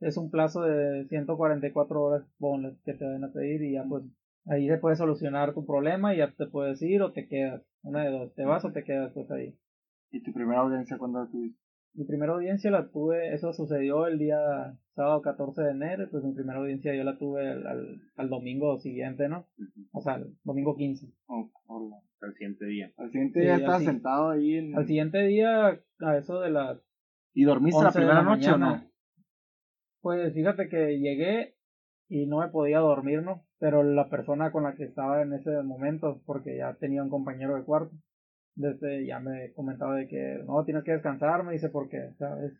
es 0.00 0.16
un 0.16 0.30
plazo 0.30 0.62
de 0.62 1.06
144 1.08 2.02
horas 2.02 2.24
que 2.84 2.94
te 2.94 3.04
van 3.04 3.24
a 3.24 3.32
pedir 3.32 3.62
y 3.62 3.74
ya 3.74 3.84
pues 3.84 4.04
ahí 4.46 4.68
se 4.68 4.78
puede 4.78 4.96
solucionar 4.96 5.54
tu 5.54 5.64
problema 5.66 6.14
y 6.14 6.18
ya 6.18 6.30
te 6.32 6.46
puedes 6.46 6.80
ir 6.82 7.02
o 7.02 7.12
te 7.12 7.26
quedas. 7.28 7.62
Una 7.82 8.04
de 8.04 8.10
dos, 8.10 8.34
te 8.34 8.44
vas 8.44 8.64
o 8.64 8.72
te 8.72 8.84
quedas 8.84 9.12
pues 9.12 9.30
ahí. 9.30 9.56
¿Y 10.10 10.22
tu 10.22 10.32
primera 10.32 10.60
audiencia 10.60 10.98
cuándo 10.98 11.22
la 11.24 11.30
tuviste? 11.30 11.58
Mi 11.94 12.04
primera 12.04 12.32
audiencia 12.34 12.70
la 12.70 12.88
tuve, 12.90 13.34
eso 13.34 13.52
sucedió 13.52 14.06
el 14.06 14.18
día 14.18 14.38
sábado 14.94 15.22
14 15.22 15.62
de 15.62 15.70
enero, 15.72 16.08
pues 16.10 16.22
mi 16.22 16.32
primera 16.34 16.58
audiencia 16.60 16.94
yo 16.94 17.02
la 17.02 17.18
tuve 17.18 17.48
al, 17.50 17.66
al, 17.66 18.00
al 18.16 18.28
domingo 18.28 18.78
siguiente, 18.78 19.28
¿no? 19.28 19.46
O 19.92 20.00
sea, 20.00 20.14
el 20.16 20.36
domingo 20.44 20.76
15. 20.76 21.06
Oh, 21.26 21.50
hola. 21.66 21.96
Al 22.20 22.32
siguiente 22.34 22.66
día. 22.66 22.92
Al 22.96 23.10
siguiente 23.10 23.40
Sí, 23.40 23.46
día 23.46 23.78
si- 23.78 23.84
sentado 23.86 24.30
ahí 24.30 24.56
en... 24.56 24.76
Al 24.76 24.86
siguiente 24.86 25.18
día, 25.26 25.80
a 26.00 26.16
eso 26.16 26.38
de 26.40 26.50
las 26.50 26.78
¿Y 27.34 27.44
dormiste 27.44 27.80
la 27.80 27.86
11 27.88 27.98
de 27.98 28.04
primera 28.04 28.22
la 28.22 28.30
noche 28.30 28.50
o 28.52 28.58
no? 28.58 28.80
Pues 30.00 30.32
fíjate 30.32 30.68
que 30.68 30.98
llegué 30.98 31.56
y 32.08 32.26
no 32.26 32.38
me 32.40 32.48
podía 32.48 32.78
dormir, 32.78 33.22
¿no? 33.22 33.44
Pero 33.60 33.82
la 33.82 34.08
persona 34.08 34.50
con 34.50 34.64
la 34.64 34.74
que 34.74 34.84
estaba 34.84 35.22
en 35.22 35.34
ese 35.34 35.62
momento, 35.62 36.20
porque 36.24 36.56
ya 36.56 36.74
tenía 36.74 37.02
un 37.02 37.10
compañero 37.10 37.54
de 37.54 37.62
cuarto, 37.62 37.94
desde 38.56 39.06
ya 39.06 39.20
me 39.20 39.52
comentaba 39.52 39.96
de 39.96 40.08
que 40.08 40.42
no, 40.46 40.64
tienes 40.64 40.82
que 40.82 40.92
descansar, 40.92 41.44
me 41.44 41.52
dice, 41.52 41.68
porque, 41.68 42.10
¿sabes? 42.18 42.52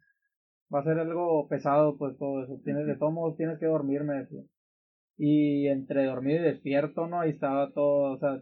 Va 0.72 0.80
a 0.80 0.84
ser 0.84 0.98
algo 0.98 1.48
pesado, 1.48 1.96
pues 1.96 2.16
todo 2.18 2.44
eso. 2.44 2.60
Tienes 2.64 2.86
de 2.86 2.96
todos 2.96 3.12
modos, 3.12 3.36
tienes 3.36 3.58
que 3.58 3.66
dormir, 3.66 4.04
me 4.04 4.18
decía. 4.18 4.42
Y 5.16 5.66
entre 5.68 6.04
dormir 6.04 6.40
y 6.42 6.44
despierto, 6.44 7.06
¿no? 7.06 7.26
Y 7.26 7.30
estaba 7.30 7.72
todo, 7.72 8.12
o 8.12 8.18
sea, 8.18 8.40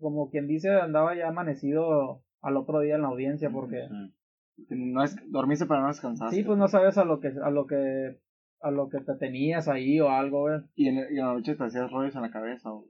como 0.00 0.30
quien 0.30 0.46
dice, 0.46 0.68
andaba 0.70 1.14
ya 1.14 1.28
amanecido 1.28 2.22
al 2.42 2.56
otro 2.56 2.80
día 2.80 2.96
en 2.96 3.02
la 3.02 3.08
audiencia, 3.08 3.50
porque. 3.50 3.88
Que 4.68 4.74
No 4.74 5.02
es, 5.02 5.16
dormiste 5.30 5.66
pero 5.66 5.80
no 5.80 5.88
descansaste. 5.88 6.36
sí, 6.36 6.42
pues 6.42 6.58
no 6.58 6.68
sabes 6.68 6.98
a 6.98 7.04
lo 7.04 7.20
que, 7.20 7.28
a 7.28 7.50
lo 7.50 7.66
que, 7.66 8.18
a 8.60 8.70
lo 8.70 8.88
que 8.88 8.98
te 9.00 9.14
tenías 9.16 9.68
ahí 9.68 10.00
o 10.00 10.10
algo, 10.10 10.42
güey. 10.42 10.60
Y 10.74 10.88
en, 10.88 10.96
y 10.96 11.18
en 11.18 11.26
la 11.26 11.34
noche 11.34 11.54
te 11.54 11.64
hacías 11.64 11.90
rollos 11.90 12.14
en 12.16 12.22
la 12.22 12.30
cabeza. 12.30 12.72
O, 12.72 12.86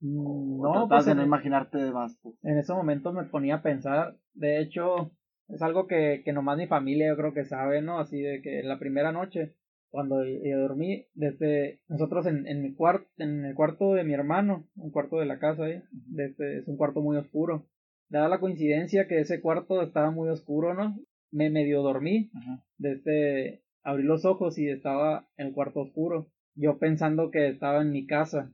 Mm, 0.00 0.60
o 0.60 0.64
No, 0.66 0.72
tratabas 0.72 0.88
pues 0.88 1.06
de 1.06 1.12
en, 1.12 1.18
no 1.18 1.24
imaginarte 1.24 1.78
de 1.78 1.90
más. 1.90 2.18
Pues. 2.22 2.34
en 2.42 2.58
ese 2.58 2.74
momento 2.74 3.12
me 3.12 3.24
ponía 3.24 3.56
a 3.56 3.62
pensar, 3.62 4.16
de 4.34 4.60
hecho, 4.60 5.12
es 5.48 5.62
algo 5.62 5.86
que, 5.86 6.22
que 6.24 6.32
nomás 6.32 6.58
mi 6.58 6.66
familia 6.66 7.08
yo 7.08 7.16
creo 7.16 7.32
que 7.32 7.44
sabe, 7.44 7.80
¿no? 7.80 7.98
Así 7.98 8.20
de 8.20 8.42
que 8.42 8.62
la 8.62 8.78
primera 8.78 9.12
noche, 9.12 9.54
cuando 9.88 10.22
yo 10.24 10.58
dormí, 10.58 11.06
desde 11.14 11.80
nosotros 11.88 12.26
en, 12.26 12.46
en 12.46 12.60
mi 12.62 12.74
cuarto, 12.74 13.06
en 13.16 13.46
el 13.46 13.54
cuarto 13.54 13.94
de 13.94 14.04
mi 14.04 14.12
hermano, 14.12 14.66
un 14.76 14.90
cuarto 14.90 15.18
de 15.18 15.26
la 15.26 15.38
casa 15.38 15.64
ahí, 15.64 15.82
desde, 15.90 16.58
es 16.58 16.68
un 16.68 16.76
cuarto 16.76 17.00
muy 17.00 17.16
oscuro. 17.16 17.66
Dada 18.10 18.28
la 18.28 18.40
coincidencia 18.40 19.06
que 19.08 19.20
ese 19.20 19.40
cuarto 19.40 19.80
estaba 19.80 20.10
muy 20.10 20.28
oscuro, 20.28 20.74
¿no? 20.74 20.98
Me 21.30 21.48
medio 21.48 21.82
dormí, 21.82 22.30
Ajá. 22.34 22.62
desde 22.76 23.63
abrí 23.84 24.02
los 24.02 24.24
ojos 24.24 24.58
y 24.58 24.68
estaba 24.68 25.28
en 25.36 25.48
el 25.48 25.52
cuarto 25.54 25.80
oscuro. 25.80 26.28
Yo 26.56 26.78
pensando 26.78 27.30
que 27.30 27.48
estaba 27.48 27.82
en 27.82 27.90
mi 27.92 28.06
casa. 28.06 28.52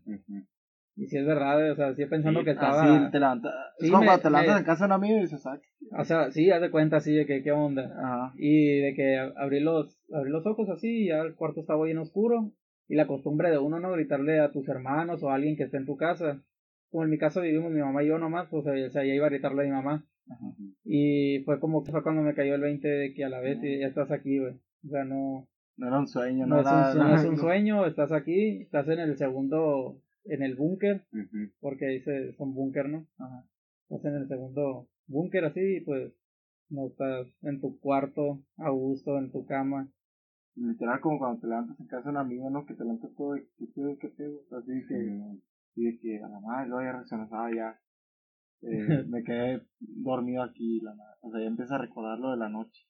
Y 0.97 1.07
si 1.07 1.17
es 1.17 1.25
verdad, 1.27 1.71
o 1.71 1.77
sea, 1.77 1.95
sí 1.95 2.05
pensando 2.07 2.41
Sí, 2.41 2.45
que 2.45 2.51
estaba. 2.53 2.83
Así 2.83 3.11
te 3.11 3.21
levantas. 3.21 3.53
Sí, 3.79 3.87
es 3.87 3.93
como 3.93 4.05
me- 4.05 4.19
te 4.19 4.29
levantas 4.29 4.55
me- 4.55 4.59
en 4.61 4.65
casa 4.67 4.85
de 4.85 4.87
un 4.89 4.93
amigo 4.93 5.19
y 5.19 5.23
dices, 5.23 5.47
ah, 5.47 5.59
O 5.99 6.05
sea, 6.05 6.31
sí, 6.31 6.51
haz 6.51 6.61
de 6.61 6.71
cuenta 6.71 6.97
así 6.99 7.13
de 7.15 7.25
que 7.27 7.43
qué 7.43 7.53
onda. 7.53 7.85
Ajá. 7.97 8.33
Y 8.37 8.81
de 8.81 8.95
que 8.95 9.19
abrí 9.37 9.61
los, 9.61 9.99
abrí 10.13 10.31
los 10.31 10.45
ojos 10.47 10.69
así 10.69 11.05
y 11.05 11.09
ya 11.09 11.21
el 11.21 11.35
cuarto 11.37 11.61
estaba 11.61 11.85
bien 11.85 11.99
oscuro. 11.99 12.53
Y 12.89 12.97
la 12.97 13.07
costumbre 13.07 13.51
de 13.51 13.59
uno, 13.59 13.79
¿no? 13.79 13.93
Gritarle 13.93 14.41
a 14.41 14.51
tus 14.51 14.69
hermanos 14.69 15.23
o 15.23 15.31
a 15.31 15.37
alguien 15.37 15.57
que 15.57 15.63
esté 15.63 15.77
en 15.77 15.87
tu 15.87 15.97
casa. 15.97 16.43
Como 16.91 17.05
en 17.05 17.11
mi 17.11 17.19
caso 17.19 17.41
vivimos 17.41 17.71
mi 17.71 17.81
mamá 17.81 18.03
y 18.03 18.09
yo 18.09 18.19
nomás, 18.19 18.49
pues 18.51 18.67
o 18.67 18.91
sea, 18.91 19.05
ya 19.05 19.15
iba 19.15 19.27
a 19.27 19.31
gritarle 19.31 19.63
a 19.63 19.67
mi 19.67 19.71
mamá. 19.71 20.05
Ajá. 20.29 20.47
Y 20.85 21.39
fue 21.45 21.61
como 21.61 21.85
que 21.85 21.93
fue 21.93 22.03
cuando 22.03 22.23
me 22.23 22.35
cayó 22.35 22.55
el 22.57 22.61
20 22.63 22.89
de 22.89 23.15
que 23.15 23.25
a 23.25 23.29
la 23.29 23.41
vez 23.41 23.59
ya 23.63 23.87
estás 23.87 24.11
aquí, 24.11 24.39
güey. 24.41 24.55
O 24.85 24.89
sea, 24.89 25.05
no, 25.05 25.49
No 25.77 25.87
era 25.89 25.99
un 25.99 26.07
sueño, 26.09 26.47
no, 26.47 26.57
no, 26.57 26.61
es 26.61 26.67
era. 26.67 26.93
un, 26.93 26.99
no 26.99 27.15
es 27.17 27.25
un 27.25 27.37
sueño, 27.37 27.87
estás 27.87 28.13
aquí, 28.13 28.63
estás 28.63 28.89
en 28.89 29.01
el 29.01 29.17
segundo, 29.17 30.01
en 30.25 30.43
el 30.43 30.57
búnker, 30.57 31.05
porque 31.61 31.87
dice 31.87 32.33
son 32.35 32.55
búnker, 32.55 32.89
¿no? 32.89 33.07
Ajá. 33.19 33.47
Estás 33.89 34.05
en 34.13 34.23
el 34.23 34.29
segundo 34.29 34.89
búnker 35.07 35.45
así, 35.45 35.61
y 35.77 35.81
pues 35.81 36.13
no 36.71 36.87
estás 36.87 37.27
en 37.43 37.61
tu 37.61 37.79
cuarto, 37.81 38.43
a 38.57 38.71
gusto, 38.71 39.19
en 39.19 39.31
tu 39.33 39.45
cama. 39.45 39.91
Literal, 40.57 41.01
como 41.01 41.19
cuando 41.19 41.41
te 41.41 41.47
levantas 41.47 41.79
en 41.81 41.87
casa 41.87 42.05
de 42.05 42.11
un 42.11 42.17
amigo, 42.19 42.51
¿no? 42.51 42.67
Que 42.67 42.75
te 42.75 42.85
levantas 42.85 43.15
todo 43.17 43.35
de 43.35 43.47
qué 43.57 43.67
pedo, 43.75 43.99
qué 43.99 44.09
pedo. 44.09 44.41
Así 44.57 44.73
que, 44.89 44.95
y 45.77 45.85
de 45.85 45.99
que 45.99 46.23
a 46.23 46.29
la 46.29 46.41
madre, 46.41 46.69
luego 46.69 46.85
ya 46.85 46.93
reaccionaba 46.93 47.51
ya. 47.57 47.81
Eh, 48.63 49.05
me 49.09 49.23
quedé 49.25 49.63
dormido 49.81 50.43
aquí, 50.43 50.81
la 50.81 50.95
madre. 50.95 51.17
O 51.23 51.31
sea, 51.31 51.41
ya 51.41 51.47
empieza 51.47 51.77
a 51.77 51.79
recordar 51.79 52.19
lo 52.19 52.31
de 52.33 52.37
la 52.37 52.49
noche. 52.49 52.87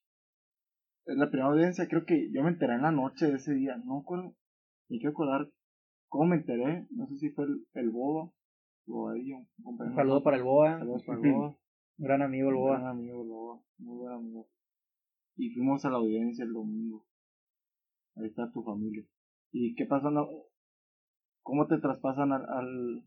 Es 1.07 1.17
la 1.17 1.29
primera 1.31 1.49
audiencia, 1.51 1.89
creo 1.89 2.05
que 2.05 2.31
yo 2.33 2.43
me 2.43 2.51
enteré 2.51 2.75
en 2.75 2.83
la 2.83 2.93
noche 2.93 3.27
de 3.27 3.35
ese 3.37 3.55
día. 3.55 3.77
No 3.85 4.01
recuerdo, 4.01 4.35
ni 4.89 4.99
quiero 4.99 5.13
acordar 5.13 5.49
cómo 6.09 6.27
me 6.27 6.37
enteré. 6.37 6.87
No 6.91 7.07
sé 7.09 7.17
si 7.19 7.31
fue 7.31 7.45
el, 7.47 7.67
el 7.75 7.91
Boba 7.91 8.31
o 8.89 9.09
ahí 9.11 9.33
un 9.33 9.95
saludo 9.95 10.23
para 10.23 10.37
el 10.37 10.43
Boa, 10.43 10.79
Saludos 10.79 11.05
para 11.05 11.19
el 11.21 11.33
Boba. 11.33 11.49
un 11.49 11.57
gran 11.99 12.23
amigo 12.23 12.49
el 12.51 12.55
Un 12.57 12.61
Boa. 12.61 12.79
gran 12.79 12.87
amigo, 12.91 13.25
Loba, 13.25 13.61
muy 13.79 13.97
buen 13.99 14.15
amigo. 14.15 14.49
Y 15.37 15.51
fuimos 15.55 15.85
a 15.85 15.91
la 15.91 15.97
audiencia 15.97 16.45
el 16.45 16.53
domingo. 16.53 17.07
Ahí 18.17 18.27
está 18.27 18.51
tu 18.53 18.63
familia. 18.63 19.05
¿Y 19.53 19.75
qué 19.75 19.87
pasó? 19.87 20.11
¿Cómo 21.43 21.67
te 21.67 21.79
traspasan 21.79 22.33
al, 22.33 22.45
al- 22.49 23.05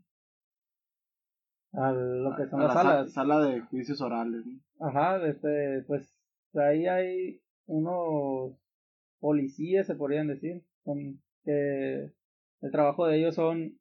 A 1.74 1.92
lo 1.92 2.36
que 2.36 2.48
son 2.48 2.62
a 2.62 2.66
las 2.66 2.76
la 2.76 2.82
sa- 2.82 2.90
salas. 2.90 3.14
sala 3.14 3.40
de 3.42 3.62
juicios 3.62 4.02
orales? 4.02 4.44
¿no? 4.46 4.88
Ajá, 4.88 5.24
este, 5.28 5.84
pues 5.88 6.18
ahí 6.56 6.88
hay 6.88 7.42
unos 7.66 8.58
policías, 9.20 9.88
se 9.88 9.96
podrían 9.96 10.28
decir, 10.28 10.64
son, 10.84 11.22
que 11.44 12.12
el 12.62 12.72
trabajo 12.72 13.08
de 13.08 13.18
ellos 13.18 13.36
son 13.36 13.80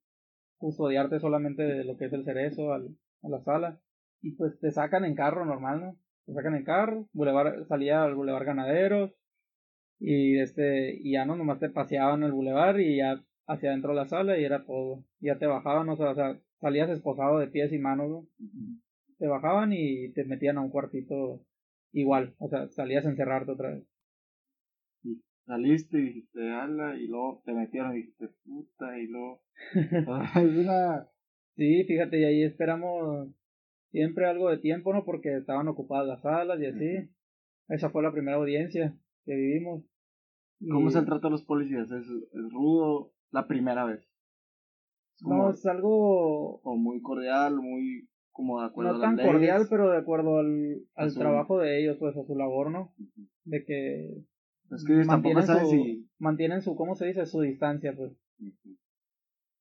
custodiarte 0.58 1.18
solamente 1.18 1.62
de 1.62 1.84
lo 1.84 1.96
que 1.96 2.06
es 2.06 2.12
el 2.12 2.24
cerezo 2.24 2.72
al, 2.72 2.96
a 3.22 3.28
la 3.28 3.40
sala 3.40 3.80
y 4.20 4.32
pues 4.32 4.58
te 4.60 4.70
sacan 4.70 5.04
en 5.04 5.14
carro 5.14 5.44
normal, 5.44 5.80
¿no? 5.80 5.96
Te 6.26 6.32
sacan 6.32 6.54
en 6.54 6.64
carro, 6.64 7.08
bulevar, 7.12 7.66
salía 7.66 8.04
al 8.04 8.14
bulevar 8.14 8.44
ganaderos 8.44 9.12
y 9.98 10.38
este 10.38 10.94
y 10.94 11.12
ya 11.12 11.24
no 11.24 11.36
nomás 11.36 11.58
te 11.58 11.68
paseaban 11.68 12.22
el 12.22 12.32
bulevar 12.32 12.80
y 12.80 12.98
ya 12.98 13.22
hacia 13.46 13.70
adentro 13.70 13.90
de 13.90 13.96
la 13.96 14.06
sala 14.06 14.38
y 14.38 14.44
era 14.44 14.64
todo. 14.64 15.04
Ya 15.20 15.38
te 15.38 15.46
bajaban, 15.46 15.88
o 15.88 15.96
sea, 15.96 16.14
salías 16.60 16.90
esposado 16.90 17.38
de 17.38 17.48
pies 17.48 17.72
y 17.72 17.78
manos, 17.78 18.08
¿no? 18.08 18.26
Te 19.18 19.26
bajaban 19.26 19.72
y 19.72 20.12
te 20.12 20.24
metían 20.24 20.58
a 20.58 20.62
un 20.62 20.70
cuartito 20.70 21.44
igual, 21.92 22.34
o 22.38 22.48
sea, 22.48 22.68
salías 22.68 23.06
a 23.06 23.10
encerrarte 23.10 23.52
otra 23.52 23.70
vez. 23.70 23.86
Y 25.04 25.22
saliste 25.46 25.98
y 25.98 26.02
dijiste, 26.02 26.50
ala, 26.50 26.96
y 26.96 27.06
luego 27.06 27.42
te 27.44 27.52
metieron 27.52 27.92
y 27.92 27.98
dijiste, 27.98 28.28
puta, 28.44 28.98
y 28.98 29.06
luego... 29.06 29.42
es 29.74 30.56
una... 30.56 31.08
Sí, 31.54 31.84
fíjate, 31.84 32.20
y 32.20 32.24
ahí 32.24 32.42
esperamos 32.42 33.28
siempre 33.90 34.26
algo 34.26 34.48
de 34.48 34.58
tiempo, 34.58 34.92
¿no? 34.92 35.04
Porque 35.04 35.36
estaban 35.36 35.68
ocupadas 35.68 36.06
las 36.06 36.22
salas 36.22 36.58
y 36.60 36.66
así. 36.66 37.10
Esa 37.68 37.90
fue 37.90 38.02
la 38.02 38.12
primera 38.12 38.38
audiencia 38.38 38.96
que 39.24 39.34
vivimos. 39.34 39.84
¿Cómo 40.70 40.88
es 40.88 40.94
el 40.94 41.04
trato 41.04 41.26
de 41.26 41.32
los 41.32 41.44
policías? 41.44 41.90
¿Es, 41.90 42.06
es 42.06 42.52
rudo 42.52 43.12
la 43.30 43.46
primera 43.46 43.84
vez? 43.84 44.08
no, 45.20 45.50
es 45.50 45.64
algo... 45.66 46.60
O 46.62 46.76
muy 46.76 47.02
cordial, 47.02 47.56
muy 47.56 48.08
como 48.32 48.60
de 48.60 48.66
acuerdo 48.66 48.92
no 48.92 48.98
a 48.98 49.00
tan 49.02 49.16
leyes. 49.16 49.32
cordial, 49.32 49.66
pero 49.70 49.90
de 49.90 49.98
acuerdo 49.98 50.38
al, 50.38 50.82
al 50.94 51.10
su- 51.10 51.18
trabajo 51.18 51.58
de 51.58 51.80
ellos, 51.80 51.96
pues 51.98 52.16
a 52.16 52.24
su 52.24 52.36
labor, 52.36 52.70
¿no? 52.70 52.92
De 53.44 53.64
que 53.64 54.10
Es 54.70 54.84
que 54.84 54.94
ellos 54.94 55.06
tampoco 55.08 55.40
mantienen 55.40 55.68
su, 55.68 55.70
si... 55.70 56.08
mantienen 56.18 56.62
su, 56.62 56.74
¿cómo 56.76 56.94
se 56.94 57.06
dice? 57.06 57.26
Su 57.26 57.40
distancia, 57.40 57.94
pues. 57.94 58.12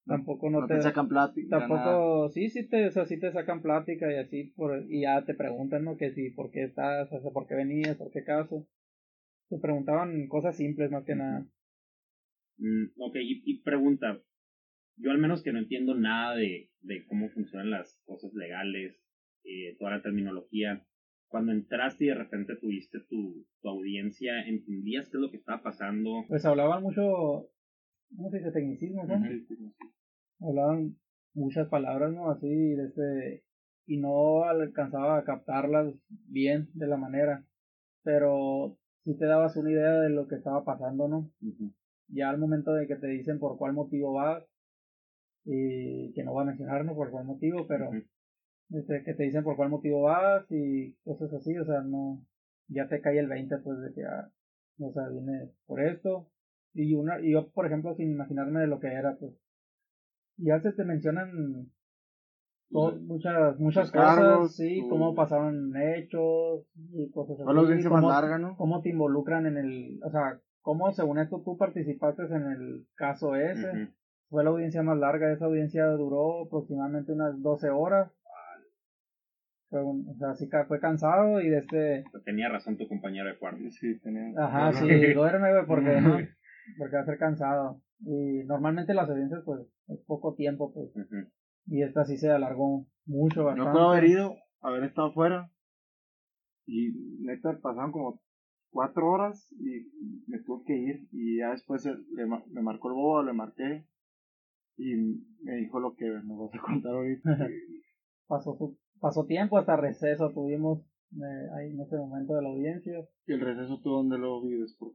Tampoco 0.07 0.49
no, 0.49 0.61
No 0.61 0.67
te, 0.67 0.75
te 0.75 0.81
sacan 0.81 1.07
plática, 1.07 1.59
nada. 1.59 1.67
tampoco, 1.67 2.29
sí, 2.29 2.49
sí 2.49 2.67
te, 2.67 2.87
o 2.87 2.91
sea, 2.91 3.05
sí 3.05 3.19
te 3.19 3.31
sacan 3.31 3.61
plática 3.61 4.11
y 4.11 4.15
así, 4.17 4.43
por, 4.55 4.83
y 4.89 5.01
ya 5.01 5.23
te 5.23 5.33
preguntan, 5.35 5.85
¿no? 5.85 5.95
Que 5.95 6.11
si, 6.11 6.31
¿por 6.31 6.51
qué 6.51 6.63
estás? 6.63 7.11
O 7.13 7.21
sea, 7.21 7.31
¿por 7.31 7.47
qué 7.47 7.55
venías? 7.55 7.95
¿Por 7.97 8.11
qué 8.11 8.23
caso? 8.23 8.67
Te 9.49 9.57
preguntaban 9.57 10.27
cosas 10.27 10.55
simples 10.57 10.91
más 10.91 11.03
que 11.05 11.15
nada. 11.15 11.45
Mm, 12.57 12.85
ok, 12.97 13.15
y, 13.17 13.41
y 13.45 13.61
pregunta. 13.61 14.21
Yo 14.97 15.11
al 15.11 15.17
menos 15.17 15.41
que 15.41 15.51
no 15.51 15.59
entiendo 15.59 15.95
nada 15.95 16.35
de, 16.35 16.69
de 16.81 17.05
cómo 17.07 17.29
funcionan 17.29 17.71
las 17.71 18.01
cosas 18.05 18.33
legales, 18.33 19.01
eh, 19.43 19.75
toda 19.79 19.91
la 19.91 20.01
terminología. 20.01 20.85
Cuando 21.27 21.53
entraste 21.53 22.05
y 22.05 22.07
de 22.07 22.15
repente 22.15 22.55
tuviste 22.57 22.99
tu, 23.09 23.47
tu 23.61 23.69
audiencia, 23.69 24.41
¿entendías 24.47 25.09
qué 25.09 25.17
es 25.17 25.21
lo 25.21 25.31
que 25.31 25.37
estaba 25.37 25.63
pasando? 25.63 26.25
Pues 26.27 26.45
hablaban 26.45 26.83
mucho, 26.83 27.49
¿cómo 28.15 28.29
se 28.29 28.39
dice? 28.39 28.51
Tecnicismos, 28.51 29.07
¿no? 29.07 29.21
Hablaban 30.41 30.97
muchas 31.33 31.69
palabras, 31.69 32.11
¿no? 32.13 32.29
Así, 32.29 32.49
de 32.49 32.85
este, 32.85 33.45
y 33.85 33.97
no 33.97 34.43
alcanzaba 34.43 35.17
a 35.17 35.23
captarlas 35.23 35.93
bien 36.27 36.69
de 36.73 36.87
la 36.87 36.97
manera, 36.97 37.45
pero 38.03 38.77
sí 39.03 39.17
te 39.17 39.25
dabas 39.25 39.55
una 39.55 39.71
idea 39.71 40.01
de 40.01 40.09
lo 40.09 40.27
que 40.27 40.35
estaba 40.35 40.65
pasando, 40.65 41.07
¿no? 41.07 41.31
Ya 42.07 42.29
al 42.29 42.39
momento 42.39 42.73
de 42.73 42.87
que 42.87 42.97
te 42.97 43.07
dicen 43.07 43.39
por 43.39 43.57
cuál 43.57 43.73
motivo 43.73 44.13
vas, 44.13 44.43
y 45.45 46.11
que 46.13 46.23
no 46.23 46.33
va 46.33 46.43
a 46.43 46.45
mencionar, 46.45 46.85
¿no? 46.85 46.95
Por 46.95 47.09
cuál 47.11 47.25
motivo, 47.25 47.65
pero 47.67 47.89
este, 48.71 49.03
que 49.03 49.13
te 49.13 49.23
dicen 49.23 49.43
por 49.43 49.55
cuál 49.55 49.69
motivo 49.69 50.03
vas 50.03 50.45
y 50.51 50.93
cosas 51.03 51.33
así, 51.33 51.57
o 51.57 51.65
sea, 51.65 51.81
no, 51.81 52.23
ya 52.67 52.87
te 52.87 53.01
cae 53.01 53.19
el 53.19 53.27
20, 53.27 53.57
pues, 53.59 53.79
de 53.81 53.93
que, 53.93 54.05
ah, 54.05 54.29
o 54.79 54.91
sea, 54.93 55.09
viene 55.09 55.49
por 55.65 55.81
esto, 55.81 56.29
y 56.73 56.93
una, 56.95 57.19
y 57.19 57.31
yo, 57.33 57.49
por 57.51 57.65
ejemplo, 57.65 57.93
sin 57.95 58.11
imaginarme 58.11 58.61
de 58.61 58.67
lo 58.67 58.79
que 58.79 58.87
era, 58.93 59.17
pues, 59.17 59.33
ya 60.37 60.59
se 60.61 60.71
te 60.71 60.83
mencionan 60.85 61.69
muchas 63.01 63.59
muchas 63.59 63.91
cosas, 63.91 64.15
cargos, 64.15 64.55
sí, 64.55 64.79
tu- 64.81 64.89
cómo 64.89 65.13
pasaron 65.15 65.75
hechos 65.75 66.65
y 66.93 67.09
cosas 67.11 67.35
así. 67.35 67.43
Fue 67.43 67.53
la 67.53 67.59
audiencia 67.61 67.89
más 67.89 67.99
cómo- 68.01 68.13
larga, 68.13 68.37
¿no? 68.37 68.55
Cómo 68.55 68.81
te 68.81 68.89
involucran 68.89 69.45
en 69.45 69.57
el, 69.57 69.99
o 70.03 70.09
sea, 70.09 70.39
cómo 70.61 70.91
según 70.93 71.19
esto 71.19 71.41
tú 71.43 71.57
participaste 71.57 72.23
en 72.23 72.47
el 72.47 72.85
caso 72.95 73.35
ese. 73.35 73.67
Fue 74.31 74.45
la 74.45 74.49
audiencia 74.49 74.81
más 74.81 74.97
larga, 74.97 75.31
esa 75.33 75.43
audiencia 75.45 75.85
duró 75.87 76.45
aproximadamente 76.45 77.11
unas 77.11 77.39
12 77.41 77.69
horas. 77.69 78.09
Fue 79.69 79.83
un- 79.83 80.07
o 80.07 80.15
sea, 80.15 80.33
sí 80.35 80.47
ca- 80.47 80.65
fue 80.65 80.79
cansado 80.79 81.41
y 81.41 81.49
de 81.49 81.57
este, 81.59 82.03
Tenía 82.23 82.47
razón 82.47 82.77
tu 82.77 82.87
compañero 82.87 83.27
de 83.27 83.37
cuarto. 83.37 83.59
Sí, 83.71 83.99
tenía... 83.99 84.31
ajá, 84.37 84.71
sí, 84.73 85.13
duerme, 85.13 85.51
güey, 85.51 85.65
porque 85.67 85.99
no, 86.01 86.17
porque 86.77 86.95
va 86.95 87.01
a 87.01 87.05
ser 87.05 87.17
cansado. 87.17 87.81
Y 87.99 88.43
normalmente 88.45 88.93
las 88.93 89.09
audiencias, 89.09 89.41
pues, 89.45 89.59
es 89.89 89.99
poco 90.07 90.33
tiempo, 90.35 90.73
pues, 90.73 90.91
y 91.67 91.83
esta 91.83 92.05
sí 92.05 92.15
se 92.17 92.29
alargó 92.31 92.85
mucho, 93.05 93.43
bastante. 93.43 93.67
Yo 93.67 93.73
puedo 93.73 93.89
haber 93.91 94.05
ido, 94.05 94.35
haber 94.61 94.83
estado 94.85 95.09
afuera 95.09 95.51
y 96.65 96.93
neta 97.21 97.59
pasaron 97.61 97.91
como 97.91 98.21
cuatro 98.71 99.07
horas 99.09 99.51
y 99.59 99.89
me 100.27 100.39
tuve 100.39 100.63
que 100.65 100.77
ir 100.77 101.07
y 101.11 101.39
ya 101.39 101.51
después 101.51 101.85
le, 101.85 102.25
me 102.25 102.61
marcó 102.61 102.87
el 102.89 102.95
bobo, 102.95 103.23
le 103.23 103.33
marqué 103.33 103.85
y 104.77 104.95
me 105.43 105.55
dijo 105.57 105.79
lo 105.79 105.95
que 105.95 106.05
nos 106.23 106.39
vas 106.39 106.55
a 106.55 106.61
contar 106.65 106.93
ahorita. 106.93 107.29
pasó 108.27 108.55
su, 108.55 108.77
pasó 108.99 109.25
tiempo 109.25 109.57
hasta 109.57 109.75
receso 109.75 110.31
tuvimos 110.31 110.79
eh, 111.13 111.49
ahí 111.57 111.71
en 111.71 111.81
ese 111.81 111.97
momento 111.97 112.35
de 112.35 112.41
la 112.41 112.49
audiencia 112.49 113.05
y 113.27 113.33
el 113.33 113.41
receso 113.41 113.79
tú 113.81 113.89
dónde 113.89 114.17
lo 114.17 114.41
vives, 114.41 114.75
por 114.79 114.93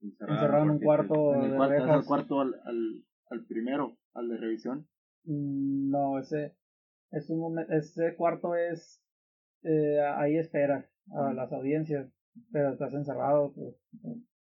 encerrado 0.00 0.64
en 0.64 0.70
un 0.70 0.80
cuarto 0.80 1.34
En 1.34 1.42
el 1.44 1.50
de 1.52 1.56
cuarto, 1.56 1.92
al 1.92 2.04
cuarto 2.04 2.40
al, 2.40 2.54
al, 2.64 3.04
al 3.30 3.46
primero, 3.46 3.96
al 4.14 4.28
de 4.28 4.36
revisión. 4.36 4.88
Mm, 5.24 5.90
no 5.90 6.18
ese 6.18 6.56
es 7.10 7.30
un 7.30 7.58
ese 7.70 8.16
cuarto 8.16 8.56
es 8.56 9.00
eh, 9.62 10.00
ahí 10.16 10.36
esperas 10.36 10.84
a 11.12 11.32
las 11.32 11.52
audiencias 11.52 12.10
pero 12.50 12.72
estás 12.72 12.92
encerrado 12.92 13.52
pues 13.54 13.76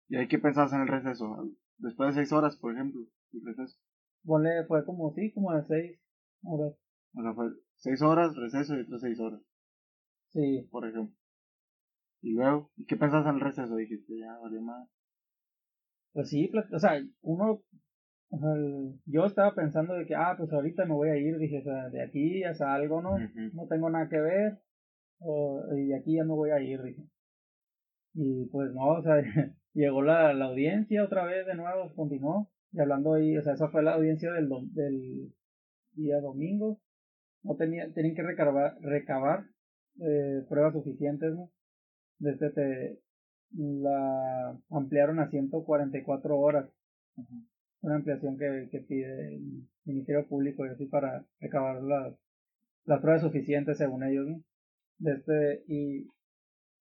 ¿Y 0.09 0.15
ahí 0.15 0.27
qué 0.27 0.37
pensabas 0.37 0.73
en 0.73 0.81
el 0.81 0.87
receso? 0.87 1.49
Después 1.77 2.09
de 2.09 2.21
seis 2.21 2.31
horas, 2.31 2.55
por 2.57 2.73
ejemplo, 2.73 3.01
el 3.33 3.45
receso. 3.45 3.79
Ponle 4.25 4.65
fue 4.67 4.85
como 4.85 5.13
sí 5.13 5.31
como 5.33 5.53
de 5.53 5.63
seis 5.63 5.99
horas. 6.43 6.73
O 7.15 7.21
sea, 7.21 7.33
fue 7.33 7.49
seis 7.75 8.01
horas, 8.01 8.35
receso 8.35 8.75
y 8.75 8.81
otras 8.81 9.01
seis 9.01 9.19
horas, 9.19 9.41
sí. 10.29 10.67
Por 10.71 10.87
ejemplo. 10.87 11.13
Y 12.21 12.31
luego, 12.33 12.71
¿y 12.77 12.85
qué 12.85 12.95
pensabas 12.95 13.27
en 13.27 13.35
el 13.35 13.41
receso? 13.41 13.75
Dijiste, 13.75 14.17
ya, 14.17 14.37
vale 14.39 14.61
más. 14.61 14.87
pues 16.13 16.29
sí 16.29 16.49
o 16.73 16.79
sea 16.79 17.01
uno 17.21 17.63
o 18.29 18.37
sea, 18.39 18.53
el- 18.53 18.99
yo 19.05 19.25
estaba 19.25 19.53
pensando 19.55 19.93
de 19.93 20.05
que 20.05 20.15
ah 20.15 20.35
pues 20.37 20.51
ahorita 20.51 20.85
me 20.85 20.93
voy 20.93 21.09
a 21.09 21.17
ir 21.17 21.37
dije 21.37 21.59
o 21.59 21.63
sea 21.63 21.89
de 21.89 22.01
aquí 22.03 22.41
ya 22.41 22.53
salgo 22.53 23.01
no 23.01 23.17
no 23.53 23.67
tengo 23.67 23.89
nada 23.89 24.09
que 24.09 24.19
ver 24.19 24.59
o, 25.19 25.61
y 25.75 25.87
de 25.87 25.95
aquí 25.97 26.15
ya 26.15 26.23
me 26.23 26.33
voy 26.33 26.49
a 26.51 26.59
ir 26.61 26.81
dije. 26.81 27.03
Y 28.15 28.45
pues 28.47 28.71
no 28.73 28.85
o 28.99 29.01
sea 29.01 29.15
llegó 29.73 30.01
la, 30.01 30.33
la 30.33 30.45
audiencia 30.45 31.03
otra 31.03 31.25
vez 31.25 31.45
de 31.47 31.55
nuevo 31.55 31.93
continuó 31.95 32.49
y 32.73 32.79
hablando 32.79 33.13
ahí 33.13 33.37
o 33.37 33.41
sea 33.41 33.53
esa 33.53 33.69
fue 33.69 33.83
la 33.83 33.93
audiencia 33.93 34.31
del 34.31 35.33
día 35.93 36.19
domingo 36.19 36.79
no 37.43 37.55
tenía 37.55 37.91
tenían 37.93 38.15
que 38.15 38.23
recabar 38.23 38.77
recabar 38.81 39.45
eh, 40.01 40.43
pruebas 40.49 40.73
suficientes 40.73 41.33
no 41.33 41.49
desde 42.19 42.49
te 42.51 42.99
la 43.55 44.59
ampliaron 44.69 45.19
a 45.19 45.29
144 45.29 46.39
horas 46.39 46.69
una 47.83 47.95
ampliación 47.95 48.37
que, 48.37 48.69
que 48.71 48.79
pide 48.79 49.35
el 49.35 49.67
Ministerio 49.85 50.27
Público 50.27 50.65
y 50.65 50.69
así 50.69 50.85
para 50.85 51.25
recabar 51.39 51.83
las, 51.83 52.15
las 52.85 53.01
pruebas 53.01 53.21
suficientes 53.21 53.77
según 53.77 54.03
ellos, 54.03 54.25
¿no? 54.27 54.41
De 54.99 55.11
este, 55.13 55.63
y, 55.67 56.07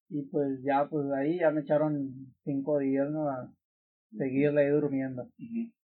y 0.09 0.23
pues 0.31 0.63
ya, 0.63 0.89
pues 0.89 1.11
ahí 1.11 1.41
ya 1.41 1.51
me 1.51 1.63
echaron 1.63 2.35
cinco 2.45 2.79
días, 2.79 3.11
¿no? 3.11 3.29
A 3.29 3.53
seguirle 4.17 4.63
ahí 4.63 4.71
durmiendo. 4.71 5.29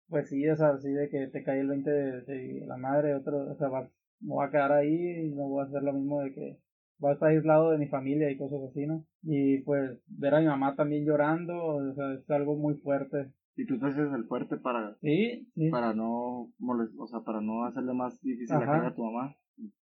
Pues 0.08 0.30
sí, 0.30 0.44
es 0.46 0.62
así 0.62 0.89
de 0.92 1.10
que 1.10 1.28
te 1.28 1.44
cae 1.44 1.60
el 1.62 1.68
20 1.68 1.89
de, 1.89 2.22
de 2.22 2.66
la 2.68 2.78
madre, 2.78 3.16
otro, 3.16 3.52
o 3.52 3.56
sea, 3.56 3.70
va, 3.70 3.82
me 4.20 4.34
voy 4.34 4.46
a 4.46 4.52
quedar 4.52 4.72
ahí 4.72 5.26
y 5.28 5.30
no 5.36 5.48
voy 5.48 5.62
a 5.63 5.68
hacer 5.68 5.82
lo 5.84 5.94
mismo 5.94 6.22
de 6.22 6.34
que 6.34 6.60
voy 7.00 7.12
a 7.12 7.13
estar 7.13 7.30
aislado 7.30 7.72
de 7.72 7.78
mi 7.80 7.88
familia 7.88 8.30
y 8.30 8.38
cosas 8.38 8.60
así, 8.70 8.86
¿no? 8.86 9.06
Y 9.24 9.60
pues 9.63 10.00
ver 10.08 10.36
a 10.36 10.39
mi 10.39 10.46
mamá 10.48 10.76
también 10.76 11.06
llorando, 11.06 11.56
o 11.66 11.94
sea, 11.96 12.13
es 12.13 12.30
algo 12.30 12.56
muy 12.56 12.76
fuerte. 12.76 13.32
Y 13.56 13.66
tú 13.66 13.80
te 13.80 13.86
haces 13.88 14.12
el 14.13 14.26
fuerte 14.26 14.58
para, 14.58 14.96
Sí, 15.02 15.48
sí. 15.56 15.70
para 15.70 15.94
no 15.94 16.52
molest- 16.60 16.96
o 17.00 17.08
sea, 17.08 17.22
para 17.22 17.42
no 17.42 17.66
hacerle 17.66 17.94
más 17.94 18.20
difícil 18.22 18.58
la 18.60 18.66
carga 18.66 18.88
a 18.89 18.96
tu 18.96 19.04
mamá. 19.04 19.36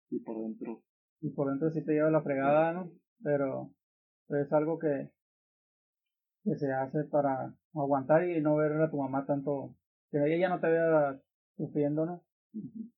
Y 0.10 0.20
por 0.20 0.42
dentro. 0.42 0.82
y 1.22 1.30
por 1.30 1.50
dentro 1.50 1.70
sí 1.72 1.84
te 1.86 1.94
lleva 1.94 2.12
la 2.12 2.22
fregada, 2.22 2.74
¿no? 2.74 2.92
Pero 3.24 3.72
es 4.30 4.52
algo 4.52 4.78
que, 4.80 5.10
que 6.44 6.56
se 6.56 6.72
hace 6.74 7.04
para 7.06 7.54
aguantar 7.74 8.28
y 8.28 8.42
no 8.42 8.56
ver 8.56 8.74
a 8.82 8.90
tu 8.90 8.98
mamá 8.98 9.26
tanto, 9.26 9.76
que 10.12 10.36
ella 10.36 10.50
no 10.50 10.60
te 10.60 10.68
vea 10.68 11.20
sufriendo, 11.58 12.06
¿no? 12.06 12.24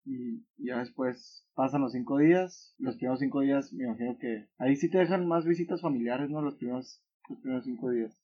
Y 0.06 0.44
ya 0.58 0.80
después 0.80 1.48
pasan 1.54 1.82
los 1.82 1.92
cinco 1.92 2.18
días. 2.18 2.76
Los 2.80 2.96
primeros 2.98 3.20
cinco 3.20 3.42
días, 3.42 3.72
me 3.74 3.84
imagino 3.86 4.18
que 4.18 4.48
ahí 4.58 4.76
sí 4.76 4.90
te 4.90 4.98
dejan 4.98 5.28
más 5.28 5.46
visitas 5.46 5.82
familiares, 5.82 6.30
¿no? 6.30 6.42
Los 6.42 6.56
primeros, 6.56 7.04
los 7.30 7.40
primeros 7.40 7.64
cinco 7.66 7.92
días. 7.92 8.20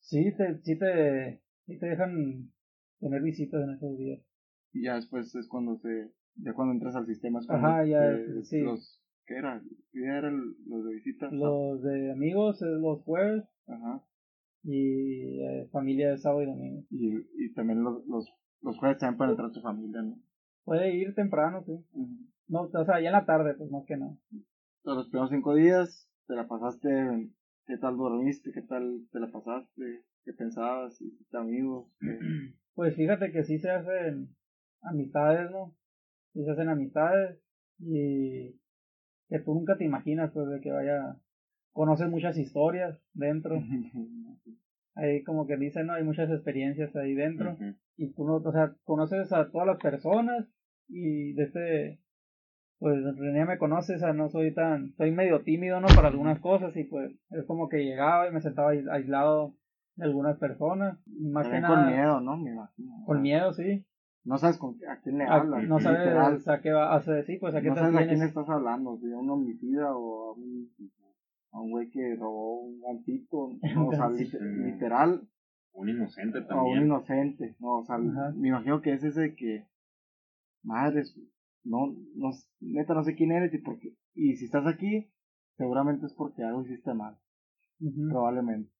Sí, 0.00 0.34
te, 0.36 0.58
sí 0.62 0.76
te, 0.76 1.40
sí 1.66 1.78
te 1.78 1.86
dejan 1.86 2.50
tener 2.98 3.22
visitas 3.22 3.62
en 3.62 3.70
esos 3.70 3.96
días. 3.96 4.20
Y 4.72 4.84
ya 4.84 4.96
después 4.96 5.32
es 5.34 5.46
cuando 5.48 5.76
se, 5.78 6.10
ya 6.36 6.52
cuando 6.54 6.74
entras 6.74 6.96
al 6.96 7.06
sistema 7.06 7.38
es 7.38 7.46
cuando 7.46 7.68
Ajá, 7.68 7.84
ya, 7.84 7.98
te- 8.00 8.44
sí. 8.44 8.60
los, 8.60 9.00
¿qué 9.26 9.36
era? 9.36 9.62
¿Qué 9.92 10.04
eran 10.04 10.56
los 10.66 10.84
de 10.84 10.94
visitas? 10.94 11.32
Los 11.32 11.82
de 11.82 12.10
amigos 12.10 12.60
es 12.62 12.68
los 12.80 13.02
jueves 13.04 13.44
Ajá. 13.68 14.02
Y 14.64 15.40
eh, 15.40 15.68
familia 15.70 16.14
es 16.14 16.22
sábado 16.22 16.42
y 16.42 16.46
domingo. 16.46 16.84
Y, 16.90 17.16
y 17.36 17.52
también 17.54 17.82
los, 17.82 18.06
los, 18.06 18.32
los 18.60 18.78
jueves 18.78 18.98
también 18.98 19.16
pueden 19.16 19.32
entrar 19.32 19.52
tu 19.52 19.60
familia, 19.60 20.02
¿no? 20.02 20.18
Puede 20.64 20.94
ir 20.94 21.14
temprano, 21.14 21.62
sí. 21.64 21.72
No, 22.48 22.62
o 22.62 22.84
sea, 22.84 23.00
ya 23.00 23.08
en 23.08 23.12
la 23.12 23.26
tarde, 23.26 23.54
pues 23.54 23.70
más 23.70 23.84
que 23.86 23.96
nada. 23.96 24.16
Entonces, 24.30 24.44
los 24.84 25.08
primeros 25.08 25.30
cinco 25.30 25.54
días, 25.54 26.08
te 26.26 26.34
la 26.34 26.46
pasaste, 26.46 27.30
¿qué 27.66 27.76
tal 27.78 27.96
dormiste? 27.96 28.52
¿Qué 28.52 28.62
tal 28.62 29.06
te 29.10 29.20
la 29.20 29.30
pasaste? 29.30 30.04
¿Qué 30.24 30.32
pensabas? 30.32 31.00
¿Hiciste 31.00 31.36
amigos? 31.36 31.88
¿Qué? 32.00 32.18
Pues 32.74 32.96
fíjate 32.96 33.32
que 33.32 33.44
sí 33.44 33.58
se 33.58 33.70
hacen 33.70 34.34
amistades, 34.80 35.50
¿no? 35.50 35.76
Sí 36.32 36.42
se 36.42 36.50
hacen 36.52 36.70
amistades 36.70 37.38
y 37.78 38.58
que 39.28 39.40
tú 39.44 39.52
nunca 39.52 39.76
te 39.76 39.84
imaginas, 39.84 40.32
pues, 40.32 40.48
de 40.48 40.60
que 40.60 40.70
vaya. 40.70 41.20
Conoces 41.72 42.08
muchas 42.08 42.36
historias 42.38 42.98
dentro. 43.14 43.56
Ahí, 44.94 45.22
como 45.24 45.46
que 45.46 45.56
dicen, 45.56 45.86
¿no? 45.86 45.94
Hay 45.94 46.04
muchas 46.04 46.28
experiencias 46.30 46.94
ahí 46.96 47.14
dentro. 47.14 47.56
Y 47.96 48.12
tú 48.12 48.26
no, 48.26 48.36
o 48.36 48.52
sea, 48.52 48.74
conoces 48.84 49.32
a 49.32 49.50
todas 49.50 49.66
las 49.66 49.78
personas 49.78 50.46
y 50.86 51.32
de 51.32 51.42
este, 51.44 52.00
pues 52.78 53.02
René 53.16 53.46
me 53.46 53.56
conoce, 53.56 53.94
o 53.94 53.98
sea, 53.98 54.12
no 54.12 54.28
soy 54.28 54.52
tan, 54.52 54.92
soy 54.96 55.10
medio 55.10 55.40
tímido, 55.40 55.80
¿no? 55.80 55.86
Para 55.88 56.08
algunas 56.08 56.40
cosas 56.40 56.76
y 56.76 56.84
pues 56.84 57.10
es 57.30 57.46
como 57.46 57.70
que 57.70 57.84
llegaba 57.84 58.28
y 58.28 58.32
me 58.32 58.42
sentaba 58.42 58.74
ais- 58.74 58.86
aislado 58.90 59.54
de 59.96 60.04
algunas 60.04 60.36
personas, 60.38 60.98
y 61.06 61.28
más 61.28 61.48
que 61.48 61.60
nada, 61.60 61.74
con 61.84 61.86
miedo, 61.94 62.20
¿no? 62.20 62.36
Me 62.36 62.50
imagino. 62.50 62.92
con 63.06 63.22
miedo, 63.22 63.52
sí, 63.54 63.86
No 64.24 64.36
sabes 64.38 64.58
con, 64.58 64.76
a 64.88 65.00
quién 65.00 65.16
le 65.18 65.24
hablas. 65.24 65.64
no 65.68 65.78
literal. 65.78 66.14
sabes 66.14 66.48
a 66.48 66.60
qué 66.60 66.72
va, 66.72 66.92
a 66.92 66.96
hacer, 66.96 67.24
sí, 67.24 67.38
pues 67.38 67.54
a 67.54 67.62
qué 67.62 67.68
no 67.68 67.76
sabes 67.76 67.96
a 67.96 68.06
quién 68.06 68.22
estás 68.22 68.48
hablando, 68.48 68.98
si 68.98 69.10
a 69.10 69.16
un 69.16 69.30
homicida 69.30 69.94
o 69.96 70.30
a 70.30 70.32
un, 70.34 70.70
a 71.52 71.60
un 71.60 71.70
güey 71.70 71.88
que 71.90 72.16
robó 72.16 72.62
un 72.62 72.80
gancito, 72.80 73.50
no, 73.74 73.88
o 73.88 73.92
sea, 73.92 74.08
literal, 74.10 75.28
Un 75.74 75.88
inocente 75.88 76.38
a 76.38 76.40
un 76.42 76.46
también. 76.48 76.84
inocente, 76.84 77.56
no, 77.60 77.78
o 77.80 77.84
sea, 77.84 77.96
Ajá. 77.96 78.32
me 78.36 78.48
imagino 78.48 78.80
que 78.82 78.92
es 78.94 79.04
ese 79.04 79.34
que, 79.34 79.66
madres, 80.62 81.14
no, 81.64 81.94
no, 82.16 82.30
neta 82.60 82.94
no 82.94 83.04
sé 83.04 83.14
quién 83.14 83.32
eres 83.32 83.52
y 83.54 83.58
por 83.58 83.78
qué, 83.78 83.94
y 84.14 84.36
si 84.36 84.46
estás 84.46 84.66
aquí, 84.66 85.10
seguramente 85.56 86.06
es 86.06 86.14
porque 86.14 86.42
algo 86.42 86.62
hiciste 86.64 86.92
mal, 86.94 87.16
probablemente, 88.08 88.70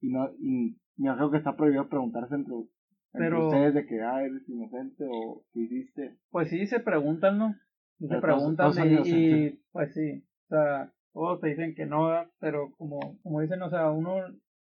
y 0.00 0.10
no, 0.10 0.30
y 0.38 0.76
me 0.96 1.08
imagino 1.08 1.30
que 1.30 1.38
está 1.38 1.56
prohibido 1.56 1.88
preguntarse 1.88 2.34
entre, 2.34 2.54
entre 2.54 2.68
Pero- 3.12 3.46
ustedes 3.46 3.74
de 3.74 3.86
que, 3.86 4.00
ah, 4.02 4.22
eres 4.22 4.48
inocente 4.48 5.04
o 5.10 5.44
qué 5.52 5.60
hiciste, 5.62 6.16
Pues 6.30 6.48
sí 6.50 6.66
se 6.66 6.80
preguntan, 6.80 7.38
¿no? 7.38 7.54
Se 7.98 8.18
preguntan 8.18 8.72
y, 9.04 9.10
y, 9.10 9.60
pues 9.72 9.92
sí, 9.92 10.24
o 10.44 10.48
sea, 10.48 10.92
todos 11.12 11.40
te 11.40 11.48
dicen 11.48 11.74
que 11.74 11.86
no, 11.86 12.06
¿verdad? 12.06 12.30
pero 12.38 12.72
como, 12.76 13.18
como 13.22 13.40
dicen, 13.40 13.62
o 13.62 13.70
sea, 13.70 13.90
uno 13.90 14.16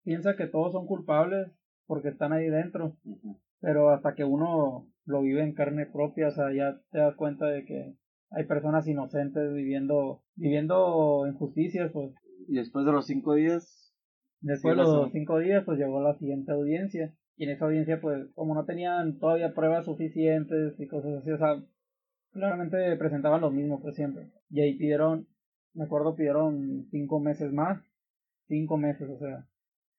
piensa 0.02 0.36
que 0.36 0.46
todos 0.46 0.72
son 0.72 0.86
culpables 0.86 1.48
porque 1.86 2.08
están 2.08 2.32
ahí 2.32 2.48
dentro, 2.48 2.96
pero 3.60 3.90
hasta 3.90 4.14
que 4.14 4.24
uno 4.24 4.86
lo 5.06 5.22
vive 5.22 5.42
en 5.42 5.54
carne 5.54 5.86
propia, 5.86 6.28
o 6.28 6.30
sea, 6.30 6.52
ya 6.52 6.80
te 6.90 6.98
das 6.98 7.14
cuenta 7.16 7.46
de 7.46 7.64
que 7.64 7.94
hay 8.30 8.44
personas 8.44 8.86
inocentes 8.88 9.52
viviendo, 9.52 10.22
viviendo 10.34 11.26
injusticias, 11.26 11.90
pues 11.92 12.12
y 12.46 12.56
después 12.56 12.84
de 12.84 12.92
los 12.92 13.06
cinco 13.06 13.34
días, 13.34 13.84
Después 14.44 14.76
de 14.76 14.82
los 14.82 15.10
cinco 15.10 15.38
días, 15.38 15.64
pues 15.64 15.78
llegó 15.78 16.02
la 16.02 16.18
siguiente 16.18 16.52
audiencia. 16.52 17.14
Y 17.34 17.44
en 17.44 17.50
esa 17.50 17.64
audiencia, 17.64 17.98
pues, 18.02 18.30
como 18.34 18.54
no 18.54 18.66
tenían 18.66 19.18
todavía 19.18 19.54
pruebas 19.54 19.86
suficientes 19.86 20.78
y 20.78 20.86
cosas 20.86 21.14
así, 21.14 21.30
o 21.30 21.38
sea, 21.38 21.62
claramente 22.30 22.94
presentaban 22.96 23.40
lo 23.40 23.50
mismo, 23.50 23.80
pues 23.80 23.94
siempre. 23.94 24.28
Y 24.50 24.60
ahí 24.60 24.76
pidieron, 24.76 25.26
me 25.74 25.84
acuerdo, 25.84 26.16
pidieron 26.16 26.86
cinco 26.90 27.20
meses 27.20 27.52
más. 27.52 27.82
Cinco 28.48 28.76
meses, 28.76 29.08
o 29.08 29.18
sea, 29.18 29.46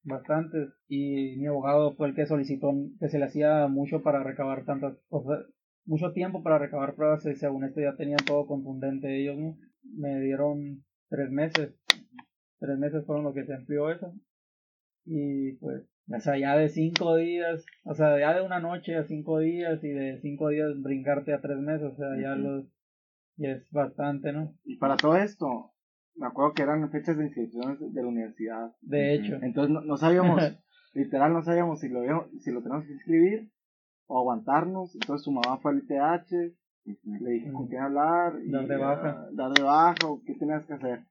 bastantes. 0.04 0.70
Y 0.88 1.38
mi 1.38 1.48
abogado 1.48 1.96
fue 1.96 2.08
el 2.10 2.16
que 2.16 2.26
solicitó 2.26 2.72
que 3.00 3.10
se 3.10 3.20
le 3.20 3.26
hacía 3.26 3.68
mucho 3.68 4.02
para 4.04 4.24
recabar 4.24 4.66
tantas 4.66 4.98
cosas. 5.10 5.46
Mucho 5.86 6.14
tiempo 6.14 6.44
para 6.44 6.58
recabar 6.58 6.96
pruebas 6.96 7.26
y 7.26 7.36
según 7.36 7.64
esto 7.64 7.82
ya 7.82 7.96
tenían 7.96 8.26
todo 8.26 8.48
contundente 8.48 9.22
ellos, 9.22 9.38
¿no? 9.38 9.58
Me 9.84 10.20
dieron 10.22 10.84
tres 11.10 11.30
meses. 11.30 11.76
Tres 12.60 12.78
meses 12.80 13.06
fueron 13.06 13.26
lo 13.26 13.34
que 13.34 13.46
se 13.46 13.54
amplió 13.54 13.92
eso 13.92 14.14
y 15.06 15.54
pues, 15.54 15.84
o 16.12 16.20
sea, 16.20 16.38
ya 16.38 16.58
de 16.58 16.70
cinco 16.70 17.16
días, 17.16 17.66
o 17.84 17.94
sea, 17.94 18.20
ya 18.20 18.34
de 18.34 18.42
una 18.42 18.60
noche 18.60 18.96
a 18.96 19.04
cinco 19.04 19.40
días 19.40 19.84
y 19.84 19.90
de 19.90 20.20
cinco 20.22 20.50
días 20.50 20.72
brincarte 20.82 21.34
a 21.34 21.42
tres 21.42 21.60
meses, 21.60 21.94
o 21.94 21.96
sea, 21.96 22.20
ya 22.20 22.36
los, 22.36 22.66
ya 23.38 23.50
es 23.52 23.70
bastante, 23.72 24.32
¿no? 24.32 24.54
y 24.64 24.78
para 24.78 24.96
todo 24.98 25.16
esto, 25.18 25.72
me 26.16 26.28
acuerdo 26.28 26.54
que 26.54 26.64
eran 26.64 26.90
fechas 26.92 27.18
de 27.18 27.26
inscripciones 27.26 27.80
de 27.80 28.02
la 28.02 28.08
universidad, 28.08 28.74
De 28.82 29.14
hecho, 29.14 29.36
entonces 29.42 29.74
no, 29.74 29.82
no 29.82 29.98
sabíamos, 29.98 30.40
literal 30.94 31.34
no 31.34 31.44
sabíamos 31.44 31.80
si 31.80 31.90
lo, 31.90 32.02
si 32.40 32.52
lo 32.52 32.62
tenemos 32.64 32.86
que 32.86 32.94
inscribir 32.94 33.52
o 34.08 34.20
aguantarnos, 34.20 34.94
entonces 34.96 35.24
su 35.26 35.32
mamá 35.32 35.58
fue 35.58 35.72
al 35.72 35.80
ITH, 35.80 36.56
le 37.04 37.30
dije 37.32 37.52
con 37.52 37.68
quién 37.68 37.82
hablar, 37.82 38.34
y, 38.44 38.52
Dar 38.52 38.68
de 38.68 38.78
baja. 38.78 39.10
ah, 39.10 39.30
dar 39.34 39.52
de 39.52 39.64
baja, 39.64 40.08
o 40.08 40.22
qué 40.24 40.36
tenías 40.36 40.66
que 40.66 40.74
hacer, 40.74 41.04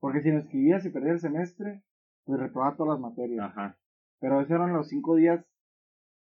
porque 0.00 0.22
si 0.22 0.30
no 0.30 0.38
escribías 0.38 0.84
y 0.84 0.90
perdías 0.90 1.14
el 1.16 1.20
semestre, 1.32 1.82
pues 2.24 2.40
reprobaba 2.40 2.74
todas 2.76 2.94
las 2.98 3.00
materias, 3.00 3.44
Ajá. 3.50 3.76
pero 4.18 4.40
esos 4.40 4.50
eran 4.52 4.72
los 4.72 4.88
cinco 4.88 5.14
días 5.16 5.44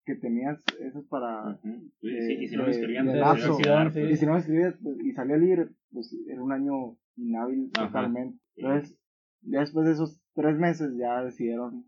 que 0.06 0.16
tenías, 0.16 0.64
esos 0.80 1.06
para, 1.06 1.50
Ujú. 1.50 1.92
Y, 2.02 2.22
si- 2.22 2.34
y 2.34 2.48
si 2.48 2.58
no 2.58 2.68
escribían, 2.68 3.06
de 3.06 3.14
que 3.14 3.64
quedar, 3.64 3.92
Sí. 3.94 4.00
y 4.00 4.04
pues. 4.08 4.20
si 4.20 4.26
no 4.26 4.38
escribías 4.38 4.76
pues, 4.82 4.98
y 5.04 5.12
salía 5.14 5.38
libre, 5.38 5.68
pues 5.92 6.16
era 6.28 6.42
un 6.42 6.52
año 6.52 6.98
inhábil 7.16 7.70
Ajá. 7.76 7.88
totalmente. 7.88 8.40
Entonces, 8.56 8.98
ya 9.42 9.60
después 9.60 9.86
de 9.86 9.94
esos 9.94 10.22
tres 10.34 10.58
meses 10.58 10.98
ya 10.98 11.24
decidieron 11.24 11.86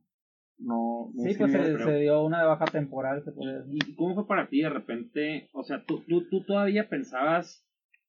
no, 0.58 1.12
no 1.15 1.24
sí, 1.24 1.34
pues 1.38 1.52
se, 1.52 1.95
dio 2.00 2.24
una 2.24 2.41
de 2.41 2.47
baja 2.47 2.65
temporal, 2.65 3.24
se 3.24 3.32
puede 3.32 3.63
decir. 3.63 3.80
¿Y 3.88 3.95
cómo 3.95 4.13
fue 4.13 4.28
para 4.28 4.47
ti 4.47 4.62
de 4.62 4.69
repente? 4.69 5.50
O 5.54 5.63
sea, 5.63 5.84
¿tú, 5.86 6.04
tú, 6.08 6.28
tú 6.30 6.43
todavía 6.43 6.88
pensabas 6.88 7.65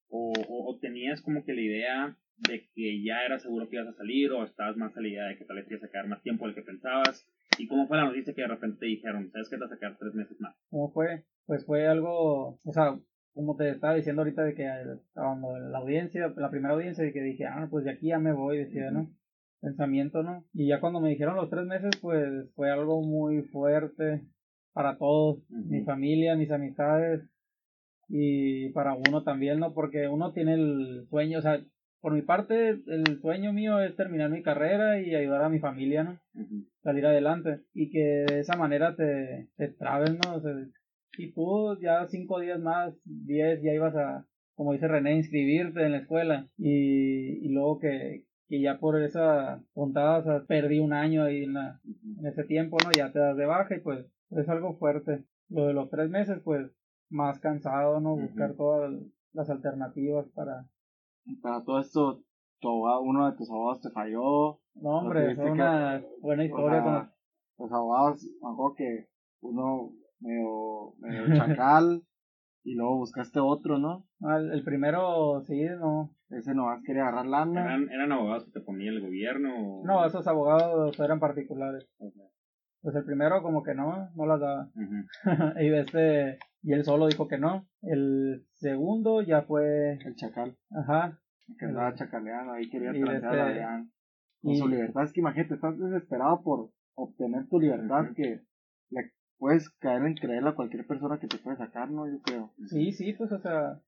o, 0.08 0.32
o, 0.48 0.70
o 0.70 0.78
tenías 0.78 1.22
como 1.22 1.44
que 1.44 1.54
la 1.54 1.62
idea 1.62 2.16
de 2.36 2.68
que 2.74 3.02
ya 3.02 3.24
era 3.24 3.38
seguro 3.38 3.68
que 3.68 3.76
ibas 3.76 3.88
a 3.88 3.96
salir 3.96 4.32
o 4.32 4.44
estabas 4.44 4.76
más 4.76 4.94
a 4.96 5.00
la 5.00 5.08
idea 5.08 5.24
de 5.28 5.38
que 5.38 5.44
tal 5.46 5.56
vez 5.56 5.66
te 5.66 5.74
ibas 5.74 5.84
a 5.84 5.88
quedar 5.90 6.08
más 6.08 6.22
tiempo 6.22 6.44
del 6.44 6.54
que 6.54 6.62
pensabas? 6.62 7.26
¿Y 7.58 7.66
cómo 7.68 7.86
fue 7.86 7.96
la 7.96 8.06
noticia 8.06 8.34
que 8.34 8.42
de 8.42 8.48
repente 8.48 8.78
te 8.80 8.86
dijeron, 8.86 9.30
sabes 9.30 9.48
que 9.48 9.56
te 9.56 9.62
vas 9.62 9.72
a 9.72 9.78
quedar 9.78 9.96
tres 9.98 10.14
meses 10.14 10.40
más? 10.40 10.54
¿Cómo 10.70 10.90
fue? 10.92 11.24
Pues 11.46 11.64
fue 11.66 11.86
algo, 11.86 12.58
o 12.62 12.72
sea, 12.72 12.98
como 13.34 13.56
te 13.56 13.70
estaba 13.70 13.94
diciendo 13.94 14.22
ahorita 14.22 14.42
de 14.42 14.54
que 14.54 14.68
cuando 15.14 15.58
la 15.58 15.78
audiencia, 15.78 16.32
la 16.36 16.50
primera 16.50 16.74
audiencia, 16.74 17.04
de 17.04 17.12
que 17.12 17.22
dije, 17.22 17.46
ah, 17.46 17.68
pues 17.70 17.84
de 17.84 17.90
aquí 17.90 18.08
ya 18.08 18.18
me 18.18 18.32
voy, 18.32 18.58
decía, 18.58 18.90
¿no? 18.90 19.10
Pensamiento, 19.60 20.22
¿no? 20.22 20.44
Y 20.52 20.66
ya 20.68 20.80
cuando 20.80 21.00
me 21.00 21.10
dijeron 21.10 21.36
los 21.36 21.50
tres 21.50 21.66
meses, 21.66 21.92
pues 22.00 22.52
fue 22.54 22.70
algo 22.70 23.02
muy 23.02 23.42
fuerte 23.42 24.22
para 24.72 24.96
todos, 24.96 25.38
mi 25.48 25.82
familia, 25.82 26.36
mis 26.36 26.50
amistades 26.50 27.22
y 28.08 28.70
para 28.70 28.94
uno 28.94 29.22
también, 29.22 29.60
¿no? 29.60 29.72
Porque 29.72 30.08
uno 30.08 30.32
tiene 30.32 30.54
el 30.54 31.06
sueño, 31.08 31.38
o 31.38 31.42
sea, 31.42 31.64
por 32.00 32.12
mi 32.12 32.22
parte, 32.22 32.70
el 32.70 33.20
sueño 33.20 33.52
mío 33.52 33.80
es 33.80 33.94
terminar 33.96 34.28
mi 34.30 34.42
carrera 34.42 35.00
y 35.00 35.14
ayudar 35.14 35.42
a 35.42 35.48
mi 35.48 35.60
familia, 35.60 36.02
¿no? 36.02 36.18
Ujú. 36.34 36.66
Salir 36.82 37.06
adelante 37.06 37.62
y 37.74 37.90
que 37.90 38.00
de 38.00 38.40
esa 38.40 38.56
manera 38.56 38.96
te, 38.96 39.50
te 39.56 39.68
trabes, 39.68 40.14
¿no? 40.18 40.36
O 40.36 40.40
sea, 40.40 40.52
y 41.16 41.32
tú 41.32 41.78
ya 41.80 42.06
cinco 42.06 42.40
días 42.40 42.60
más, 42.60 42.94
diez, 43.04 43.62
ya 43.62 43.72
ibas 43.72 43.94
a, 43.96 44.28
como 44.54 44.72
dice 44.72 44.88
René, 44.88 45.16
inscribirte 45.16 45.84
en 45.84 45.92
la 45.92 45.98
escuela 45.98 46.48
y, 46.56 47.46
y 47.46 47.48
luego 47.50 47.78
que, 47.78 48.26
que 48.48 48.60
ya 48.60 48.78
por 48.78 49.00
esa 49.02 49.64
puntada, 49.74 50.18
o 50.18 50.22
sea, 50.24 50.44
perdí 50.46 50.80
un 50.80 50.92
año 50.92 51.22
ahí 51.24 51.44
en, 51.44 51.54
la- 51.54 51.80
en 51.84 52.26
ese 52.26 52.44
tiempo, 52.44 52.82
¿no? 52.82 52.92
Ya 52.94 53.12
te 53.12 53.18
das 53.18 53.36
de 53.36 53.46
baja 53.46 53.76
y 53.76 53.80
pues 53.80 54.06
es 54.30 54.48
algo 54.48 54.76
fuerte. 54.78 55.24
Lo 55.48 55.66
de 55.66 55.74
los 55.74 55.90
tres 55.90 56.08
meses, 56.10 56.40
pues 56.44 56.70
más 57.10 57.38
cansado, 57.40 58.00
¿no? 58.00 58.16
Buscar 58.16 58.54
todas 58.56 58.92
las 59.32 59.50
alternativas 59.50 60.28
para... 60.30 60.68
Para 61.42 61.64
todo 61.64 61.80
esto, 61.80 62.24
tu 62.60 62.68
abogado- 62.68 63.02
uno 63.02 63.30
de 63.30 63.36
tus 63.36 63.50
abogados 63.50 63.82
te 63.82 63.90
falló. 63.90 64.61
No, 64.74 64.98
hombre, 64.98 65.22
tuviste 65.22 65.42
fue 65.42 65.52
que- 65.52 65.62
una 65.62 66.02
buena 66.20 66.42
o 66.42 66.46
historia. 66.46 66.82
sea, 66.82 66.82
con- 66.82 67.12
los 67.58 67.72
abogados, 67.72 68.24
me 68.42 68.50
acuerdo 68.50 68.74
que 68.76 69.08
uno 69.42 69.90
medio, 70.20 70.94
medio 70.98 71.24
chacal 71.60 72.02
y 72.64 72.74
luego 72.74 72.96
buscaste 72.98 73.38
otro, 73.40 73.78
¿no? 73.78 74.06
Ah, 74.22 74.36
el- 74.36 74.52
el 74.52 74.64
primero, 74.64 75.40
sí, 75.42 75.62
no, 75.80 76.14
Ese 76.30 76.54
nomás 76.54 76.82
quería 76.82 77.02
agarrar 77.02 77.26
lana. 77.26 77.60
¿Eran, 77.62 77.90
¿Eran 77.90 78.10
abogados 78.12 78.46
que 78.46 78.52
te 78.52 78.60
ponía 78.62 78.90
el 78.90 79.02
gobierno? 79.02 79.50
o- 79.54 79.84
No, 79.86 80.04
esos 80.06 80.26
abogados 80.26 80.98
eran 80.98 81.20
particulares. 81.20 81.86
Pues 82.80 82.96
el 82.96 83.04
primero 83.04 83.42
como 83.42 83.62
que 83.62 83.74
no, 83.74 84.08
no 84.16 84.26
las 84.26 84.40
daba. 84.40 84.70
Y 85.62 85.72
este, 85.74 86.38
y 86.62 86.72
él 86.72 86.84
solo 86.84 87.06
dijo 87.08 87.28
que 87.28 87.36
no. 87.38 87.66
El 87.82 88.46
segundo 88.54 89.20
ya 89.22 89.42
fue, 89.42 89.98
El 90.04 90.14
chacal, 90.16 90.56
ajá, 90.70 91.18
que 91.58 91.66
andaba 91.66 91.92
chacaleando, 91.94 92.54
ahí 92.54 92.68
quería 92.70 92.92
Y 92.96 93.02
este- 93.02 93.26
a 93.26 93.46
Adrián. 93.46 93.92
Con 94.42 94.52
y- 94.52 94.58
su 94.58 94.68
libertad, 94.68 95.04
es 95.04 95.12
que 95.12 95.20
imagínate, 95.20 95.54
estás 95.54 95.78
desesperado 95.78 96.42
por, 96.42 96.70
obtener 96.94 97.48
tu 97.48 97.58
libertad 97.60 98.12
que 98.14 98.40
le 98.90 99.12
puedes 99.38 99.68
caer 99.78 100.02
en 100.02 100.14
creer 100.14 100.46
a 100.46 100.54
cualquier 100.54 100.86
persona 100.86 101.18
que 101.18 101.26
te 101.26 101.38
puede 101.38 101.56
sacar, 101.56 101.90
¿no? 101.90 102.06
Yo 102.06 102.20
creo. 102.22 102.52
Sí, 102.68 102.92
sí, 102.92 103.12
pues, 103.14 103.32
o 103.32 103.38
sea, 103.38 103.80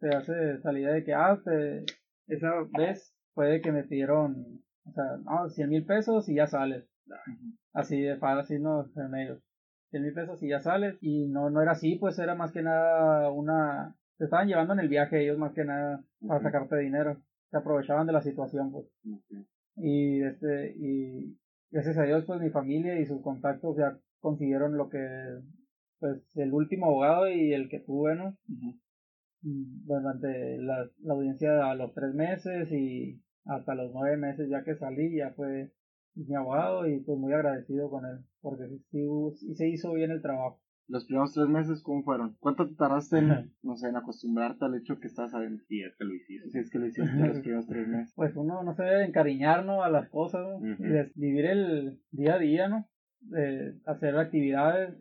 te 0.00 0.08
hace 0.14 0.54
esa 0.54 0.72
idea 0.72 0.92
de 0.92 1.04
que, 1.04 1.14
ah, 1.14 1.40
te, 1.44 1.84
esa 2.26 2.52
vez 2.76 3.14
puede 3.34 3.60
que 3.60 3.72
me 3.72 3.84
pidieron, 3.84 4.62
o 4.84 4.92
sea, 4.92 5.04
no, 5.24 5.48
100 5.48 5.70
mil 5.70 5.84
pesos 5.84 6.28
y 6.28 6.34
ya 6.34 6.46
sales. 6.46 6.88
Así 7.72 8.00
de 8.00 8.16
fácil, 8.16 8.62
¿no? 8.62 8.86
En 8.96 9.14
ellos. 9.14 9.42
100 9.90 10.02
mil 10.02 10.12
pesos 10.12 10.42
y 10.42 10.48
ya 10.48 10.60
sales. 10.60 10.98
Y 11.00 11.26
no, 11.28 11.48
no 11.50 11.62
era 11.62 11.72
así, 11.72 11.96
pues 11.96 12.18
era 12.18 12.34
más 12.34 12.52
que 12.52 12.62
nada 12.62 13.30
una... 13.30 13.94
Te 14.18 14.24
estaban 14.24 14.48
llevando 14.48 14.74
en 14.74 14.80
el 14.80 14.88
viaje 14.88 15.22
ellos 15.22 15.38
más 15.38 15.52
que 15.52 15.64
nada 15.64 16.02
para 16.26 16.42
sacarte 16.42 16.76
dinero. 16.78 17.16
Se 17.50 17.56
aprovechaban 17.56 18.06
de 18.06 18.12
la 18.12 18.20
situación, 18.20 18.72
pues. 18.72 18.86
Y 19.80 20.22
este, 20.22 20.74
y 20.76 21.38
gracias 21.70 21.98
a 21.98 22.04
Dios, 22.04 22.24
pues 22.26 22.40
mi 22.40 22.50
familia 22.50 23.00
y 23.00 23.06
sus 23.06 23.22
contactos 23.22 23.76
ya 23.76 23.98
consiguieron 24.20 24.76
lo 24.76 24.88
que, 24.88 24.98
pues 26.00 26.36
el 26.36 26.52
último 26.52 26.86
abogado 26.86 27.28
y 27.30 27.52
el 27.52 27.68
que 27.68 27.80
tuve, 27.80 28.16
¿no? 28.16 28.36
Durante 29.40 30.58
la, 30.58 30.90
la 31.02 31.14
audiencia 31.14 31.70
a 31.70 31.74
los 31.74 31.94
tres 31.94 32.14
meses 32.14 32.70
y 32.72 33.22
hasta 33.44 33.74
los 33.74 33.92
nueve 33.92 34.16
meses 34.16 34.48
ya 34.50 34.62
que 34.64 34.74
salí, 34.74 35.16
ya 35.16 35.30
fue 35.32 35.70
mi 36.14 36.34
abogado 36.34 36.86
y 36.88 37.00
pues 37.00 37.18
muy 37.18 37.32
agradecido 37.32 37.88
con 37.90 38.04
él, 38.04 38.18
porque 38.40 38.64
sí, 38.90 39.54
se 39.54 39.68
hizo 39.68 39.92
bien 39.92 40.10
el 40.10 40.22
trabajo. 40.22 40.60
Los 40.88 41.04
primeros 41.04 41.34
tres 41.34 41.48
meses, 41.48 41.82
¿cómo 41.82 42.02
fueron? 42.02 42.36
¿Cuánto 42.40 42.66
te 42.66 42.74
tardaste 42.74 43.18
en, 43.18 43.52
no 43.62 43.76
sé, 43.76 43.88
en 43.88 43.96
acostumbrarte 43.96 44.64
al 44.64 44.74
hecho 44.74 44.98
que 44.98 45.06
estás 45.06 45.34
adentro? 45.34 45.64
Si 45.68 45.82
es 45.82 45.94
que 45.98 46.04
lo 46.04 46.14
hiciste. 46.14 46.50
Si 46.50 46.58
es 46.58 46.70
que 46.70 46.78
lo 46.78 46.86
hiciste 46.86 47.26
los 47.26 47.40
primeros 47.40 47.66
tres 47.66 47.88
meses. 47.88 48.14
Pues 48.16 48.34
uno, 48.36 48.62
no 48.62 48.74
se 48.74 48.84
debe 48.84 49.04
encariñarnos 49.04 49.84
a 49.84 49.90
las 49.90 50.08
cosas, 50.08 50.40
¿no? 50.40 50.66
y 50.66 51.20
vivir 51.20 51.44
el 51.44 52.00
día 52.10 52.34
a 52.34 52.38
día, 52.38 52.68
¿no? 52.68 52.88
De 53.20 53.74
hacer 53.84 54.16
actividades. 54.16 54.96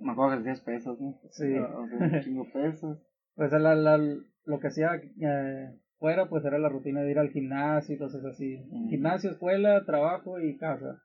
Me 0.00 0.12
acuerdo 0.12 0.34
que 0.34 0.40
hacías 0.40 0.60
pesos, 0.62 1.00
¿no? 1.00 1.20
Sí. 1.30 1.54
O 1.58 1.86
sea, 1.86 1.98
un 1.98 2.20
chingo 2.20 2.46
pesos. 2.52 2.98
Pues 3.36 3.50
la, 3.50 3.74
la, 3.74 3.98
lo 3.98 4.60
que 4.60 4.68
hacía 4.68 4.94
eh, 4.94 5.76
fuera, 5.98 6.28
pues 6.28 6.44
era 6.44 6.56
la 6.60 6.68
rutina 6.68 7.00
de 7.00 7.10
ir 7.10 7.18
al 7.18 7.30
gimnasio 7.30 7.96
y 7.96 7.98
cosas 7.98 8.24
así. 8.24 8.64
Gimnasio, 8.88 9.30
escuela, 9.30 9.84
trabajo 9.84 10.38
y 10.38 10.56
casa. 10.56 11.02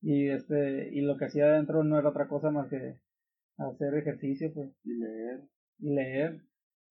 Y 0.00 0.28
este, 0.28 0.88
y 0.94 1.02
lo 1.02 1.18
que 1.18 1.26
hacía 1.26 1.46
adentro 1.46 1.84
no 1.84 1.98
era 1.98 2.08
otra 2.08 2.26
cosa 2.26 2.50
más 2.50 2.68
que 2.68 3.00
hacer 3.58 3.94
ejercicio, 3.94 4.52
pues. 4.52 4.70
Y 4.84 4.94
leer. 4.98 5.40
Y 5.78 5.94
leer. 5.94 6.40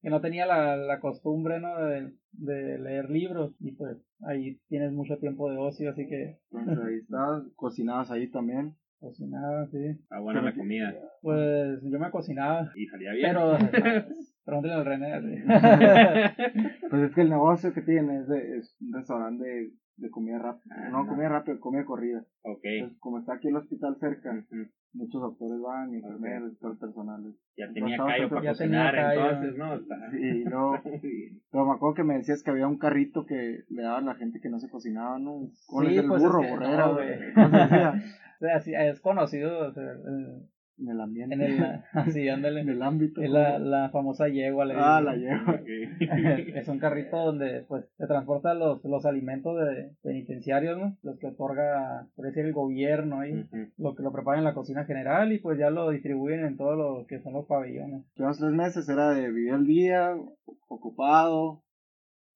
Que 0.02 0.10
no 0.10 0.22
tenía 0.22 0.46
la, 0.46 0.76
la 0.78 1.00
costumbre, 1.00 1.60
¿no? 1.60 1.84
De, 1.84 2.14
de 2.34 2.80
leer 2.80 3.10
libros. 3.10 3.56
Y 3.60 3.72
pues 3.72 3.98
ahí 4.28 4.60
tienes 4.68 4.92
mucho 4.92 5.18
tiempo 5.18 5.50
de 5.50 5.58
ocio, 5.58 5.92
así 5.92 6.08
que. 6.08 6.40
Entonces 6.52 6.86
ahí 6.86 6.96
estás, 7.02 7.44
cocinabas 7.56 8.12
ahí 8.12 8.28
también. 8.30 8.76
Cocinaba, 9.00 9.68
sí. 9.68 9.86
Está 9.86 10.20
buena 10.20 10.42
la 10.42 10.56
comida. 10.56 10.96
Pues 11.22 11.80
yo 11.84 12.00
me 12.00 12.10
cocinaba. 12.12 12.72
Y 12.76 12.88
salía 12.88 13.12
bien. 13.12 13.28
Pero, 13.28 13.58
pregúntale 14.46 14.74
al 14.74 14.86
René. 14.86 15.44
pues 16.90 17.02
es 17.04 17.14
que 17.14 17.22
el 17.22 17.30
negocio 17.30 17.74
que 17.74 17.82
tiene 17.82 18.22
es, 18.22 18.28
de, 18.28 18.58
es 18.58 18.76
un 18.82 18.94
restaurante 18.94 19.44
de, 19.44 19.72
de 19.98 20.10
comida 20.10 20.40
rápida. 20.40 20.90
no, 20.90 21.08
comida 21.08 21.30
rápida, 21.30 21.60
comida 21.60 21.86
corrida. 21.86 22.26
Ok. 22.44 22.62
Entonces, 22.64 23.00
como 23.00 23.20
está 23.20 23.34
aquí 23.34 23.50
el 23.50 23.58
hospital 23.58 23.98
cerca, 24.00 24.44
muchos 24.96 25.22
doctores 25.22 25.62
van, 25.62 25.94
y 25.94 25.98
enfermeros, 25.98 26.54
y 26.54 26.56
todo 26.58 26.72
el 26.72 26.78
personal. 26.78 27.22
Ya 27.58 27.72
tenía 27.72 27.98
callo 27.98 28.30
para 28.30 28.50
cocinar, 28.50 28.96
entonces, 28.96 29.58
¿no? 29.58 29.78
Sí, 30.12 30.44
no. 30.46 30.72
pero 31.52 31.66
me 31.66 31.74
acuerdo 31.74 31.96
que 31.96 32.04
me 32.04 32.16
decías 32.16 32.44
que 32.44 32.52
había 32.52 32.68
un 32.68 32.78
carrito 32.78 33.26
que 33.26 33.64
le 33.70 33.84
daban 33.84 34.04
a 34.10 34.14
la 34.14 34.16
gente 34.16 34.40
que 34.42 34.50
no 34.50 34.60
se 34.60 34.70
cocinaba, 34.70 35.20
¿no? 35.20 35.50
¿Cómo 35.68 35.88
sí, 35.88 35.98
el 35.98 36.08
pues 36.08 36.24
burro, 36.24 36.42
es. 37.02 37.36
O 38.36 38.40
sea, 38.40 38.60
sí, 38.60 38.74
es 38.76 39.00
conocido, 39.00 39.70
o 39.70 39.72
sea, 39.72 39.84
eh, 39.84 40.42
En 40.78 40.90
el 40.90 41.00
ambiente. 41.00 41.36
en 41.36 41.42
el, 41.42 41.64
así, 41.94 42.28
ándale. 42.28 42.62
en 42.62 42.70
el 42.70 42.82
ámbito. 42.82 43.22
Es 43.22 43.30
la, 43.30 43.60
la 43.60 43.90
famosa 43.90 44.28
yegua. 44.28 44.66
le 44.66 44.74
Ah, 44.78 45.02
la 45.02 45.16
llevo. 45.16 45.54
es 46.56 46.68
un 46.68 46.80
carrito 46.80 47.18
donde 47.18 47.62
pues 47.68 47.86
se 47.98 48.08
transporta 48.08 48.54
los, 48.54 48.84
los 48.84 49.06
alimentos 49.06 49.58
de 49.58 49.92
penitenciarios, 50.04 50.78
¿no? 50.78 50.98
Los 51.02 51.18
que 51.18 51.28
otorga, 51.28 52.08
por 52.16 52.26
decir, 52.26 52.46
el 52.46 52.54
gobierno 52.54 53.22
ahí. 53.22 53.46
Lo 53.78 53.96
que 53.96 54.04
lo 54.04 54.12
preparan 54.12 54.40
en 54.40 54.46
la 54.46 54.54
cocina 54.54 54.86
general 54.86 55.32
y 55.32 55.40
pues 55.40 55.58
ya 55.58 55.70
lo 55.70 55.90
distribuyen 55.90 56.46
en 56.46 56.58
todo 56.58 56.76
lo 56.76 57.06
que 57.08 57.20
son 57.22 57.34
los 57.34 57.46
pabellones. 57.46 58.04
Los 58.16 58.38
tres 58.38 58.52
meses 58.52 58.88
era 58.90 59.12
de 59.12 59.32
vivir 59.32 59.54
el 59.54 59.66
día, 59.66 60.16
ocupado, 60.68 61.64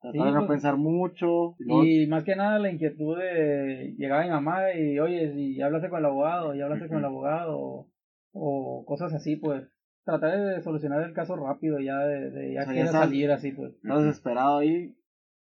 tratar 0.02 0.28
de 0.28 0.32
no 0.32 0.40
pues, 0.40 0.50
pensar 0.50 0.78
mucho. 0.78 1.56
Y 1.60 2.04
Y 2.04 2.08
más 2.08 2.24
que 2.24 2.36
nada 2.36 2.60
la 2.60 2.72
inquietud 2.72 3.18
de 3.18 3.96
llegar 3.98 4.22
a 4.22 4.26
mi 4.26 4.32
mamá 4.32 4.74
y, 4.74 5.00
oye, 5.00 5.34
si 5.34 5.62
hablaste 5.62 5.90
con 5.90 6.00
el 6.00 6.06
abogado, 6.06 6.56
ya 6.56 6.66
hablaste 6.66 6.88
con 6.88 7.00
el 7.00 7.06
abogado, 7.06 7.88
o, 8.32 8.84
cosas 8.86 9.14
así, 9.14 9.36
pues 9.36 9.68
tratar 10.04 10.40
de 10.40 10.62
solucionar 10.62 11.04
el 11.04 11.14
caso 11.14 11.36
rápido, 11.36 11.80
ya 11.80 11.98
de, 12.00 12.32
de 12.32 12.54
ya 12.54 12.62
O 12.62 12.66
sea, 12.66 12.74
ya 12.74 12.88
salir 12.88 13.32
así, 13.32 13.52
pues. 13.52 13.74
estás 13.76 14.04
desesperado 14.04 14.60
ahí. 14.60 14.96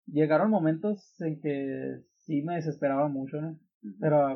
Llegaron 0.06 0.50
momentos 0.50 1.20
en 1.22 1.40
que 1.42 2.02
sí 2.18 2.42
me 2.42 2.56
desesperaba 2.56 3.08
mucho, 3.08 3.42
¿no? 3.42 3.60
Pero 4.00 4.26
a, 4.26 4.32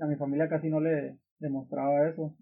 a 0.00 0.06
mi 0.06 0.16
familia 0.16 0.48
casi 0.48 0.68
no 0.68 0.80
le 0.80 1.18
demostraba 1.38 2.08
eso. 2.08 2.36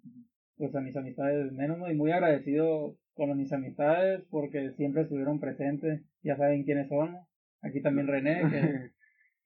Pues 0.56 0.74
a 0.74 0.80
mis 0.80 0.96
amistades 0.96 1.52
menos, 1.52 1.78
¿no? 1.78 1.90
Y 1.90 1.94
muy 1.94 2.12
agradecido 2.12 2.96
con 3.14 3.37
mis 3.37 3.52
amistades 3.52 4.24
porque 4.30 4.72
siempre 4.72 5.02
estuvieron 5.02 5.40
presentes, 5.40 6.02
ya 6.22 6.37
saben 6.37 6.64
quiénes 6.64 6.88
son. 6.88 7.12
¿no? 7.12 7.28
Aquí 7.62 7.82
también 7.82 8.06
René, 8.06 8.40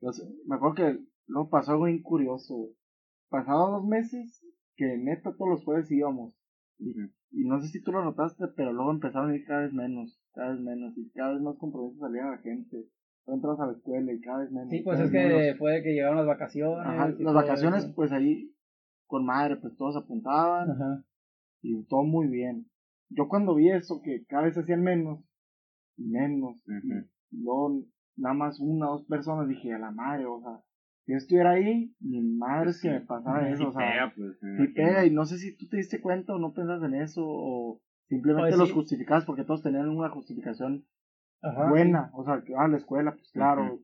que 0.01 0.07
me 0.47 0.57
acuerdo 0.57 0.75
que 0.75 0.99
luego 1.27 1.51
pasó 1.51 1.73
algo 1.73 1.85
bien 1.85 2.03
curioso. 2.03 2.57
güey. 2.57 2.73
Pasaban 3.29 3.73
dos 3.73 3.87
meses 3.87 4.45
que 4.81 4.97
neta 4.97 5.35
todos 5.37 5.51
los 5.51 5.65
jueves 5.65 5.91
íbamos. 5.91 6.35
Y, 6.79 6.91
y 7.33 7.45
no 7.45 7.61
sé 7.61 7.69
si 7.69 7.83
tú 7.83 7.93
lo 7.93 8.03
notaste, 8.03 8.47
pero 8.57 8.73
luego 8.73 8.91
empezaron 8.93 9.31
a 9.31 9.37
ir 9.37 9.45
cada 9.45 9.61
vez 9.61 9.75
menos, 9.75 10.19
cada 10.33 10.53
vez 10.53 10.61
menos, 10.61 10.97
y 10.97 11.11
cada 11.11 11.35
vez 11.35 11.43
más 11.43 11.59
compromisos 11.59 12.01
salían 12.01 12.31
la 12.31 12.39
gente. 12.39 12.89
Luego 13.27 13.37
entras 13.37 13.61
a 13.61 13.67
la 13.67 13.73
escuela 13.73 14.11
y 14.11 14.21
cada 14.23 14.39
vez 14.39 14.51
menos. 14.51 14.71
sí, 14.71 14.81
pues 14.83 14.99
es 15.01 15.11
que 15.11 15.19
menos. 15.19 15.59
fue 15.59 15.83
que 15.83 15.93
llegaron 15.93 16.17
las 16.17 16.27
vacaciones. 16.27 16.79
Ajá, 16.87 17.11
las 17.19 17.35
vacaciones, 17.35 17.85
eso. 17.85 17.95
pues 17.95 18.11
ahí, 18.11 18.55
con 19.07 19.27
madre, 19.27 19.57
pues 19.57 19.77
todos 19.77 19.97
apuntaban 19.97 20.71
Ajá. 20.71 21.05
y 21.61 21.85
todo 21.85 22.03
muy 22.05 22.29
bien. 22.29 22.67
Yo 23.11 23.29
cuando 23.29 23.55
vi 23.55 23.71
eso, 23.71 24.01
que 24.03 24.25
cada 24.25 24.45
vez 24.45 24.57
hacían 24.57 24.83
menos, 24.83 25.23
y 25.99 26.09
menos, 26.09 26.57
y 27.31 27.43
luego 27.43 27.85
nada 28.17 28.35
más 28.35 28.59
una 28.61 28.89
o 28.89 28.93
dos 28.97 29.07
personas, 29.07 29.47
dije, 29.47 29.75
a 29.75 29.79
la 29.79 29.91
madre, 29.91 30.25
o 30.25 30.41
sea, 30.41 30.63
yo 31.11 31.17
estuviera 31.17 31.51
ahí, 31.51 31.95
mi 32.01 32.21
madre 32.23 32.71
es 32.71 32.81
que 32.81 32.91
me 32.91 33.01
pasara 33.01 33.51
eso, 33.51 33.69
o 33.69 33.73
sea, 33.73 33.91
pega, 33.91 34.13
pues, 34.17 34.73
pega, 34.75 35.05
y 35.05 35.11
no 35.11 35.25
sé 35.27 35.39
si 35.39 35.57
tú 35.57 35.67
te 35.69 35.77
diste 35.77 36.01
cuenta 36.01 36.35
o 36.35 36.39
no 36.39 36.53
pensas 36.53 36.83
en 36.83 36.95
eso, 36.95 37.23
o 37.27 37.81
simplemente 38.09 38.51
Pues 38.51 38.59
los 38.59 38.69
sí. 38.69 38.75
justificabas 38.75 39.25
porque 39.25 39.45
todos 39.45 39.63
tenían 39.63 39.89
una 39.89 40.11
justificación 40.11 40.85
Ajá. 41.43 41.69
buena, 41.69 42.11
o 42.15 42.25
sea, 42.25 42.43
que 42.43 42.53
va 42.55 42.65
a 42.65 42.69
la 42.69 42.77
escuela, 42.77 43.13
pues 43.13 43.31
claro, 43.33 43.81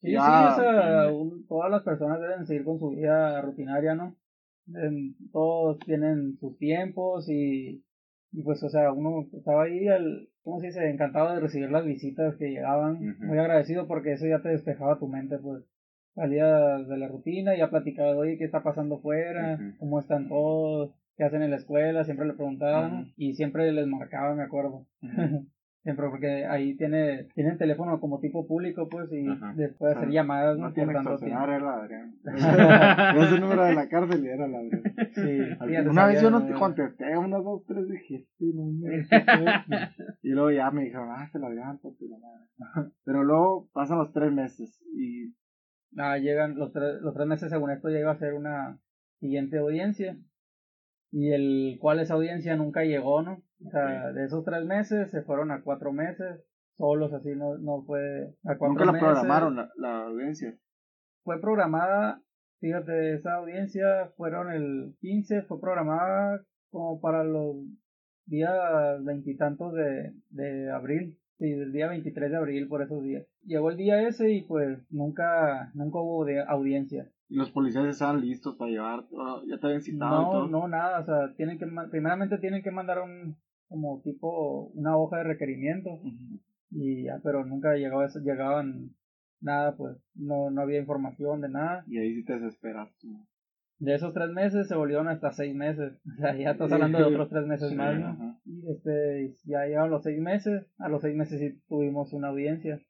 Sí, 0.00 0.12
Ya, 0.12 0.20
sí, 0.22 0.30
o 0.30 0.54
sea, 0.54 1.12
un- 1.12 1.44
todas 1.48 1.72
las 1.72 1.82
personas 1.82 2.20
deben 2.20 2.46
seguir 2.46 2.64
con 2.64 2.78
su 2.78 2.90
vida 2.90 3.40
rutinaria, 3.40 3.96
¿no? 3.96 4.14
Todos 5.32 5.78
tienen 5.80 6.36
sus 6.38 6.56
tiempos 6.58 7.28
y, 7.28 7.84
y 8.32 8.42
pues, 8.42 8.62
o 8.62 8.68
sea, 8.68 8.92
uno 8.92 9.26
estaba 9.32 9.64
ahí, 9.64 9.88
al, 9.88 10.28
¿cómo 10.42 10.60
se 10.60 10.66
dice? 10.66 10.88
Encantado 10.88 11.34
de 11.34 11.40
recibir 11.40 11.70
las 11.70 11.84
visitas 11.84 12.36
que 12.36 12.50
llegaban, 12.50 13.16
muy 13.18 13.38
agradecido 13.38 13.88
porque 13.88 14.12
eso 14.12 14.26
ya 14.26 14.40
te 14.40 14.50
despejaba 14.50 14.98
tu 14.98 15.08
mente, 15.08 15.38
pues. 15.38 15.64
Salías 16.18 16.88
de 16.88 16.96
la 16.96 17.06
rutina, 17.06 17.56
ya 17.56 17.70
platicabas, 17.70 18.16
oye, 18.16 18.36
¿qué 18.38 18.44
está 18.44 18.64
pasando 18.64 18.98
fuera? 18.98 19.54
Ujú. 19.54 19.78
¿Cómo 19.78 20.00
están 20.00 20.28
todos? 20.28 20.92
¿Qué 21.16 21.22
hacen 21.22 21.42
en 21.42 21.50
la 21.50 21.58
escuela? 21.58 22.02
Siempre 22.02 22.26
le 22.26 22.32
preguntaban 22.32 22.92
Ujú. 22.92 23.10
y 23.16 23.34
siempre 23.34 23.70
les 23.70 23.86
marcaba, 23.86 24.34
me 24.34 24.42
acuerdo. 24.42 24.84
Siempre 25.84 26.08
porque 26.10 26.44
ahí 26.44 26.76
tiene, 26.76 27.28
tienen 27.34 27.56
teléfono 27.56 27.98
como 28.00 28.18
tipo 28.18 28.46
público, 28.46 28.88
pues, 28.90 29.10
y 29.12 29.24
después 29.54 29.96
hacer 29.96 30.10
llamadas, 30.10 30.58
¿no? 30.58 30.66
no 30.66 30.72
tiene 30.74 30.92
extorsionar, 30.92 31.48
era 31.48 31.76
Adrián. 31.76 32.14
Yo 33.14 33.22
ese 33.22 33.40
número 33.40 33.64
de 33.64 33.74
la 33.74 33.88
cárcel 33.88 34.22
y 34.22 34.28
era 34.28 34.48
la 34.48 34.58
Adrián. 34.58 34.82
Sí, 35.14 35.22
sí, 35.22 35.88
Una 35.88 36.06
vez 36.06 36.20
yo 36.20 36.30
no 36.30 36.44
te 36.44 36.52
contesté, 36.52 37.16
unas 37.16 37.42
dos, 37.42 37.64
tres 37.64 37.88
dije, 37.88 38.16
este 38.16 38.44
número, 38.52 39.02
¿qué 39.08 39.20
fue? 39.20 39.46
Y 40.22 40.30
luego 40.30 40.50
ya 40.50 40.70
me 40.72 40.82
dijeron, 40.82 41.08
ah, 41.10 41.28
se 41.32 41.38
la 41.38 41.48
la 41.48 41.64
madre. 41.64 42.90
Pero 43.04 43.22
luego 43.22 43.68
pasan 43.72 43.98
los 43.98 44.12
tres 44.12 44.32
meses 44.32 44.82
y 44.94 45.32
Ah, 45.96 46.18
llegan 46.18 46.56
los 46.58 46.72
tres, 46.72 47.00
los 47.00 47.14
tres 47.14 47.26
meses, 47.26 47.50
según 47.50 47.70
esto, 47.70 47.88
llega 47.88 48.10
a 48.10 48.18
ser 48.18 48.34
una 48.34 48.78
siguiente 49.20 49.58
audiencia. 49.58 50.16
Y 51.10 51.32
el 51.32 51.78
cual 51.80 52.00
esa 52.00 52.14
audiencia 52.14 52.56
nunca 52.56 52.84
llegó, 52.84 53.22
¿no? 53.22 53.42
O 53.66 53.70
sea, 53.70 54.12
de 54.12 54.24
esos 54.24 54.44
tres 54.44 54.64
meses 54.64 55.10
se 55.10 55.22
fueron 55.22 55.50
a 55.50 55.62
cuatro 55.62 55.92
meses, 55.92 56.44
solos, 56.76 57.12
así 57.12 57.30
no, 57.34 57.56
no 57.58 57.82
fue 57.84 58.34
a 58.44 58.56
cuatro 58.58 58.68
nunca 58.68 58.84
la 58.84 58.92
meses. 58.92 59.06
programaron 59.08 59.56
la, 59.56 59.70
la 59.76 60.02
audiencia. 60.06 60.56
Fue 61.24 61.40
programada, 61.40 62.22
fíjate, 62.60 63.14
esa 63.14 63.34
audiencia 63.34 64.12
fueron 64.16 64.52
el 64.52 64.94
15, 65.00 65.42
fue 65.42 65.60
programada 65.60 66.42
como 66.70 67.00
para 67.00 67.24
los 67.24 67.56
días 68.26 68.52
veintitantos 69.04 69.72
de, 69.74 70.12
de 70.30 70.70
abril. 70.70 71.18
Sí, 71.38 71.50
del 71.50 71.72
día 71.72 71.86
23 71.88 72.30
de 72.32 72.36
abril, 72.36 72.66
por 72.68 72.82
esos 72.82 73.02
días. 73.02 73.24
Llegó 73.44 73.70
el 73.70 73.76
día 73.76 74.06
ese 74.08 74.32
y 74.32 74.42
pues 74.42 74.78
nunca, 74.90 75.70
nunca 75.74 75.98
hubo 76.00 76.24
de 76.24 76.40
audiencia. 76.42 77.10
Y 77.28 77.36
los 77.36 77.50
policías 77.50 77.86
estaban 77.86 78.20
listos 78.20 78.56
para 78.56 78.70
llevar, 78.70 79.04
ah, 79.18 79.40
ya 79.46 79.58
te 79.58 79.66
habían 79.66 79.82
citado. 79.82 80.20
y 80.20 80.24
No, 80.24 80.30
todo. 80.30 80.48
no, 80.48 80.68
nada, 80.68 81.00
o 81.00 81.04
sea, 81.04 81.34
tienen 81.36 81.58
que, 81.58 81.66
primeramente 81.90 82.38
tienen 82.38 82.62
que 82.62 82.70
mandar 82.70 83.00
un, 83.02 83.36
como 83.68 84.00
tipo, 84.02 84.68
una 84.74 84.96
hoja 84.96 85.18
de 85.18 85.24
requerimiento 85.24 86.00
y 86.70 87.04
ya, 87.04 87.20
pero 87.22 87.44
nunca 87.44 87.74
llegaba 87.74 88.06
eso, 88.06 88.18
llegaban 88.20 88.96
nada, 89.40 89.76
pues, 89.76 89.96
no, 90.14 90.50
no 90.50 90.60
había 90.62 90.80
información 90.80 91.40
de 91.40 91.50
nada. 91.50 91.84
Y 91.86 91.98
ahí 91.98 92.14
sí 92.14 92.24
te 92.24 92.32
desesperas. 92.32 92.88
tú. 92.98 93.08
De 93.80 93.94
esos 93.94 94.12
tres 94.12 94.30
meses 94.30 94.66
se 94.66 94.74
volvieron 94.74 95.08
hasta 95.08 95.30
seis 95.30 95.54
meses, 95.54 95.92
o 96.18 96.20
sea, 96.20 96.34
ya 96.36 96.50
estás 96.50 96.72
hablando 96.72 96.98
de 96.98 97.04
otros 97.04 97.28
tres 97.28 97.46
meses 97.46 97.68
Sí, 97.70 97.74
más, 97.76 97.98
¿no? 97.98 98.06
ajá. 98.08 98.40
Y 98.44 98.70
este, 98.70 99.34
ya 99.44 99.64
llegaron 99.66 99.90
los 99.90 100.02
seis 100.02 100.20
meses, 100.20 100.64
a 100.78 100.88
los 100.88 101.02
seis 101.02 101.14
meses 101.14 101.38
sí 101.38 101.60
tuvimos 101.68 102.12
una 102.12 102.28
audiencia, 102.28 102.80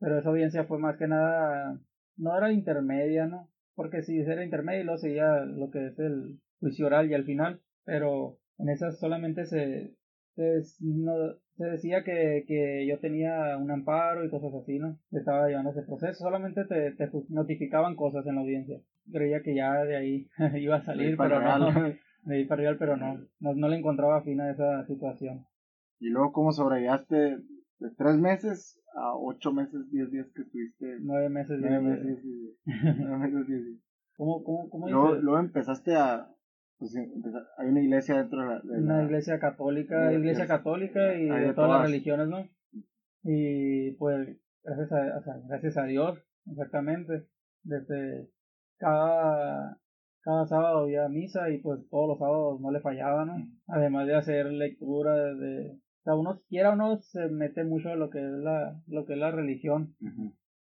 pero 0.00 0.18
esa 0.18 0.30
audiencia 0.30 0.64
fue 0.64 0.78
más 0.78 0.96
que 0.96 1.06
nada, 1.06 1.78
no 2.16 2.36
era 2.36 2.52
intermedia, 2.52 3.26
¿no? 3.26 3.50
Porque 3.74 4.02
si 4.02 4.18
era 4.20 4.44
intermedia 4.44 4.80
y 4.80 4.84
luego 4.84 4.98
seguía 4.98 5.44
lo 5.44 5.70
que 5.70 5.86
es 5.86 5.98
el 5.98 6.38
juicio 6.60 6.86
oral 6.86 7.10
y 7.10 7.14
al 7.14 7.24
final, 7.24 7.60
pero 7.84 8.38
en 8.58 8.68
esas 8.68 8.98
solamente 8.98 9.46
se, 9.46 9.94
se, 10.34 10.60
no- 10.80 11.34
se 11.56 11.64
decía 11.64 12.02
que, 12.02 12.44
que 12.46 12.86
yo 12.86 12.98
tenía 12.98 13.56
un 13.56 13.70
amparo 13.70 14.24
y 14.24 14.30
cosas 14.30 14.52
así, 14.54 14.78
¿no? 14.78 14.98
Estaba 15.12 15.48
llevando 15.48 15.70
ese 15.70 15.82
proceso, 15.82 16.24
solamente 16.24 16.64
te, 16.64 16.92
te 16.92 17.10
notificaban 17.28 17.94
cosas 17.96 18.26
en 18.26 18.34
la 18.36 18.40
audiencia. 18.40 18.80
Creía 19.12 19.42
que 19.42 19.54
ya 19.54 19.84
de 19.84 19.96
ahí 19.96 20.28
iba 20.60 20.76
a 20.76 20.84
salir, 20.84 21.16
pero 21.16 21.40
no. 21.40 21.70
real. 21.70 21.98
De 22.22 22.36
ahí 22.36 22.46
para 22.46 22.62
arriba, 22.62 22.76
pero 22.78 22.96
no, 22.96 23.18
no, 23.38 23.54
no 23.54 23.68
le 23.68 23.76
encontraba 23.76 24.22
fin 24.22 24.40
a 24.40 24.50
esa 24.50 24.86
situación. 24.86 25.44
Y 26.00 26.08
luego, 26.08 26.32
¿cómo 26.32 26.52
sobreviviste 26.52 27.36
de 27.78 27.90
tres 27.98 28.16
meses 28.16 28.80
a 28.94 29.14
ocho 29.14 29.52
meses, 29.52 29.90
diez 29.90 30.10
días 30.10 30.26
que 30.34 30.42
estuviste? 30.42 30.96
Nueve 31.00 31.28
meses. 31.28 31.58
Nueve 31.60 31.80
meses, 31.80 32.22
sí, 32.22 32.56
nueve 32.64 33.18
meses, 33.18 33.46
diez 33.46 33.64
días. 33.64 33.80
¿Cómo, 34.16 34.42
cómo, 34.42 34.70
cómo 34.70 34.88
Luego, 34.88 35.14
luego 35.16 35.38
empezaste 35.38 35.94
a. 35.96 36.28
Pues, 36.78 36.94
empeza- 36.96 37.46
hay 37.58 37.68
una 37.68 37.80
iglesia 37.82 38.16
dentro 38.18 38.40
de 38.42 38.46
la. 38.48 38.60
de 38.60 38.82
Una 38.82 38.96
la- 38.98 39.04
iglesia 39.04 39.38
católica, 39.38 40.08
de- 40.08 40.18
iglesia 40.18 40.46
católica 40.46 41.14
y 41.16 41.28
de 41.28 41.54
todas 41.54 41.70
las 41.70 41.90
religiones, 41.90 42.28
¿no? 42.28 42.48
Y 43.22 43.92
pues, 43.92 44.36
gracias 44.62 44.92
a, 44.92 45.18
o 45.18 45.22
sea, 45.22 45.34
gracias 45.48 45.76
a 45.78 45.84
Dios, 45.84 46.18
exactamente, 46.50 47.26
desde 47.62 48.28
cada, 48.78 49.78
cada 50.22 50.46
sábado 50.46 50.78
había 50.80 51.08
misa 51.08 51.48
y 51.50 51.58
pues 51.58 51.80
todos 51.90 52.08
los 52.08 52.18
sábados 52.18 52.60
no 52.60 52.70
le 52.70 52.80
fallaba, 52.80 53.24
¿no? 53.24 53.36
Además 53.68 54.06
de 54.06 54.14
hacer 54.16 54.46
lectura 54.46 55.14
de, 55.34 55.70
o 55.70 56.02
sea, 56.02 56.14
uno 56.16 56.40
quiera 56.48 56.72
o 56.72 56.76
no 56.76 56.96
se 57.00 57.28
mete 57.28 57.64
mucho 57.64 57.90
en 57.90 58.00
lo 58.00 58.10
que 58.10 58.18
es 58.18 58.30
la, 58.30 58.78
lo 58.88 59.06
que 59.06 59.14
es 59.14 59.18
la 59.18 59.30
religión. 59.30 59.94
Ujú. 60.02 60.34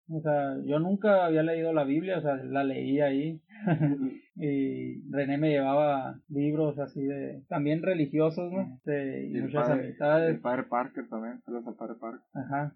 O 0.07 0.21
sea, 0.21 0.57
yo 0.65 0.79
nunca 0.79 1.25
había 1.25 1.41
leído 1.41 1.73
la 1.73 1.83
Biblia, 1.83 2.19
o 2.19 2.21
sea, 2.21 2.35
la 2.35 2.63
leí 2.63 3.01
ahí. 3.01 3.41
y 4.35 5.01
René 5.09 5.37
me 5.37 5.49
llevaba 5.49 6.19
libros 6.29 6.77
así 6.77 7.01
de, 7.03 7.43
también 7.47 7.81
religiosos, 7.81 8.51
¿no? 8.51 8.79
De, 8.85 9.27
y 9.27 9.41
muchas 9.41 9.63
padre, 9.63 9.73
el 9.73 9.85
amistades. 9.85 10.39
padre 10.41 10.63
Parker 10.63 11.07
también, 11.09 11.41
al 11.47 11.75
padre 11.75 11.95
Parker. 11.99 12.21
Ajá. 12.33 12.75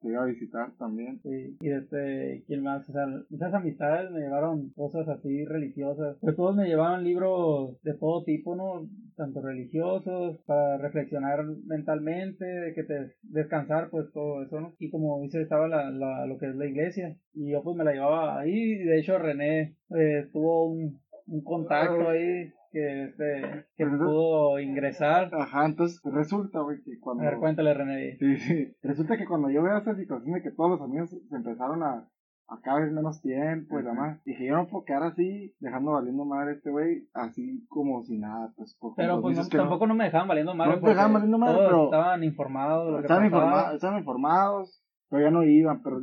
Te 0.00 0.08
iba 0.08 0.22
a 0.22 0.26
visitar 0.26 0.72
también. 0.78 1.20
Sí, 1.22 1.56
y 1.60 1.70
este, 1.70 2.44
¿quién 2.46 2.62
más? 2.62 2.88
O 2.88 2.92
sea, 2.92 3.06
muchas 3.30 3.54
amistades 3.54 4.10
me 4.10 4.20
llevaron 4.20 4.70
cosas 4.70 5.08
así 5.08 5.44
religiosas. 5.44 6.16
Pues 6.20 6.36
todos 6.36 6.56
me 6.56 6.66
llevaban 6.66 7.04
libros 7.04 7.80
de 7.82 7.94
todo 7.94 8.24
tipo, 8.24 8.56
¿no? 8.56 8.88
Tanto 9.16 9.40
religiosos, 9.40 10.38
para 10.46 10.78
reflexionar 10.78 11.44
mentalmente, 11.66 12.44
de 12.44 12.74
que 12.74 12.84
te 12.84 13.12
descansar, 13.22 13.90
pues 13.90 14.10
todo 14.12 14.42
eso, 14.42 14.60
¿no? 14.60 14.74
Y 14.78 14.90
como 14.90 15.20
dice, 15.22 15.40
estaba 15.40 15.68
la, 15.68 15.90
la, 15.90 16.26
lo 16.26 16.38
que 16.38 16.46
es 16.46 16.56
la 16.56 16.66
iglesia. 16.66 17.16
Y 17.34 17.50
yo 17.50 17.62
pues 17.62 17.76
me 17.76 17.84
la 17.84 17.92
llevaba 17.92 18.40
ahí, 18.40 18.52
y 18.52 18.84
de 18.84 18.98
hecho 18.98 19.18
René 19.18 19.76
eh, 19.96 20.28
tuvo 20.32 20.70
un, 20.70 21.00
un 21.26 21.42
contacto 21.42 22.08
ahí 22.08 22.52
que, 22.76 23.04
este, 23.04 23.64
que 23.76 23.84
Pues 23.84 23.94
eso- 23.94 24.04
pudo 24.04 24.58
ingresar. 24.60 25.30
Ajá, 25.32 25.64
entonces 25.64 25.98
resulta, 26.04 26.60
güey, 26.60 26.82
que 26.82 26.92
A 26.92 27.00
cuando. 27.00 27.24
ver, 27.24 27.38
cuéntale 27.38 27.72
René. 27.72 28.16
Sí, 28.18 28.36
sí. 28.36 28.76
Resulta 28.82 29.16
que 29.16 29.24
cuando 29.26 29.48
yo 29.48 29.62
veo 29.62 29.78
esa 29.78 29.94
situación 29.94 30.34
de 30.34 30.42
que 30.42 30.50
todos 30.50 30.70
los 30.72 30.80
amigos 30.82 31.08
se 31.10 31.36
empezaron 31.36 31.82
a, 31.82 32.06
a 32.48 32.60
cada 32.62 32.80
vez 32.80 32.92
menos 32.92 33.22
tiempo 33.22 33.76
y 33.78 33.82
Ujú. 33.82 33.88
demás, 33.88 34.22
dije, 34.24 34.46
yo 34.46 34.56
no 34.56 34.66
puedo 34.68 34.84
quedar 34.84 35.04
así, 35.04 35.54
dejando 35.58 35.92
valiendo 35.92 36.24
madre 36.26 36.50
a 36.50 36.54
este 36.56 36.70
güey, 36.70 37.08
así 37.14 37.64
como 37.68 38.02
si 38.04 38.18
nada, 38.18 38.52
pues 38.56 38.76
por 38.78 38.94
Pero 38.94 39.20
pues 39.22 39.36
no- 39.38 39.48
tampoco 39.48 39.86
no 39.86 39.94
me 39.94 40.04
dejaban 40.04 40.28
valiendo 40.28 40.54
madre. 40.54 40.74
No 40.76 40.80
te 40.82 40.88
dejaban 40.90 41.12
valiendo 41.14 41.38
madre, 41.38 41.58
pero- 41.66 41.84
estaban 41.86 42.22
informados 42.24 42.86
de 42.86 42.92
lo 42.92 42.98
que 42.98 43.02
estaban, 43.04 43.30
pasaba. 43.30 43.46
informa- 43.56 43.74
estaban 43.74 43.98
informados, 43.98 44.82
pero 45.08 45.22
ya 45.22 45.30
no 45.30 45.42
iban, 45.44 45.82
pero, 45.82 45.96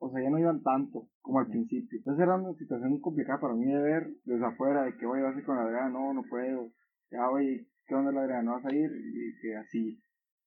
o 0.00 0.10
sea, 0.10 0.22
ya 0.22 0.30
no 0.30 0.38
iban 0.38 0.62
tanto 0.62 1.08
como 1.20 1.40
al 1.40 1.48
principio. 1.48 1.98
Entonces 1.98 2.22
era 2.22 2.36
una 2.36 2.54
situación 2.54 2.90
muy 2.90 3.00
complicada 3.00 3.38
para 3.38 3.54
mí 3.54 3.66
de 3.66 3.80
ver 3.80 4.10
desde 4.24 4.46
afuera, 4.46 4.84
de 4.84 4.96
que, 4.96 5.06
oye, 5.06 5.22
vas 5.22 5.36
a 5.36 5.38
ir 5.38 5.44
con 5.44 5.56
la 5.56 5.62
Adriana, 5.62 5.90
no, 5.90 6.14
no 6.14 6.22
puedo. 6.28 6.72
Ya, 7.10 7.28
oye, 7.28 7.68
¿qué 7.86 7.94
onda 7.94 8.10
la 8.10 8.22
Adriana? 8.22 8.42
¿No 8.42 8.52
vas 8.52 8.64
a 8.64 8.74
ir? 8.74 8.90
Y 8.90 9.40
que 9.40 9.56
así. 9.56 10.02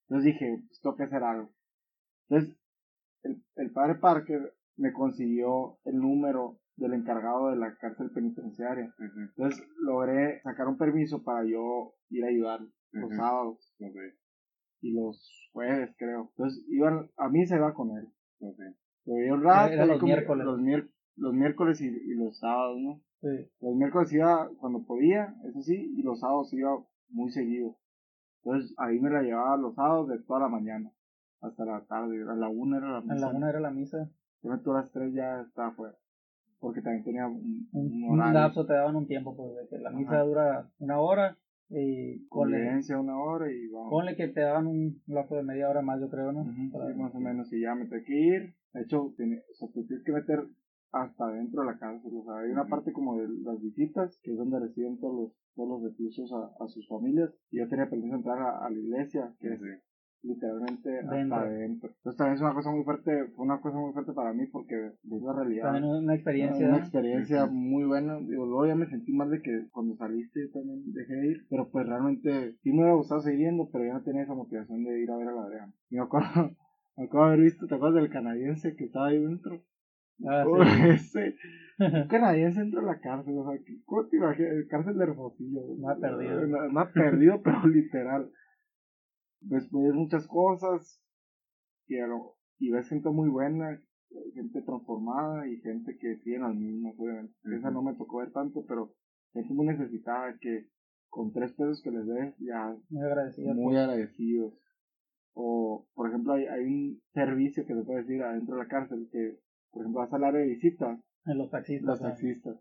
Entonces 0.08 0.34
dije, 0.34 0.64
pues 0.68 0.98
que 0.98 1.04
hacer 1.04 1.24
algo. 1.24 1.54
Entonces, 2.28 2.58
el, 3.22 3.44
el 3.56 3.72
padre 3.72 3.96
Parker 3.96 4.54
me 4.76 4.92
consiguió 4.92 5.78
el 5.86 6.00
número 6.00 6.60
del 6.76 6.94
encargado 6.94 7.50
de 7.50 7.58
la 7.58 7.76
cárcel 7.78 8.10
penitenciaria. 8.12 8.92
Entonces 8.98 9.64
logré 9.78 10.42
sacar 10.42 10.68
un 10.68 10.78
permiso 10.78 11.24
para 11.24 11.46
yo 11.46 11.94
ir 12.10 12.26
a 12.26 12.30
ayudar 12.30 12.62
los 12.92 13.16
sábados 13.16 13.76
y 14.82 14.94
los 14.94 15.50
jueves, 15.52 15.96
creo. 15.98 16.32
Entonces 16.36 16.66
iban, 16.70 17.12
a 17.18 17.30
mí 17.30 17.46
se 17.46 17.56
iba 17.56 17.74
con 17.76 17.92
él. 17.98 18.12
Lo 19.06 19.16
veía 19.16 19.34
un 19.34 19.44
rato, 19.44 19.74
Era 19.74 19.86
los 19.86 20.00
como- 20.00 20.08
miércoles. 20.14 20.46
Los, 21.16 21.34
miércoles 21.34 21.82
y, 21.82 21.86
y 21.88 22.16
los 22.16 22.38
sábados, 22.40 22.78
¿no? 22.80 23.02
Sí. 23.22 23.50
Los 23.62 23.76
miércoles 23.76 24.12
iba 24.14 24.50
cuando 24.60 24.84
podía, 24.84 25.36
eso 25.48 25.62
sí, 25.62 25.94
y 25.98 26.02
los 26.04 26.20
sábados 26.20 26.52
iba 26.54 26.78
muy 27.10 27.32
seguido. 27.32 27.76
Entonces 28.44 28.74
ahí 28.78 29.00
me 29.00 29.10
la 29.10 29.22
llevaba 29.22 29.56
los 29.58 29.76
sábados 29.76 30.08
de 30.10 30.20
toda 30.24 30.42
la 30.42 30.48
mañana 30.50 30.92
hasta 31.42 31.66
la 31.66 31.82
tarde. 31.86 32.22
A 32.30 32.36
la 32.36 32.50
una 32.50 32.78
era 32.78 32.90
la 32.92 33.00
En 33.00 33.08
la 33.08 33.14
misa. 33.16 33.30
una 33.30 33.50
era 33.50 33.60
la 33.60 33.72
misa. 33.72 34.10
Yo 34.42 34.50
me 34.50 34.58
todas 34.58 34.84
las 34.86 34.92
tres 34.92 35.14
ya 35.14 35.42
estaba 35.42 35.70
afuera. 35.70 35.96
Porque 36.60 36.82
también 36.82 37.04
tenía 37.04 37.28
un, 37.28 37.68
Un, 37.74 38.04
un 38.06 38.20
un 38.22 38.34
lapso 38.34 38.66
te 38.66 38.74
daban 38.74 38.96
un 38.96 39.06
tiempo, 39.08 39.36
pues 39.36 39.56
de 39.56 39.68
que 39.70 39.78
la 39.84 39.92
misa 39.92 40.16
Ajá. 40.16 40.24
dura 40.24 40.70
una 40.80 41.00
hora 41.00 41.38
y 41.70 42.26
Convivencia 42.28 43.00
una 43.00 43.18
hora 43.18 43.52
y 43.52 43.68
vamos. 43.68 43.90
ponle 43.90 44.16
que 44.16 44.28
te 44.28 44.42
daban 44.42 44.68
un 44.68 45.02
lapso 45.08 45.36
de 45.36 45.44
media 45.44 45.70
hora 45.70 45.82
más, 45.82 46.00
yo 46.00 46.10
creo, 46.10 46.32
¿no? 46.32 46.42
Ujú, 46.42 46.72
Para- 46.72 46.92
sí, 46.94 47.00
más 47.00 47.16
o 47.16 47.20
menos, 47.20 47.52
y 47.54 47.62
ya 47.62 47.74
me 47.76 47.86
tengo 47.86 48.04
que 48.06 48.16
ir. 48.20 48.56
De 48.74 48.82
hecho, 48.82 49.14
tiene- 49.18 49.38
o 49.38 49.54
sea, 49.54 49.68
te 49.70 49.84
tienes 49.84 50.04
que 50.04 50.12
meter 50.12 50.40
hasta 50.92 51.28
dentro 51.28 51.62
de 51.62 51.68
la 51.68 51.78
cárcel. 51.80 52.12
O 52.16 52.24
sea, 52.24 52.40
hay 52.40 52.52
una 52.52 52.66
parte 52.66 52.92
como 52.94 53.18
de 53.18 53.28
las 53.44 53.60
visitas, 53.62 54.20
que 54.24 54.32
es 54.32 54.38
donde 54.38 54.60
reciben 54.60 55.00
todos 55.00 55.16
los, 55.16 55.38
todos 55.56 55.70
los 55.70 55.92
reclusos 55.92 56.32
a, 56.34 56.64
a 56.64 56.68
sus 56.68 56.88
familias. 56.88 57.32
Y 57.52 57.58
yo 57.60 57.68
tenía 57.68 57.90
permiso 57.90 58.12
de 58.14 58.18
entrar 58.18 58.40
a, 58.40 58.66
a 58.66 58.70
la 58.70 58.78
iglesia, 58.78 59.34
que 59.40 59.54
es 59.54 59.60
literalmente 60.24 60.90
Dentro. 60.90 61.16
hasta 61.16 61.42
adentro. 61.42 61.90
Entonces 61.90 62.18
también 62.18 62.36
es 62.36 62.42
una 62.42 62.54
cosa 62.54 62.72
muy 62.72 62.84
fuerte, 62.84 63.26
fue 63.36 63.46
una 63.46 63.60
cosa 63.62 63.78
muy 63.78 63.94
fuerte 63.94 64.14
para 64.14 64.34
mí 64.34 64.46
porque 64.48 64.76
es 64.88 65.22
la 65.22 65.34
realidad. 65.34 65.64
También 65.72 65.86
una 65.86 66.16
experiencia. 66.16 66.66
Una 66.68 66.78
¿no? 66.78 66.84
experiencia 66.84 67.46
muy 67.46 67.84
buena. 67.84 68.20
Digo, 68.20 68.46
luego 68.46 68.66
ya 68.66 68.76
me 68.76 68.88
sentí 68.88 69.14
mal 69.14 69.30
de 69.30 69.42
que 69.42 69.68
cuando 69.72 69.96
saliste 69.96 70.48
yo 70.48 70.52
también 70.52 70.92
dejé 70.94 71.14
de 71.14 71.28
ir. 71.28 71.46
Pero 71.50 71.70
pues 71.70 71.86
realmente 71.86 72.56
sí 72.64 72.72
me 72.72 72.80
hubiera 72.80 72.94
gustado 72.96 73.22
seguir 73.22 73.42
yendo, 73.42 73.70
pero 73.72 73.86
ya 73.86 73.94
no 73.94 74.04
tenía 74.04 74.24
esa 74.24 74.34
motivación 74.34 74.84
de 74.84 75.02
ir 75.04 75.12
a 75.12 75.18
ver 75.18 75.28
a 75.28 75.32
la. 75.34 75.74
Y 75.90 75.96
me 75.96 76.02
acuerdo, 76.02 76.28
me 76.98 77.04
acuerdo 77.06 77.28
haber 77.28 77.42
visto, 77.42 77.68
¿te 77.68 77.76
acuerdas 77.76 78.02
del 78.02 78.12
canadiense 78.12 78.76
que 78.76 78.86
estaba 78.86 79.08
ahí 79.08 79.22
dentro? 79.22 79.62
Ah, 80.26 80.46
sí. 80.46 80.90
ese, 80.90 81.36
un 81.80 82.08
canadiense 82.08 82.60
dentro 82.62 82.82
de 82.82 82.88
la 82.88 83.00
cárcel, 83.00 83.36
o 83.38 83.50
sea, 83.50 83.60
¿qué- 83.66 83.82
¿cómo 83.84 84.06
te 84.08 84.18
imaginas? 84.18 84.52
Cárcel 84.70 84.98
de 84.98 85.04
Hermosillo. 85.04 85.62
Más 85.80 85.98
perdido. 86.00 86.48
Más 86.72 86.92
perdido, 86.92 87.42
pero 87.44 87.68
literal. 87.68 88.30
Ves 89.46 89.72
muchas 89.72 90.28
cosas 90.28 91.02
y, 91.88 92.00
a 92.00 92.08
lo- 92.08 92.36
y 92.60 92.72
ves 92.72 92.88
gente 92.90 93.10
muy 93.10 93.30
buena, 93.30 93.80
gente 94.34 94.62
transformada 94.62 95.48
y 95.48 95.58
gente 95.62 95.98
que 95.98 96.18
sigue 96.18 96.40
las 96.40 96.56
mismas, 96.56 96.96
obviamente. 96.98 97.34
Esa 97.58 97.72
no 97.72 97.82
me 97.82 97.96
tocó 97.96 98.18
ver 98.20 98.32
tanto, 98.32 98.66
pero 98.68 98.94
gente 99.34 99.54
muy 99.54 99.66
necesitada 99.68 100.38
que 100.40 100.68
con 101.10 101.32
tres 101.34 101.52
pesos 101.54 101.82
que 101.84 101.92
les 101.92 102.06
des 102.08 102.36
ya 102.40 102.76
Muy 102.90 103.04
agradecido. 103.04 103.54
muy 103.54 103.76
agradecidos. 103.78 104.54
O, 105.36 105.88
por 105.96 106.10
ejemplo, 106.10 106.34
hay, 106.34 106.46
hay 106.46 106.64
un 106.64 107.02
servicio 107.14 107.66
que 107.66 107.74
se 107.74 107.84
puede 107.84 108.02
decir 108.02 108.22
adentro 108.22 108.56
de 108.56 108.64
la 108.64 108.68
cárcel 108.68 109.10
que, 109.12 109.40
por 109.72 109.82
ejemplo, 109.82 110.02
vas 110.02 110.14
al 110.14 110.24
área 110.24 110.42
de 110.42 110.48
visita, 110.48 111.02
En 111.26 111.38
los 111.38 111.50
taxistas. 111.50 111.88
los 111.88 112.02
¿no? 112.02 112.08
taxistas. 112.10 112.58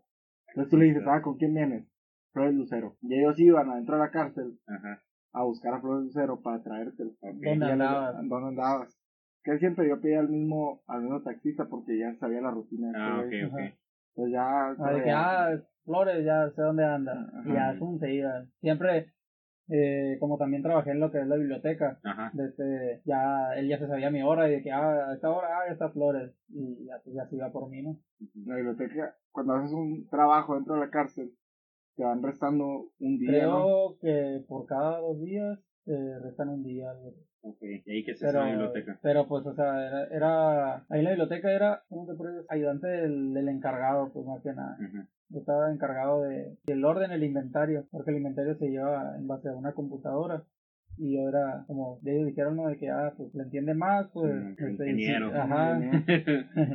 Entonces 0.49 0.69
tú 0.71 0.77
le 0.77 0.85
dices, 0.85 1.03
ah, 1.07 1.21
¿con 1.21 1.37
quién 1.37 1.53
vienes? 1.53 1.87
Flores 2.31 2.55
Lucero. 2.55 2.97
Y 3.01 3.13
ellos 3.19 3.39
iban 3.39 3.69
adentro 3.69 3.95
de 3.95 4.01
la 4.01 4.11
cárcel 4.11 4.59
Ajá. 4.65 5.03
A 5.33 5.43
buscar 5.43 5.73
a 5.73 5.81
Flores 5.81 6.05
Lucero 6.05 6.41
para 6.41 6.61
traértelo. 6.63 7.11
¿Dónde 7.21 7.57
ya 7.59 7.73
andabas? 7.73 8.15
¿Dónde 8.27 8.47
andabas? 8.49 8.99
Que 9.43 9.57
siempre 9.59 9.87
yo 9.89 9.99
pedía 9.99 10.19
al 10.19 10.29
mismo, 10.29 10.81
al 10.87 11.01
mismo 11.01 11.21
taxista 11.21 11.65
porque 11.69 11.97
ya 11.97 12.13
sabía 12.15 12.41
la 12.41 12.51
rutina. 12.51 12.89
de 12.91 12.97
Ah, 12.97 13.21
este 13.23 13.45
ok, 13.45 13.51
ok. 13.53 13.59
Entonces 14.15 14.33
ya... 14.33 14.69
Ah, 14.79 14.93
de 14.93 15.03
que, 15.03 15.11
ah, 15.11 15.49
Flores, 15.85 16.23
ya 16.23 16.49
sé 16.51 16.61
dónde 16.61 16.85
anda. 16.85 17.29
Y 17.45 17.53
ya, 17.53 17.75
pum, 17.77 17.97
se 17.99 18.13
iba. 18.13 18.45
Siempre, 18.61 19.11
Eh, 19.69 20.17
como 20.19 20.37
también 20.37 20.61
trabajé 20.61 20.91
en 20.91 20.99
lo 20.99 21.09
que 21.09 21.21
es 21.21 21.25
la 21.27 21.37
biblioteca, 21.37 21.97
Ajá. 22.03 22.31
desde 22.33 23.01
ya 23.05 23.53
él 23.55 23.69
ya 23.69 23.79
se 23.79 23.87
sabía 23.87 24.11
mi 24.11 24.21
hora 24.21 24.49
y 24.49 24.51
de 24.55 24.61
que 24.61 24.69
ah, 24.73 25.07
a 25.09 25.13
esta 25.13 25.29
hora 25.31 25.47
ah, 25.57 25.61
ya 25.67 25.71
está 25.71 25.89
Flores 25.89 26.35
y 26.49 26.85
ya, 26.85 26.95
pues, 27.01 27.15
ya 27.15 27.25
se 27.27 27.37
iba 27.37 27.49
por 27.49 27.69
mí, 27.69 27.81
¿no? 27.81 27.97
La 28.45 28.55
biblioteca, 28.57 29.15
cuando 29.31 29.53
haces 29.53 29.71
un 29.71 30.05
trabajo 30.09 30.55
dentro 30.55 30.73
de 30.73 30.81
la 30.81 30.89
cárcel, 30.89 31.31
te 31.95 32.03
van 32.03 32.21
restando 32.23 32.87
un 32.99 33.17
día, 33.19 33.29
Creo 33.29 33.89
¿no? 33.91 33.97
que 34.01 34.43
por 34.47 34.65
cada 34.65 34.99
dos 34.99 35.19
días 35.21 35.59
eh, 35.85 36.19
restan 36.21 36.49
un 36.49 36.63
día. 36.63 36.89
algo. 36.91 37.13
Ok, 37.45 37.57
y 37.85 37.91
ahí 37.91 38.05
que 38.05 38.15
se 38.15 38.25
hace 38.25 38.33
Pero, 38.37 38.45
la 38.45 38.51
biblioteca. 38.51 38.99
pero 39.01 39.27
pues, 39.27 39.45
o 39.45 39.53
sea, 39.53 39.85
era, 39.85 40.05
era 40.07 40.75
ahí 40.89 40.99
en 40.99 41.03
la 41.03 41.09
biblioteca 41.09 41.51
era, 41.51 41.83
¿cómo 41.89 42.05
te 42.07 42.15
puedes? 42.15 42.45
Ayudante 42.49 42.87
del, 42.87 43.33
del 43.33 43.49
encargado, 43.49 44.11
pues 44.13 44.25
más 44.25 44.41
que 44.41 44.53
nada. 44.53 44.77
Yo 45.29 45.39
estaba 45.39 45.71
encargado 45.71 46.21
de, 46.21 46.55
del 46.65 46.85
orden, 46.85 47.11
el 47.11 47.23
inventario, 47.23 47.85
porque 47.91 48.11
el 48.11 48.17
inventario 48.17 48.55
se 48.55 48.69
lleva 48.69 49.15
en 49.17 49.27
base 49.27 49.49
a 49.49 49.55
una 49.55 49.73
computadora. 49.73 50.43
Y 50.95 51.15
yo 51.15 51.27
era 51.27 51.63
como, 51.65 51.97
de 52.03 52.13
ellos 52.15 52.27
dijeron, 52.27 52.55
¿no? 52.55 52.67
De 52.67 52.77
que, 52.77 52.87
ah, 52.91 53.13
pues 53.17 53.33
le 53.33 53.41
entiende 53.43 53.73
más, 53.73 54.07
pues. 54.13 54.31
Mm, 54.31 54.47
el 54.59 54.69
este, 54.71 54.83
sí, 54.85 54.89
ingeniero. 54.91 55.31
ajá. 55.33 55.79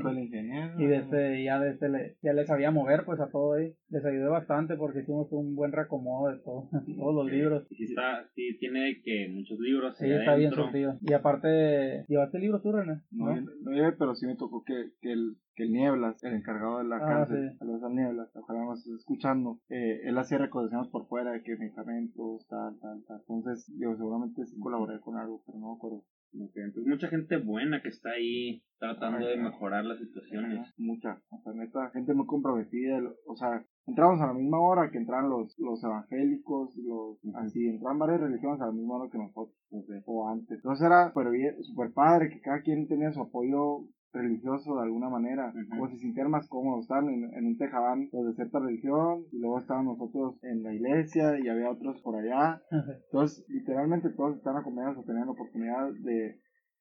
Con 0.02 0.18
el 0.18 0.24
ingeniero. 0.24 0.74
Y 0.80 0.86
desde, 0.86 1.44
ya 1.44 1.60
desde 1.60 1.88
le, 1.88 2.16
ya 2.20 2.32
les 2.32 2.48
sabía 2.48 2.72
mover 2.72 3.04
pues 3.04 3.20
a 3.20 3.28
todo 3.30 3.54
ahí. 3.54 3.74
Les 3.90 4.04
ayudé 4.04 4.28
bastante 4.28 4.76
porque 4.76 5.00
hicimos 5.00 5.32
un 5.32 5.54
buen 5.54 5.72
reacomodo 5.72 6.30
de 6.30 6.38
todo, 6.40 6.68
todos 6.98 7.14
los 7.14 7.30
libros. 7.32 7.66
Y 7.70 7.76
sí, 7.76 7.84
está, 7.84 8.28
sí 8.34 8.58
tiene 8.58 9.00
que 9.02 9.28
muchos 9.32 9.58
libros 9.58 9.96
Sí, 9.96 10.10
está 10.10 10.34
bien 10.34 10.52
surtido. 10.52 10.98
Y 11.00 11.12
aparte, 11.14 12.04
¿llevaste 12.06 12.38
libros 12.38 12.62
tú, 12.62 12.72
René? 12.72 13.00
No, 13.10 13.34
no 13.34 13.70
llegué, 13.72 13.92
pero 13.92 14.14
sí 14.14 14.26
me 14.26 14.36
tocó 14.36 14.62
que, 14.64 14.90
que, 15.00 15.12
el, 15.12 15.36
que 15.54 15.62
el 15.64 15.72
Nieblas, 15.72 16.22
el 16.22 16.34
encargado 16.34 16.78
de 16.78 16.84
la 16.84 16.96
Ah, 16.96 17.06
cárcel, 17.06 17.52
sí. 17.58 17.64
al 17.64 17.94
Nieblas, 17.94 18.30
ojalá 18.36 18.64
nos 18.64 18.80
estés 18.80 18.98
escuchando, 19.00 19.58
eh, 19.70 20.00
él 20.04 20.18
hacía 20.18 20.36
recolecciones 20.38 20.88
por 20.90 21.06
fuera 21.08 21.32
de 21.32 21.42
que 21.42 21.56
medicamentos, 21.56 22.46
tal, 22.48 22.78
tal, 22.80 23.02
tal. 23.06 23.20
Entonces, 23.20 23.72
yo 23.78 23.96
seguramente 23.96 24.44
sí 24.44 24.58
colaboré 24.60 25.00
con 25.00 25.16
algo, 25.16 25.42
pero 25.46 25.58
no 25.58 25.68
me 25.70 25.76
acuerdo. 25.76 26.04
Ok, 26.38 26.52
Entonces, 26.56 26.86
mucha 26.86 27.08
gente 27.08 27.38
buena 27.38 27.80
que 27.80 27.88
está 27.88 28.10
ahí 28.10 28.62
tratando 28.78 29.26
de 29.26 29.38
mejorar 29.38 29.86
las 29.86 29.98
situaciones. 29.98 30.74
Mucha, 30.76 31.22
o 31.30 31.40
sea, 31.42 31.54
neta, 31.54 31.90
gente 31.94 32.12
muy 32.12 32.26
comprometida, 32.26 33.00
o 33.26 33.34
sea, 33.34 33.64
entramos 33.88 34.20
a 34.20 34.26
la 34.26 34.34
misma 34.34 34.60
hora 34.60 34.90
que 34.90 34.98
entraban 34.98 35.30
los, 35.30 35.58
los 35.58 35.82
evangélicos, 35.82 36.76
los, 36.76 37.18
así, 37.36 37.66
entraban 37.66 37.98
varias 37.98 38.20
religiones 38.20 38.60
a 38.60 38.66
la 38.66 38.72
misma 38.72 38.96
hora 38.96 39.10
que 39.10 39.18
nosotros, 39.18 39.56
o, 39.70 39.82
sea, 39.82 40.02
o 40.06 40.28
antes. 40.28 40.56
Entonces 40.56 40.86
era 40.86 41.08
súper 41.08 41.30
bien, 41.30 41.62
súper 41.62 41.92
padre 41.92 42.28
que 42.28 42.40
cada 42.40 42.60
quien 42.60 42.86
tenía 42.86 43.10
su 43.12 43.22
apoyo 43.22 43.84
religioso 44.12 44.76
de 44.76 44.82
alguna 44.82 45.10
manera, 45.10 45.52
o 45.78 45.88
se 45.88 45.98
sintieran 45.98 46.30
más 46.30 46.48
cómodos, 46.48 46.82
estaban 46.82 47.08
en, 47.10 47.24
en 47.34 47.46
un 47.46 47.58
tejabán 47.58 48.08
los 48.12 48.26
de 48.26 48.34
cierta 48.34 48.58
religión, 48.58 49.24
y 49.32 49.38
luego 49.38 49.58
estaban 49.58 49.84
nosotros 49.84 50.38
en 50.42 50.62
la 50.62 50.74
iglesia, 50.74 51.38
y 51.38 51.48
había 51.48 51.70
otros 51.70 52.00
por 52.02 52.16
allá, 52.16 52.60
entonces, 53.04 53.44
literalmente 53.48 54.10
todos 54.10 54.36
están 54.36 54.56
acompañados 54.56 54.98
o 54.98 55.04
tenían 55.04 55.26
la 55.26 55.32
oportunidad 55.32 55.92
de 56.00 56.40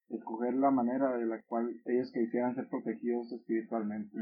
escoger 0.09 0.53
la 0.55 0.71
manera 0.71 1.17
de 1.17 1.25
la 1.25 1.41
cual 1.43 1.69
ellos 1.85 2.11
quisieran 2.13 2.55
ser 2.55 2.67
protegidos 2.69 3.31
espiritualmente. 3.33 4.17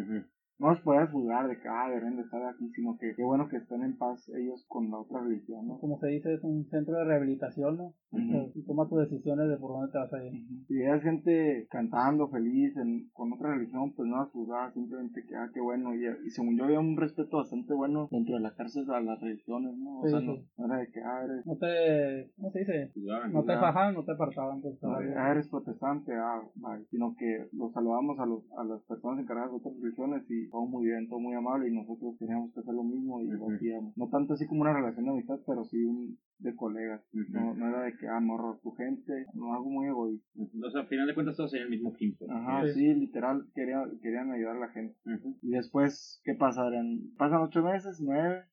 No 0.58 0.70
los 0.70 0.82
puedes 0.82 1.10
juzgar 1.12 1.47
de 1.47 1.60
que, 1.60 1.68
ah, 1.68 1.89
deben 1.89 2.16
de 2.16 2.22
estar 2.22 2.41
aquí, 2.45 2.70
sino 2.74 2.97
que 2.97 3.14
qué 3.16 3.24
bueno 3.24 3.47
que 3.49 3.58
estén 3.58 3.84
en 3.84 3.97
paz 3.97 4.30
ellos 4.30 4.66
con 4.70 4.89
la 4.89 4.99
otra 4.99 5.22
religión, 5.22 5.68
¿no? 5.68 5.80
Como 5.80 5.99
se 5.99 6.08
dice, 6.08 6.34
es 6.34 6.43
un 6.43 6.66
centro 6.70 6.95
de 6.95 7.03
rehabilitación, 7.06 7.78
¿no? 7.78 7.93
Ujú. 8.12 8.51
Y 8.56 8.64
toma 8.66 8.88
tus 8.88 8.99
decisiones 8.99 9.49
de 9.49 9.58
por 9.58 9.72
dónde 9.72 9.91
te 9.91 9.97
vas 9.97 10.14
a 10.14 10.24
ir. 10.24 10.32
Si 10.68 10.82
hay 10.82 11.01
gente 11.01 11.68
cantando 11.70 12.30
feliz 12.30 12.76
en, 12.78 13.10
con 13.14 13.34
otra 13.34 13.53
religión, 13.53 13.93
pues 13.95 14.08
no 14.08 14.18
las 14.18 14.32
juzgaba, 14.32 14.72
simplemente 14.72 15.26
que, 15.28 15.36
ah, 15.36 15.49
qué 15.53 15.60
bueno. 15.60 15.93
Y, 15.93 16.06
y 16.26 16.30
según 16.30 16.58
yo 16.58 16.64
había 16.64 16.80
un 16.80 16.95
respeto 16.95 17.38
bastante 17.38 17.74
bueno 17.74 18.08
dentro 18.12 18.36
de 18.36 18.41
la 18.41 18.56
cárcel 18.56 18.89
a 18.91 19.01
las 19.01 19.20
religiones, 19.20 19.76
¿no? 19.78 19.99
O 19.99 20.03
Sí, 20.06 20.10
sea, 20.12 20.20
sí. 20.22 20.26
no, 20.28 20.36
no 20.58 20.66
era 20.74 20.78
de 20.82 20.91
que, 20.91 21.01
ah, 21.01 21.22
eres, 21.26 21.45
No 21.45 21.58
te, 21.58 22.32
¿cómo 22.38 22.51
se 22.51 22.60
dice? 22.60 22.91
No 23.32 23.43
te 23.43 23.53
fajaban, 23.53 23.93
no 23.93 24.06
te 24.06 24.12
apartaban, 24.14 24.62
pues. 24.62 24.82
No, 24.82 24.93
ah, 24.93 25.32
eres 25.32 25.49
protestante, 25.49 26.14
ah, 26.16 26.41
bye. 26.56 26.86
Sino 26.91 27.14
que 27.18 27.49
los 27.51 27.74
saludamos 27.74 28.18
a, 28.20 28.26
los, 28.26 28.43
a 28.58 28.64
las 28.64 28.82
personas 28.84 29.20
encargadas 29.20 29.51
de 29.51 29.58
otras 29.58 29.76
religiones 29.82 30.24
y 30.30 30.45
todo 30.50 30.66
muy 30.66 30.86
bien, 30.86 31.08
todo 31.08 31.20
muy 31.20 31.34
amable 31.36 31.70
y 31.70 31.74
nosotros 31.74 32.18
teníamos 32.18 32.54
que 32.54 32.60
hacer 32.62 32.74
lo 32.74 32.84
mismo 32.84 33.22
y 33.22 33.28
lo 33.28 33.46
Ujú. 33.46 33.56
hacíamos. 33.56 33.98
No 33.98 34.10
tanto 34.10 34.34
así 34.34 34.46
como 34.48 34.62
una 34.62 34.74
relación 34.74 35.06
de 35.06 35.12
amistad, 35.12 35.39
pero 35.46 35.64
sí 35.66 35.84
un, 35.84 36.18
de 36.39 36.56
colegas. 36.56 37.02
No, 37.30 37.54
no 37.56 37.68
era 37.70 37.84
de 37.84 37.98
que, 37.98 38.08
ah, 38.08 38.20
morro, 38.20 38.60
tu 38.62 38.72
gente, 38.72 39.26
no, 39.34 39.54
algo 39.54 39.70
muy 39.70 39.88
egoísta. 39.88 40.28
O 40.66 40.70
sea, 40.72 40.82
al 40.82 40.88
final 40.88 41.08
de 41.08 41.14
cuentas 41.14 41.36
todos 41.38 41.52
tenían 41.52 41.68
el 41.72 41.78
mismo 41.78 41.91
fin. 41.93 42.16
pues. 42.18 42.30
Ajá, 42.32 42.66
Sí. 42.68 42.74
sí, 42.74 42.93
literal, 42.93 43.46
querían, 43.54 44.00
querían 44.02 44.32
ayudar 44.32 44.58
a 44.58 44.60
la 44.60 44.70
gente. 44.70 44.96
Y 45.41 45.52
después, 45.52 46.22
¿qué 46.24 46.34
pasa? 46.34 46.64
Adrián? 46.64 47.00
¿Pasan 47.18 47.41
ocho 47.41 47.62
meses? 47.64 48.00
¿Nueve? 48.02 48.43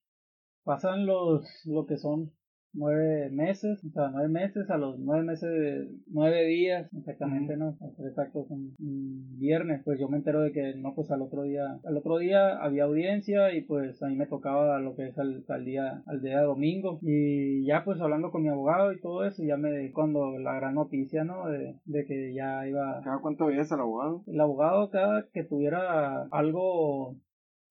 Pasan 0.65 1.07
los, 1.07 1.45
lo 1.67 1.87
que 1.87 1.97
son 1.97 2.31
nueve 2.75 3.31
meses, 3.31 3.85
o 3.85 3.91
sea, 3.91 4.11
nueve 4.11 4.29
meses 4.29 4.71
a 4.71 4.77
los 4.77 4.99
nueve 4.99 5.25
meses, 5.25 5.89
nueve 6.07 6.45
días, 6.47 6.89
exactamente, 6.95 7.57
¿no? 7.57 7.77
Ser 7.97 8.07
exactos, 8.07 8.51
un, 8.51 8.75
un 8.79 9.39
viernes, 9.39 9.83
pues 9.85 9.99
yo 10.01 10.09
me 10.09 10.19
entero 10.19 10.41
de 10.41 10.53
que, 10.53 10.75
no, 10.77 10.95
pues 10.95 11.11
al 11.11 11.23
otro 11.23 11.43
día, 11.43 11.81
al 11.85 11.97
otro 11.97 12.19
día 12.19 12.57
había 12.59 12.85
audiencia 12.85 13.55
y 13.55 13.63
pues 13.63 14.03
a 14.03 14.09
mí 14.09 14.17
me 14.17 14.27
tocaba 14.27 14.79
lo 14.81 14.95
que 14.95 15.09
es 15.09 15.19
al, 15.19 15.45
al 15.49 15.65
día, 15.65 16.03
al 16.07 16.23
día 16.23 16.43
domingo 16.43 16.99
y 17.03 17.65
ya 17.67 17.85
pues 17.85 18.01
hablando 18.01 18.31
con 18.31 18.43
mi 18.43 18.49
abogado 18.49 18.93
y 18.93 19.01
todo 19.01 19.25
eso, 19.25 19.43
ya 19.45 19.57
me, 19.57 19.91
cuando 19.93 20.39
la 20.39 20.55
gran 20.55 20.75
noticia, 20.75 21.25
¿no? 21.25 21.49
De, 21.49 21.77
de 21.85 22.05
que 22.07 22.35
ya 22.35 22.67
iba, 22.67 23.01
¿Cada 23.03 23.21
cuánto 23.21 23.47
veías 23.47 23.71
al 23.73 23.81
abogado? 23.81 24.23
el 24.27 24.41
abogado 24.41 24.91
cada 24.91 25.27
que 25.33 25.45
tuviera 25.45 26.23
algo 26.31 27.17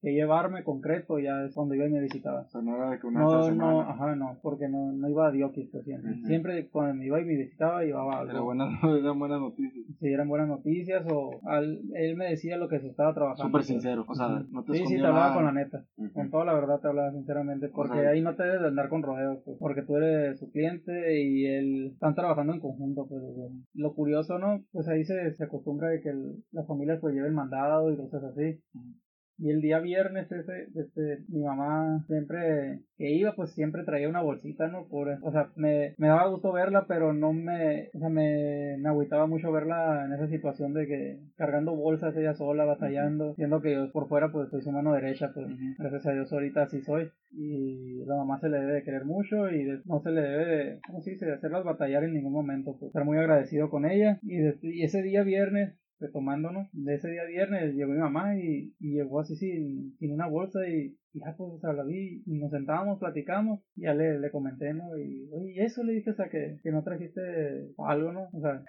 que 0.02 0.14
llevarme 0.14 0.64
concreto 0.64 1.20
ya 1.20 1.44
es 1.46 1.54
cuando 1.54 1.76
iba 1.76 1.86
y 1.86 1.92
me 1.92 2.02
visitaba. 2.02 2.42
O 2.42 2.50
sea, 2.50 2.62
no 2.62 2.76
era 2.76 2.90
de 2.90 3.00
que 3.00 3.06
una 3.08 3.20
No, 3.22 3.44
semana. 3.44 3.72
no, 3.72 3.82
ajá, 3.82 4.16
no, 4.16 4.40
porque 4.42 4.68
no, 4.68 4.92
no 4.92 5.08
iba 5.10 5.28
a 5.28 5.32
Diokis 5.32 5.70
pues, 5.72 5.84
siempre. 5.86 6.16
Siempre 6.26 6.68
cuando 6.70 6.96
me 6.96 7.06
iba 7.06 7.22
y 7.22 7.26
me 7.26 7.36
visitaba 7.38 7.84
llevaba 7.84 8.20
algo. 8.20 8.32
Era 8.32 8.42
buena, 8.42 8.66
eran 9.00 9.20
buenas 9.20 9.40
noticias. 9.40 9.86
Si 10.00 10.08
eran 10.08 10.28
buenas 10.28 10.48
noticias 10.48 11.06
o 11.12 11.40
al- 11.48 11.82
él 11.94 12.16
me 12.16 12.26
decía 12.32 12.58
lo 12.58 12.68
que 12.68 12.80
se 12.80 12.88
estaba 12.88 13.14
trabajando. 13.14 13.44
Súper 13.50 13.64
sincero. 13.64 14.04
O 14.08 14.16
sea, 14.16 14.28
Ujú. 14.28 14.48
no 14.52 14.64
te 14.64 14.74
Sí, 14.74 14.86
sí, 14.88 14.96
te 14.96 15.06
hablaba 15.06 15.20
nada. 15.30 15.34
con 15.36 15.46
la 15.46 15.52
neta. 15.52 15.86
Con 16.14 16.32
toda 16.32 16.46
la 16.46 16.54
verdad 16.54 16.80
te 16.82 16.88
hablaba 16.88 17.12
sinceramente. 17.12 17.70
Porque 17.70 18.00
sea, 18.00 18.10
ahí 18.10 18.22
no 18.22 18.36
te 18.36 18.42
debes 18.44 18.62
de 18.62 18.68
andar 18.70 18.90
con 18.90 19.04
rodeos. 19.04 19.40
Pues, 19.46 19.58
porque 19.60 19.84
tú 19.84 19.98
eres 19.98 20.40
su 20.40 20.50
cliente 20.52 21.22
y 21.22 21.46
él 21.46 21.92
están 21.94 22.16
trabajando 22.16 22.54
en 22.54 22.60
conjunto. 22.60 23.06
Pues, 23.08 23.22
lo 23.76 23.94
curioso, 23.94 24.40
¿no? 24.40 24.64
Pues 24.72 24.88
ahí 24.88 25.04
se, 25.04 25.32
se 25.36 25.44
acostumbra 25.44 25.90
de 25.90 26.02
que 26.02 26.10
el- 26.10 26.44
las 26.52 26.66
familias 26.66 27.00
pues 27.00 27.14
lleven 27.14 27.36
mandado 27.36 27.92
y 27.92 27.98
cosas 27.98 28.24
así. 28.24 28.60
Y 29.42 29.50
el 29.50 29.60
día 29.60 29.80
viernes 29.80 30.32
ese, 30.32 30.68
este, 30.76 31.24
mi 31.30 31.42
mamá 31.42 32.04
siempre 32.06 32.82
que 32.96 33.10
iba, 33.12 33.34
pues 33.36 33.52
siempre 33.54 33.84
traía 33.84 34.08
una 34.08 34.22
bolsita, 34.22 34.68
¿no? 34.68 34.88
Por, 34.88 35.18
o 35.24 35.32
sea, 35.32 35.50
me, 35.56 35.96
me 35.98 36.10
daba 36.10 36.28
gusto 36.28 36.52
verla, 36.52 36.86
pero 36.88 37.12
no 37.14 37.34
me, 37.34 37.90
o 37.96 38.00
sea, 38.00 38.10
me, 38.10 38.78
me 38.78 38.90
agüitaba 38.90 39.26
mucho 39.26 39.52
verla 39.52 40.06
en 40.06 40.14
esa 40.14 40.28
situación 40.28 40.74
de 40.74 40.86
que 40.86 41.20
cargando 41.38 41.76
bolsas 41.76 42.16
ella 42.16 42.36
sola, 42.36 42.66
batallando, 42.66 43.34
siendo 43.34 43.62
que 43.62 43.74
yo 43.74 43.92
por 43.92 44.08
fuera 44.08 44.32
pues 44.32 44.50
soy 44.52 44.62
su 44.62 44.72
mano 44.72 44.94
derecha, 44.94 45.32
pues 45.34 45.48
gracias 45.80 46.06
a 46.06 46.12
Dios 46.12 46.32
ahorita 46.32 46.62
así 46.64 46.82
soy. 46.82 47.10
Y 47.32 48.06
la 48.06 48.18
mamá 48.18 48.40
se 48.40 48.50
le 48.50 48.60
debe 48.60 48.74
de 48.74 48.84
querer 48.84 49.06
mucho 49.06 49.50
y 49.50 49.64
de- 49.64 49.82
no 49.86 50.02
se 50.02 50.12
le 50.12 50.22
debe 50.22 50.46
de, 50.46 50.80
¿cómo 50.86 51.02
se 51.02 51.12
dice? 51.12 51.26
De 51.26 51.34
hacerlas 51.34 51.64
batallar 51.64 52.04
en 52.04 52.14
ningún 52.14 52.34
momento, 52.34 52.76
pues 52.78 52.90
estar 52.90 53.06
muy 53.06 53.18
agradecido 53.18 53.70
con 53.72 53.86
ella. 53.90 54.20
Y, 54.22 54.38
de- 54.38 54.60
y 54.62 54.84
ese 54.84 55.02
día 55.02 55.24
viernes 55.24 55.81
retomándonos, 56.02 56.68
de 56.74 56.96
ese 56.96 57.10
día 57.10 57.24
viernes 57.26 57.76
llegó 57.76 57.92
mi 57.92 58.00
mamá 58.00 58.38
y, 58.38 58.74
y 58.80 58.94
llegó 58.94 59.20
así 59.20 59.36
sin, 59.36 59.96
sin 59.98 60.12
una 60.12 60.28
bolsa 60.28 60.68
y, 60.68 60.98
y 61.14 61.20
ya 61.20 61.36
pues 61.38 61.52
o 61.54 61.60
sea, 61.60 61.74
la 61.74 61.84
vi 61.84 62.24
y 62.26 62.40
nos 62.40 62.52
sentábamos, 62.52 63.00
platicamos 63.00 63.62
y 63.76 63.84
ya 63.84 63.94
le, 63.94 64.20
le 64.20 64.32
comenté, 64.32 64.74
¿no? 64.74 64.98
Y 64.98 65.30
oye, 65.32 65.54
¿y 65.56 65.60
eso 65.60 65.84
le 65.84 65.94
dije, 65.94 66.12
o 66.12 66.16
sea, 66.16 66.30
que, 66.30 66.58
que 66.64 66.72
no 66.72 66.84
trajiste 66.84 67.22
algo, 67.78 68.12
¿no? 68.12 68.30
O 68.34 68.42
sea, 68.42 68.64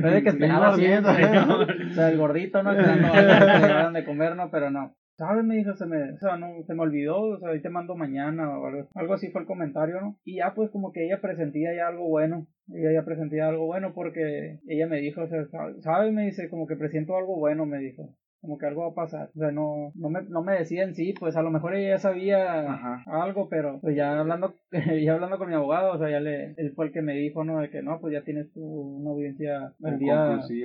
puede 0.00 0.22
que 0.22 0.28
esperaba 0.28 0.76
siempre. 0.76 1.22
¿no? 1.46 1.60
O 1.60 1.94
sea, 1.94 2.10
el 2.10 2.18
gordito, 2.18 2.62
¿no? 2.62 2.72
Que 2.72 2.82
le 2.82 2.94
llevaran 2.96 3.92
de 3.92 4.04
comer, 4.04 4.36
¿no? 4.36 4.50
Pero 4.50 4.70
no. 4.70 4.94
¿Sabes? 5.16 5.44
Me 5.44 5.56
dijo, 5.56 5.74
se 5.74 5.86
me, 5.86 6.12
o 6.12 6.18
sea, 6.18 6.36
no, 6.36 6.62
se 6.66 6.74
me 6.74 6.82
olvidó, 6.82 7.20
o 7.20 7.38
sea, 7.38 7.50
ahí 7.50 7.62
te 7.62 7.68
mando 7.68 7.94
mañana 7.94 8.58
o 8.58 8.66
algo, 8.66 8.88
algo 8.94 9.14
así 9.14 9.30
fue 9.30 9.42
el 9.42 9.46
comentario, 9.46 10.00
¿no? 10.00 10.18
Y 10.24 10.36
ya 10.38 10.54
pues 10.54 10.70
como 10.70 10.92
que 10.92 11.06
ella 11.06 11.20
presentía 11.20 11.74
ya 11.74 11.86
algo 11.86 12.08
bueno, 12.08 12.48
ella 12.72 12.92
ya 12.92 13.04
presentía 13.04 13.48
algo 13.48 13.66
bueno 13.66 13.92
porque 13.94 14.58
ella 14.66 14.86
me 14.88 15.00
dijo, 15.00 15.22
o 15.22 15.28
sea, 15.28 15.46
¿sabes? 15.82 16.12
Me 16.12 16.24
dice, 16.24 16.48
como 16.50 16.66
que 16.66 16.76
presiento 16.76 17.16
algo 17.16 17.36
bueno, 17.36 17.64
me 17.64 17.78
dijo. 17.78 18.16
Como 18.40 18.58
que 18.58 18.66
algo 18.66 18.82
va 18.82 18.88
a 18.88 18.94
pasar. 18.94 19.30
O 19.34 19.38
sea, 19.38 19.52
no, 19.52 19.90
no, 19.94 20.10
me, 20.10 20.20
no 20.24 20.42
me 20.42 20.52
decía 20.52 20.82
en 20.82 20.94
sí, 20.94 21.14
pues 21.18 21.34
a 21.34 21.40
lo 21.40 21.50
mejor 21.50 21.74
ella 21.74 21.94
ya 21.94 21.98
sabía 21.98 22.70
Ajá. 22.70 23.02
algo, 23.06 23.48
pero 23.48 23.80
pues 23.80 23.96
ya 23.96 24.20
hablando, 24.20 24.56
ya 25.02 25.14
hablando 25.14 25.38
con 25.38 25.48
mi 25.48 25.54
abogado, 25.54 25.92
o 25.92 25.98
sea, 25.98 26.10
ya 26.10 26.20
le, 26.20 26.52
él 26.58 26.72
fue 26.74 26.86
el 26.86 26.92
que 26.92 27.00
me 27.00 27.14
dijo, 27.14 27.42
¿no? 27.44 27.60
De 27.60 27.70
que 27.70 27.80
no, 27.80 28.00
pues 28.00 28.12
ya 28.12 28.22
tienes 28.22 28.52
tu 28.52 28.60
una 28.60 29.10
audiencia 29.10 29.72
el 29.82 29.98
día. 29.98 30.42
sí. 30.42 30.62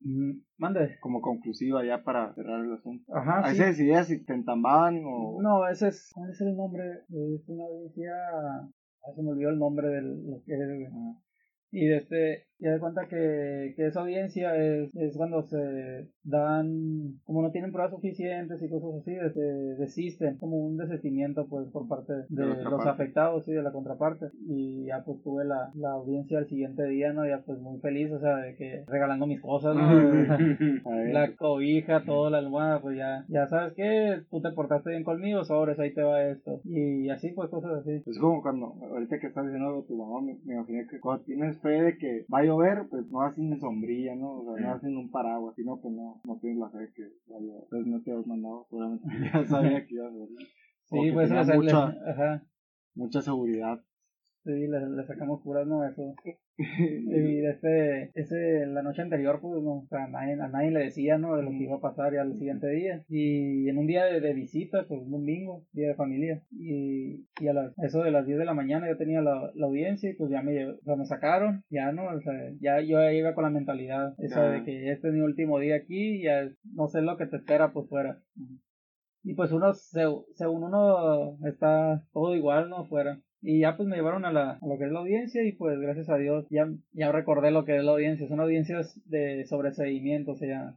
Mm, 0.00 0.40
Mande. 0.58 0.98
Como 1.00 1.20
conclusiva 1.20 1.84
ya 1.84 2.02
para 2.04 2.34
cerrar 2.34 2.64
el 2.64 2.72
asunto. 2.72 3.04
Ajá, 3.14 3.44
Ahí 3.44 3.52
sí. 3.52 3.58
se 3.58 3.66
decidía 3.66 4.04
si 4.04 4.24
te 4.24 4.32
entambaban 4.32 5.02
o... 5.04 5.40
No, 5.42 5.68
ese 5.68 5.88
es. 5.88 6.10
¿Cuál 6.14 6.30
es 6.30 6.40
el 6.40 6.56
nombre? 6.56 6.84
Es 7.08 7.48
una 7.48 7.64
ah, 7.64 8.68
se 9.14 9.22
me 9.22 9.30
olvidó 9.30 9.50
el 9.50 9.58
nombre 9.58 9.88
del. 9.88 10.26
Lo 10.26 10.42
que 10.44 10.54
es. 10.54 10.90
Y 11.70 11.86
de 11.86 11.96
este. 11.96 12.47
Y 12.60 12.66
de 12.66 12.80
cuenta 12.80 13.06
que, 13.06 13.74
que 13.76 13.86
esa 13.86 14.00
audiencia 14.00 14.56
es, 14.56 14.94
es 14.96 15.16
cuando 15.16 15.42
se 15.42 16.08
dan, 16.24 17.20
como 17.24 17.42
no 17.42 17.52
tienen 17.52 17.70
pruebas 17.70 17.92
suficientes 17.92 18.60
y 18.60 18.68
cosas 18.68 19.00
así, 19.00 19.14
de, 19.14 19.76
desisten, 19.76 20.38
como 20.38 20.56
un 20.58 20.76
desistimiento 20.76 21.46
pues 21.48 21.68
por 21.70 21.86
parte 21.86 22.12
de, 22.28 22.46
los 22.64 22.84
afectados 22.86 23.46
y 23.48 23.52
de 23.52 23.62
la 23.62 23.70
contraparte. 23.70 24.26
Y 24.48 24.86
ya 24.86 25.04
pues 25.04 25.22
tuve 25.22 25.44
la, 25.44 25.70
la 25.76 25.92
audiencia 25.92 26.40
el 26.40 26.48
siguiente 26.48 26.84
día, 26.86 27.12
¿no? 27.12 27.26
Ya 27.26 27.42
pues 27.46 27.60
muy 27.60 27.78
feliz, 27.80 28.10
o 28.10 28.18
sea, 28.18 28.36
de 28.38 28.56
que 28.56 28.84
regalando 28.88 29.26
mis 29.26 29.40
cosas, 29.40 29.76
¿no? 29.76 29.88
la 31.12 31.36
cobija, 31.36 32.04
toda 32.04 32.30
la 32.30 32.38
almohada, 32.38 32.80
pues 32.80 32.96
ya, 32.96 33.24
ya 33.28 33.46
sabes 33.46 33.74
que 33.74 34.22
tú 34.30 34.40
te 34.40 34.50
portaste 34.50 34.90
bien 34.90 35.04
conmigo, 35.04 35.44
sobres, 35.44 35.78
ahí 35.78 35.94
te 35.94 36.02
va 36.02 36.24
esto. 36.24 36.60
Y 36.64 37.08
así 37.10 37.30
pues 37.32 37.50
cosas 37.50 37.80
así. 37.80 38.02
Es 38.04 38.18
como 38.18 38.42
cuando, 38.42 38.74
ahorita 38.90 39.20
que 39.20 39.28
estás 39.28 39.44
diciendo 39.44 39.84
tu 39.86 39.96
mamá, 39.96 40.20
me, 40.20 40.38
me 40.44 40.54
imaginé 40.54 40.86
que 40.88 40.98
cuando 40.98 41.24
tienes 41.24 41.56
fe 41.60 41.82
de 41.82 41.98
que 41.98 42.26
va 42.32 42.40
a 42.40 42.47
llover, 42.48 42.88
pues 42.90 43.10
no 43.10 43.30
sin 43.32 43.58
sombrilla, 43.60 44.14
¿no? 44.14 44.40
O 44.40 44.56
sea, 44.56 44.66
no 44.66 44.80
sin 44.80 44.96
un 44.96 45.10
paraguas, 45.10 45.54
sino 45.56 45.80
pues 45.80 45.94
no, 45.94 46.20
no 46.24 46.38
tienes 46.40 46.58
la 46.58 46.70
fe 46.70 46.92
que 46.94 47.04
va 47.30 47.36
a 47.36 47.40
llover. 47.40 47.62
Entonces 47.64 47.86
no 47.86 48.02
te 48.02 48.12
has 48.12 48.26
mandado, 48.26 48.66
obviamente 48.70 49.06
ya 49.32 49.44
sabía 49.46 49.86
que 49.86 49.94
iba 49.94 50.08
a 50.08 50.12
ser. 50.12 50.28
Sí, 50.84 51.10
pues 51.12 51.30
mucha, 51.30 51.88
ajá. 51.88 52.42
mucha 52.94 53.22
seguridad. 53.22 53.80
Sí, 54.48 54.66
le, 54.66 54.88
le 54.88 55.04
sacamos 55.04 55.42
curas, 55.42 55.66
¿no? 55.66 55.86
Eso. 55.86 56.14
y 56.56 57.44
este, 57.44 58.10
ese, 58.14 58.64
la 58.64 58.80
noche 58.82 59.02
anterior, 59.02 59.40
pues, 59.42 59.62
no, 59.62 59.86
a, 59.90 60.08
nadie, 60.08 60.40
a 60.40 60.48
nadie 60.48 60.70
le 60.70 60.84
decía, 60.84 61.18
¿no? 61.18 61.36
De 61.36 61.42
lo 61.42 61.50
que 61.50 61.64
iba 61.64 61.76
a 61.76 61.82
pasar 61.82 62.14
ya 62.14 62.22
el 62.22 62.34
siguiente 62.34 62.66
día. 62.70 63.04
Y 63.10 63.68
en 63.68 63.76
un 63.76 63.86
día 63.86 64.06
de, 64.06 64.32
visita, 64.32 64.86
pues, 64.88 65.02
un 65.02 65.10
domingo, 65.10 65.66
día 65.72 65.88
de 65.88 65.94
familia. 65.96 66.42
Y, 66.50 67.26
y 67.38 67.48
a 67.48 67.52
las, 67.52 67.78
eso 67.80 68.02
de 68.02 68.10
las 68.10 68.24
10 68.24 68.38
de 68.38 68.46
la 68.46 68.54
mañana 68.54 68.88
yo 68.88 68.96
tenía 68.96 69.20
la, 69.20 69.52
la 69.54 69.66
audiencia 69.66 70.08
y 70.08 70.14
pues 70.14 70.30
ya 70.30 70.40
me, 70.40 70.66
o 70.66 70.80
sea, 70.82 70.96
me 70.96 71.04
sacaron, 71.04 71.62
ya, 71.68 71.92
¿no? 71.92 72.06
O 72.06 72.20
sea, 72.22 72.32
ya 72.58 72.80
yo 72.80 73.02
iba 73.10 73.34
con 73.34 73.44
la 73.44 73.50
mentalidad 73.50 74.14
esa 74.16 74.48
de 74.48 74.64
que 74.64 74.92
este 74.92 75.08
es 75.08 75.14
mi 75.14 75.20
último 75.20 75.58
día 75.58 75.76
aquí 75.76 76.20
y 76.20 76.22
ya 76.22 76.48
no 76.72 76.88
sé 76.88 77.02
lo 77.02 77.18
que 77.18 77.26
te 77.26 77.36
espera, 77.36 77.70
pues, 77.74 77.86
fuera. 77.90 78.18
Y 79.24 79.34
pues 79.34 79.52
uno, 79.52 79.74
según 79.74 80.62
uno, 80.62 81.36
está 81.46 82.02
todo 82.14 82.34
igual, 82.34 82.70
¿no? 82.70 82.86
Fuera. 82.86 83.20
Y 83.40 83.60
ya 83.60 83.76
pues 83.76 83.88
me 83.88 83.96
llevaron 83.96 84.24
a, 84.24 84.32
la, 84.32 84.58
a 84.60 84.66
lo 84.66 84.78
que 84.78 84.84
es 84.84 84.92
la 84.92 85.00
audiencia 85.00 85.44
y 85.46 85.52
pues 85.52 85.78
gracias 85.78 86.08
a 86.08 86.16
Dios 86.16 86.46
ya, 86.50 86.68
ya 86.92 87.12
recordé 87.12 87.50
lo 87.50 87.64
que 87.64 87.76
es 87.76 87.84
la 87.84 87.92
audiencia. 87.92 88.26
Son 88.28 88.40
audiencias 88.40 89.00
de 89.06 89.44
sobreseguimiento, 89.46 90.32
o 90.32 90.36
sea. 90.36 90.74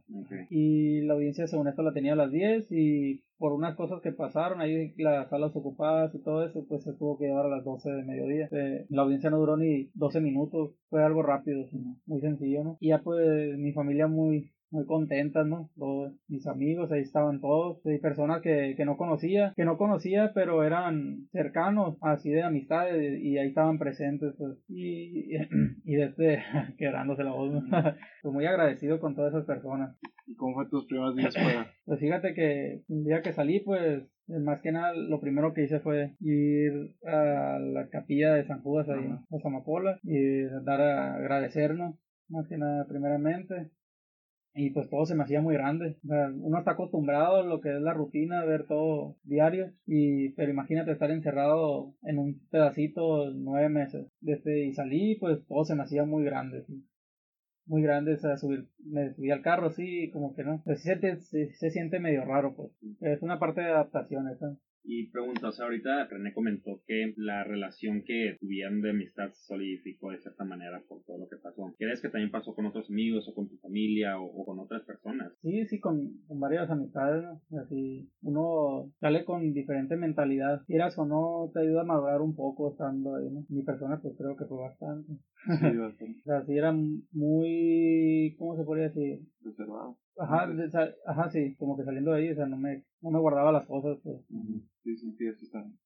Y 0.50 1.02
la 1.02 1.14
audiencia 1.14 1.46
según 1.46 1.68
esto 1.68 1.82
la 1.82 1.92
tenía 1.92 2.12
a 2.12 2.16
las 2.16 2.30
10 2.30 2.70
y 2.70 3.22
por 3.38 3.52
unas 3.52 3.74
cosas 3.74 4.00
que 4.00 4.12
pasaron, 4.12 4.60
ahí 4.60 4.94
las 4.98 5.28
salas 5.28 5.56
ocupadas 5.56 6.14
y 6.14 6.22
todo 6.22 6.46
eso, 6.46 6.64
pues 6.68 6.84
se 6.84 6.92
tuvo 6.92 7.18
que 7.18 7.26
llevar 7.26 7.46
a 7.46 7.56
las 7.56 7.64
12 7.64 7.90
de 7.90 8.04
mediodía. 8.04 8.48
Eh, 8.52 8.86
la 8.88 9.02
audiencia 9.02 9.30
no 9.30 9.38
duró 9.38 9.56
ni 9.56 9.90
12 9.94 10.20
minutos, 10.20 10.76
fue 10.88 11.02
algo 11.02 11.24
rápido, 11.24 11.64
muy 12.06 12.20
sencillo, 12.20 12.62
¿no? 12.62 12.76
Y 12.78 12.90
ya 12.90 13.00
pues 13.02 13.58
mi 13.58 13.72
familia 13.72 14.06
muy 14.06 14.52
muy 14.72 14.86
contentas, 14.86 15.46
¿no? 15.46 15.70
Todos 15.76 16.12
mis 16.28 16.46
amigos, 16.46 16.90
ahí 16.90 17.02
estaban 17.02 17.40
todos, 17.40 17.84
hay 17.86 17.98
personas 17.98 18.40
que, 18.42 18.74
que 18.76 18.84
no 18.84 18.96
conocía, 18.96 19.52
que 19.54 19.64
no 19.64 19.76
conocía, 19.76 20.32
pero 20.34 20.64
eran 20.64 21.28
cercanos, 21.30 21.98
así 22.00 22.30
de 22.30 22.42
amistad, 22.42 22.86
y 22.96 23.38
ahí 23.38 23.48
estaban 23.48 23.78
presentes, 23.78 24.34
pues, 24.38 24.58
y, 24.68 25.36
y 25.84 25.94
desde 25.94 26.42
quebrándose 26.78 27.22
la 27.22 27.32
voz, 27.32 27.62
pues 28.22 28.34
muy 28.34 28.46
agradecido 28.46 28.98
con 28.98 29.14
todas 29.14 29.32
esas 29.32 29.46
personas. 29.46 29.96
¿Y 30.26 30.34
cómo 30.36 30.54
fue 30.54 30.68
tus 30.70 30.86
primeros 30.86 31.14
días 31.16 31.34
fuera? 31.34 31.66
Pues 31.84 31.98
fíjate 31.98 32.32
que 32.34 32.82
un 32.88 33.04
día 33.04 33.22
que 33.22 33.32
salí, 33.32 33.60
pues 33.60 34.04
más 34.28 34.60
que 34.62 34.72
nada, 34.72 34.94
lo 34.94 35.20
primero 35.20 35.52
que 35.52 35.64
hice 35.64 35.80
fue 35.80 36.14
ir 36.20 36.72
a 37.04 37.58
la 37.58 37.88
capilla 37.90 38.34
de 38.34 38.46
San 38.46 38.62
Judas 38.62 38.88
ahí 38.88 39.04
en 39.04 39.40
Zamapola 39.40 39.98
y 40.04 40.44
dar 40.64 40.80
a 40.80 41.16
agradecernos, 41.16 41.96
más 42.28 42.46
que 42.48 42.56
nada, 42.56 42.86
primeramente 42.86 43.72
y 44.54 44.70
pues 44.70 44.88
todo 44.90 45.06
se 45.06 45.14
me 45.14 45.24
hacía 45.24 45.40
muy 45.40 45.54
grande. 45.54 45.96
uno 46.02 46.58
está 46.58 46.72
acostumbrado 46.72 47.36
a 47.36 47.42
lo 47.42 47.60
que 47.60 47.74
es 47.74 47.80
la 47.80 47.94
rutina, 47.94 48.44
ver 48.44 48.66
todo 48.66 49.16
diario, 49.24 49.72
y 49.86 50.30
pero 50.30 50.50
imagínate 50.50 50.92
estar 50.92 51.10
encerrado 51.10 51.94
en 52.02 52.18
un 52.18 52.40
pedacito 52.50 53.30
nueve 53.32 53.68
meses. 53.68 54.06
Desde 54.20 54.66
y 54.66 54.74
salí, 54.74 55.16
pues 55.16 55.44
todo 55.46 55.64
se 55.64 55.74
me 55.74 55.82
hacía 55.82 56.04
muy 56.04 56.24
grande. 56.24 56.64
Muy 57.64 57.82
grande, 57.82 58.14
o 58.14 58.18
sea, 58.18 58.36
subir, 58.36 58.68
me 58.84 59.14
subí 59.14 59.30
al 59.30 59.40
carro, 59.40 59.70
sí, 59.70 60.10
como 60.12 60.34
que 60.34 60.42
no. 60.42 60.62
Pues, 60.64 60.82
se, 60.82 60.98
se, 61.20 61.70
siente 61.70 62.00
medio 62.00 62.24
raro, 62.24 62.54
pues. 62.56 62.72
Es 63.00 63.22
una 63.22 63.38
parte 63.38 63.60
de 63.60 63.68
adaptación 63.68 64.28
esa. 64.28 64.56
Y 64.84 65.10
pregunta, 65.10 65.48
o 65.48 65.52
sea, 65.52 65.66
ahorita 65.66 66.06
René 66.06 66.32
comentó 66.32 66.82
que 66.86 67.14
la 67.16 67.44
relación 67.44 68.02
que 68.04 68.36
tuvieron 68.40 68.80
de 68.80 68.90
amistad 68.90 69.30
se 69.30 69.46
solidificó 69.46 70.10
de 70.10 70.18
cierta 70.18 70.44
manera 70.44 70.82
por 70.88 71.02
todo 71.04 71.18
lo 71.18 71.28
que 71.28 71.36
pasó. 71.36 71.72
¿Crees 71.78 72.00
que 72.02 72.08
también 72.08 72.30
pasó 72.30 72.54
con 72.54 72.66
otros 72.66 72.90
amigos 72.90 73.28
o 73.28 73.34
con 73.34 73.48
tu 73.48 73.56
familia 73.58 74.18
o, 74.18 74.44
con 74.44 74.58
otras 74.58 74.82
personas? 74.84 75.32
Sí, 75.42 75.66
sí, 75.66 75.80
con, 75.80 76.18
con 76.26 76.40
varias 76.40 76.70
amistades, 76.70 77.22
¿no? 77.22 77.60
Así, 77.60 78.10
uno 78.22 78.90
sale 79.00 79.24
con 79.24 79.52
diferente 79.52 79.96
mentalidad. 79.96 80.62
Quieras 80.66 80.98
o 80.98 81.06
no, 81.06 81.50
te 81.52 81.60
ayuda 81.60 81.82
a 81.82 81.84
madurar 81.84 82.20
un 82.20 82.34
poco 82.34 82.72
estando 82.72 83.16
ahí, 83.16 83.30
¿no? 83.30 83.44
Mi 83.48 83.62
persona, 83.62 84.00
pues 84.00 84.16
creo 84.16 84.36
que 84.36 84.46
fue 84.46 84.58
bastante. 84.58 85.12
Sí, 85.46 85.76
bastante. 85.76 86.20
o 86.20 86.24
sea, 86.24 86.44
sí 86.44 86.56
era 86.56 86.72
muy, 87.12 88.34
¿cómo 88.38 88.56
se 88.56 88.64
podría 88.64 88.88
decir? 88.88 89.20
Reservado. 89.44 89.96
Ajá, 90.18 90.48
ajá, 91.06 91.30
sí, 91.30 91.54
como 91.56 91.76
que 91.76 91.84
saliendo 91.84 92.12
de 92.12 92.20
ahí, 92.20 92.30
o 92.30 92.34
sea, 92.34 92.46
no 92.46 92.56
me, 92.56 92.84
no 93.00 93.10
me 93.10 93.18
guardaba 93.18 93.50
las 93.52 93.66
cosas, 93.66 93.98
pues. 94.02 94.16
Sí, 94.84 94.96
sí, 94.96 95.12
sí, 95.16 95.26
eso 95.26 95.44
está. 95.44 95.60
Como 95.60 95.76
que 95.76 95.81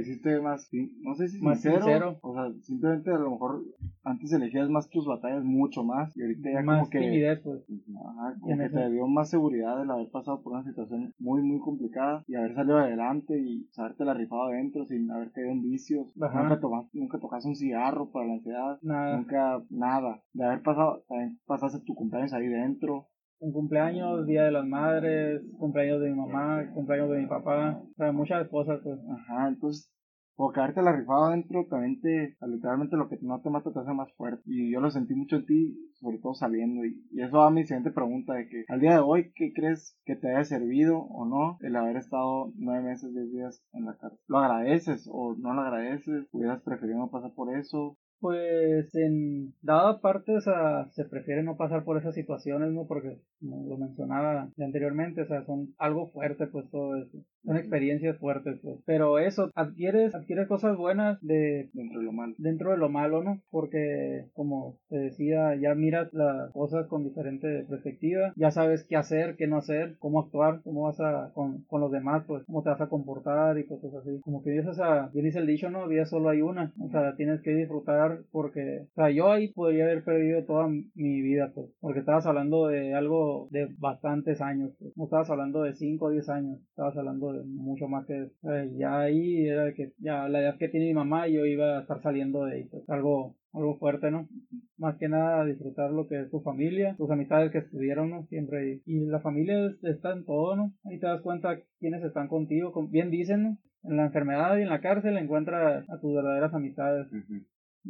hiciste 0.00 0.40
más, 0.40 0.70
no 1.00 1.14
sé 1.14 1.28
si 1.28 1.40
más 1.40 1.60
sincero, 1.60 2.18
O 2.22 2.34
sea, 2.34 2.52
simplemente 2.62 3.10
a 3.10 3.18
lo 3.18 3.30
mejor 3.32 3.64
antes 4.04 4.32
elegías 4.32 4.68
más 4.68 4.88
tus 4.88 5.06
batallas 5.06 5.44
mucho 5.44 5.84
más 5.84 6.16
y 6.16 6.22
ahorita 6.22 6.50
ya 6.52 6.62
más 6.62 6.78
como 6.78 6.90
que. 6.90 7.00
Timidez, 7.00 7.40
pues. 7.40 7.64
Ajá, 7.70 8.34
como 8.40 8.58
que 8.58 8.68
te 8.68 8.90
dio 8.90 9.06
más 9.06 9.30
seguridad 9.30 9.82
el 9.82 9.90
haber 9.90 10.10
pasado 10.10 10.42
por 10.42 10.52
una 10.52 10.64
situación 10.64 11.14
muy, 11.18 11.42
muy 11.42 11.60
complicada 11.60 12.24
y 12.26 12.34
haber 12.34 12.54
salido 12.54 12.78
adelante 12.78 13.38
y 13.38 13.66
saberte 13.70 14.04
la 14.04 14.14
rifado 14.14 14.44
adentro 14.44 14.84
sin 14.86 15.10
haber 15.10 15.30
caído 15.32 15.50
en 15.50 15.62
vicios. 15.62 16.12
Nunca, 16.16 16.60
tomas, 16.60 16.86
nunca 16.92 17.18
tocaste 17.18 17.48
un 17.48 17.56
cigarro 17.56 18.10
para 18.10 18.26
la 18.26 18.34
ansiedad. 18.34 18.78
Nada. 18.82 19.16
Nunca, 19.16 19.62
nada. 19.70 20.22
De 20.32 20.44
haber 20.44 20.62
pasado, 20.62 21.04
también 21.08 21.38
pasaste 21.46 21.80
tu 21.84 21.94
cumpleaños 21.94 22.32
ahí 22.32 22.46
dentro 22.46 23.08
un 23.40 23.52
cumpleaños, 23.52 24.26
Día 24.26 24.44
de 24.44 24.52
las 24.52 24.66
Madres, 24.66 25.42
cumpleaños 25.58 26.00
de 26.00 26.10
mi 26.10 26.16
mamá, 26.16 26.70
cumpleaños 26.74 27.10
de 27.10 27.18
mi 27.18 27.26
papá, 27.26 27.80
o 27.82 27.94
sea, 27.94 28.12
muchas 28.12 28.48
cosas, 28.48 28.80
pues. 28.82 28.98
Ajá, 29.08 29.48
entonces, 29.48 29.92
como 30.34 30.52
quedarte 30.52 30.82
la 30.82 30.92
rifada 30.92 31.28
adentro 31.28 31.66
también 31.68 32.00
te, 32.00 32.36
literalmente 32.46 32.96
lo 32.96 33.08
que 33.08 33.18
no 33.22 33.40
te 33.40 33.50
mata 33.50 33.72
te 33.72 33.80
hace 33.80 33.92
más 33.92 34.12
fuerte. 34.14 34.42
Y 34.46 34.72
yo 34.72 34.80
lo 34.80 34.88
sentí 34.88 35.14
mucho 35.14 35.36
en 35.36 35.46
ti, 35.46 35.76
sobre 35.94 36.18
todo 36.18 36.34
saliendo. 36.34 36.84
Y, 36.84 37.02
eso 37.20 37.38
va 37.38 37.48
a 37.48 37.50
mi 37.50 37.64
siguiente 37.64 37.90
pregunta 37.90 38.34
de 38.34 38.48
que, 38.48 38.64
al 38.68 38.78
día 38.78 38.92
de 38.92 39.00
hoy, 39.00 39.32
¿qué 39.34 39.52
crees 39.52 39.98
que 40.04 40.14
te 40.14 40.30
haya 40.30 40.44
servido 40.44 41.00
o 41.00 41.24
no 41.26 41.58
el 41.60 41.74
haber 41.74 41.96
estado 41.96 42.52
nueve 42.56 42.84
meses, 42.84 43.12
diez 43.12 43.32
días 43.32 43.64
en 43.72 43.86
la 43.86 43.96
cárcel? 43.96 44.20
¿Lo 44.28 44.38
agradeces 44.38 45.08
o 45.10 45.34
no 45.36 45.54
lo 45.54 45.62
agradeces? 45.62 46.28
¿Hubieras 46.30 46.62
preferido 46.62 46.98
no 46.98 47.10
pasar 47.10 47.32
por 47.34 47.56
eso? 47.56 47.96
Pues 48.20 48.92
en 48.96 49.54
dada 49.62 50.00
parte, 50.00 50.36
o 50.36 50.40
sea, 50.40 50.88
se 50.90 51.04
prefiere 51.04 51.44
no 51.44 51.56
pasar 51.56 51.84
por 51.84 51.98
esas 51.98 52.14
situaciones, 52.14 52.72
¿no? 52.72 52.86
Porque, 52.86 53.18
como 53.40 53.68
lo 53.68 53.76
mencionaba 53.76 54.50
anteriormente, 54.58 55.22
o 55.22 55.26
sea, 55.26 55.44
son 55.44 55.74
algo 55.78 56.08
fuerte, 56.08 56.48
pues 56.48 56.68
todo 56.70 56.96
eso. 56.96 57.18
Son 57.44 57.56
experiencias 57.56 58.18
fuertes, 58.18 58.58
pues. 58.60 58.80
Pero 58.84 59.20
eso, 59.20 59.50
adquieres, 59.54 60.14
adquieres 60.14 60.48
cosas 60.48 60.76
buenas 60.76 61.20
de... 61.22 61.70
Dentro 61.72 62.00
de 62.00 62.06
lo 62.06 62.12
malo. 62.12 62.34
Dentro 62.38 62.70
de 62.72 62.76
lo 62.76 62.88
malo, 62.88 63.22
¿no? 63.22 63.40
Porque, 63.50 64.26
como 64.34 64.78
te 64.88 64.98
decía, 64.98 65.54
ya 65.54 65.74
miras 65.76 66.12
las 66.12 66.50
cosas 66.52 66.88
con 66.88 67.04
diferente 67.04 67.64
perspectiva. 67.68 68.32
Ya 68.36 68.50
sabes 68.50 68.84
qué 68.84 68.96
hacer, 68.96 69.36
qué 69.36 69.46
no 69.46 69.58
hacer, 69.58 69.96
cómo 70.00 70.20
actuar, 70.20 70.60
cómo 70.64 70.82
vas 70.82 71.00
a... 71.00 71.30
con, 71.34 71.62
con 71.68 71.80
los 71.80 71.92
demás, 71.92 72.24
pues, 72.26 72.44
cómo 72.46 72.62
te 72.62 72.70
vas 72.70 72.80
a 72.80 72.88
comportar 72.88 73.58
y 73.58 73.66
cosas 73.66 73.94
así. 73.94 74.20
Como 74.22 74.42
que 74.42 74.50
dices, 74.50 74.66
o 74.66 74.74
sea, 74.74 75.08
bien 75.12 75.24
dice 75.24 75.38
el 75.38 75.46
dicho, 75.46 75.70
¿no? 75.70 75.86
Vida 75.86 76.04
solo 76.04 76.30
hay 76.30 76.42
una. 76.42 76.72
O 76.80 76.90
sea, 76.90 77.14
tienes 77.14 77.40
que 77.42 77.54
disfrutar 77.54 78.07
porque, 78.30 78.86
o 78.90 78.94
sea, 78.94 79.10
yo 79.10 79.30
ahí 79.30 79.52
podría 79.52 79.84
haber 79.84 80.04
perdido 80.04 80.44
toda 80.44 80.68
mi 80.68 81.22
vida, 81.22 81.52
pues, 81.54 81.68
porque 81.80 82.00
estabas 82.00 82.26
hablando 82.26 82.66
de 82.68 82.94
algo 82.94 83.48
de 83.50 83.68
bastantes 83.78 84.40
años, 84.40 84.72
pues. 84.78 84.92
no 84.96 85.04
estabas 85.04 85.30
hablando 85.30 85.62
de 85.62 85.74
5 85.74 86.04
o 86.04 86.10
10 86.10 86.28
años, 86.28 86.60
estabas 86.70 86.96
hablando 86.96 87.32
de 87.32 87.44
mucho 87.44 87.88
más 87.88 88.06
que 88.06 88.30
eh, 88.42 88.70
ya 88.76 89.00
ahí 89.00 89.46
era 89.46 89.72
que 89.74 89.92
ya 89.98 90.28
la 90.28 90.40
edad 90.40 90.58
que 90.58 90.68
tiene 90.68 90.86
mi 90.86 90.94
mamá 90.94 91.28
yo 91.28 91.46
iba 91.46 91.78
a 91.78 91.80
estar 91.82 92.00
saliendo 92.02 92.44
de 92.44 92.54
ahí, 92.54 92.64
pues, 92.64 92.88
algo 92.88 93.36
algo 93.52 93.78
fuerte, 93.78 94.10
¿no? 94.10 94.28
Más 94.76 94.96
que 94.98 95.08
nada 95.08 95.44
disfrutar 95.44 95.90
lo 95.90 96.06
que 96.06 96.20
es 96.20 96.30
tu 96.30 96.40
familia, 96.40 96.94
tus 96.96 97.10
amistades 97.10 97.50
que 97.50 97.58
estuvieron, 97.58 98.10
¿no? 98.10 98.26
Siempre. 98.26 98.82
Y 98.84 99.06
la 99.06 99.20
familia 99.20 99.72
está 99.82 100.12
en 100.12 100.24
todo, 100.24 100.56
¿no? 100.56 100.74
Ahí 100.84 100.98
te 100.98 101.06
das 101.06 101.22
cuenta 101.22 101.58
quiénes 101.78 102.02
están 102.04 102.28
contigo, 102.28 102.72
bien 102.88 103.10
dicen. 103.10 103.58
En 103.84 103.96
la 103.96 104.06
enfermedad 104.06 104.58
y 104.58 104.62
en 104.62 104.68
la 104.68 104.80
cárcel 104.80 105.16
encuentras 105.16 105.88
a 105.88 106.00
tus 106.00 106.14
verdaderas 106.14 106.52
amistades. 106.52 107.06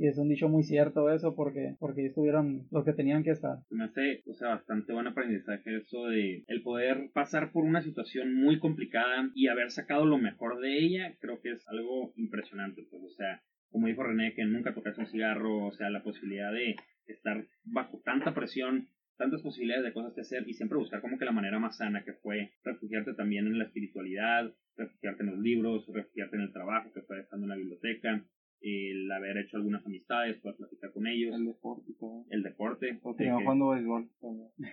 Y 0.00 0.06
es 0.06 0.16
un 0.16 0.28
dicho 0.28 0.48
muy 0.48 0.62
cierto 0.62 1.10
eso 1.10 1.34
porque, 1.34 1.74
porque 1.80 2.06
estuvieron 2.06 2.68
los 2.70 2.84
que 2.84 2.92
tenían 2.92 3.24
que 3.24 3.32
estar. 3.32 3.58
Me 3.68 3.84
hace, 3.84 4.22
o 4.26 4.34
sea, 4.34 4.50
bastante 4.50 4.92
buen 4.92 5.08
aprendizaje 5.08 5.76
eso 5.76 6.06
de 6.06 6.44
el 6.46 6.62
poder 6.62 7.10
pasar 7.12 7.50
por 7.50 7.64
una 7.64 7.82
situación 7.82 8.32
muy 8.32 8.60
complicada 8.60 9.28
y 9.34 9.48
haber 9.48 9.72
sacado 9.72 10.06
lo 10.06 10.18
mejor 10.18 10.60
de 10.60 10.78
ella, 10.78 11.16
creo 11.18 11.40
que 11.40 11.50
es 11.50 11.66
algo 11.66 12.12
impresionante, 12.14 12.86
pues, 12.88 13.02
o 13.02 13.10
sea, 13.10 13.42
como 13.70 13.88
dijo 13.88 14.04
René, 14.04 14.34
que 14.34 14.44
nunca 14.44 14.72
tocaste 14.72 15.00
un 15.00 15.08
cigarro, 15.08 15.66
o 15.66 15.72
sea, 15.72 15.90
la 15.90 16.04
posibilidad 16.04 16.52
de 16.52 16.76
estar 17.08 17.44
bajo 17.64 18.00
tanta 18.04 18.32
presión, 18.34 18.86
tantas 19.16 19.42
posibilidades 19.42 19.84
de 19.84 19.92
cosas 19.92 20.14
que 20.14 20.20
hacer 20.20 20.48
y 20.48 20.54
siempre 20.54 20.78
buscar 20.78 21.00
como 21.00 21.18
que 21.18 21.24
la 21.24 21.32
manera 21.32 21.58
más 21.58 21.76
sana 21.76 22.04
que 22.04 22.12
fue 22.12 22.52
refugiarte 22.62 23.14
también 23.14 23.48
en 23.48 23.58
la 23.58 23.64
espiritualidad, 23.64 24.54
refugiarte 24.76 25.24
en 25.24 25.30
los 25.30 25.40
libros, 25.40 25.86
refugiarte 25.92 26.36
en 26.36 26.42
el 26.42 26.52
trabajo 26.52 26.92
que 26.92 27.02
fue 27.02 27.16
dejando 27.16 27.46
en 27.46 27.50
la 27.50 27.56
biblioteca, 27.56 28.24
el 28.60 29.10
haber 29.10 29.38
hecho 29.38 29.56
algunas 29.56 29.84
amistades, 29.86 30.38
poder 30.38 30.56
platicar 30.56 30.92
con 30.92 31.06
ellos. 31.06 31.34
El 31.34 31.46
deporte 31.46 31.90
y 31.90 31.94
todo. 31.98 32.24
El 32.30 32.42
deporte. 32.42 33.00
Tenía 33.16 33.34
jugando 33.34 33.70
béisbol 33.70 34.10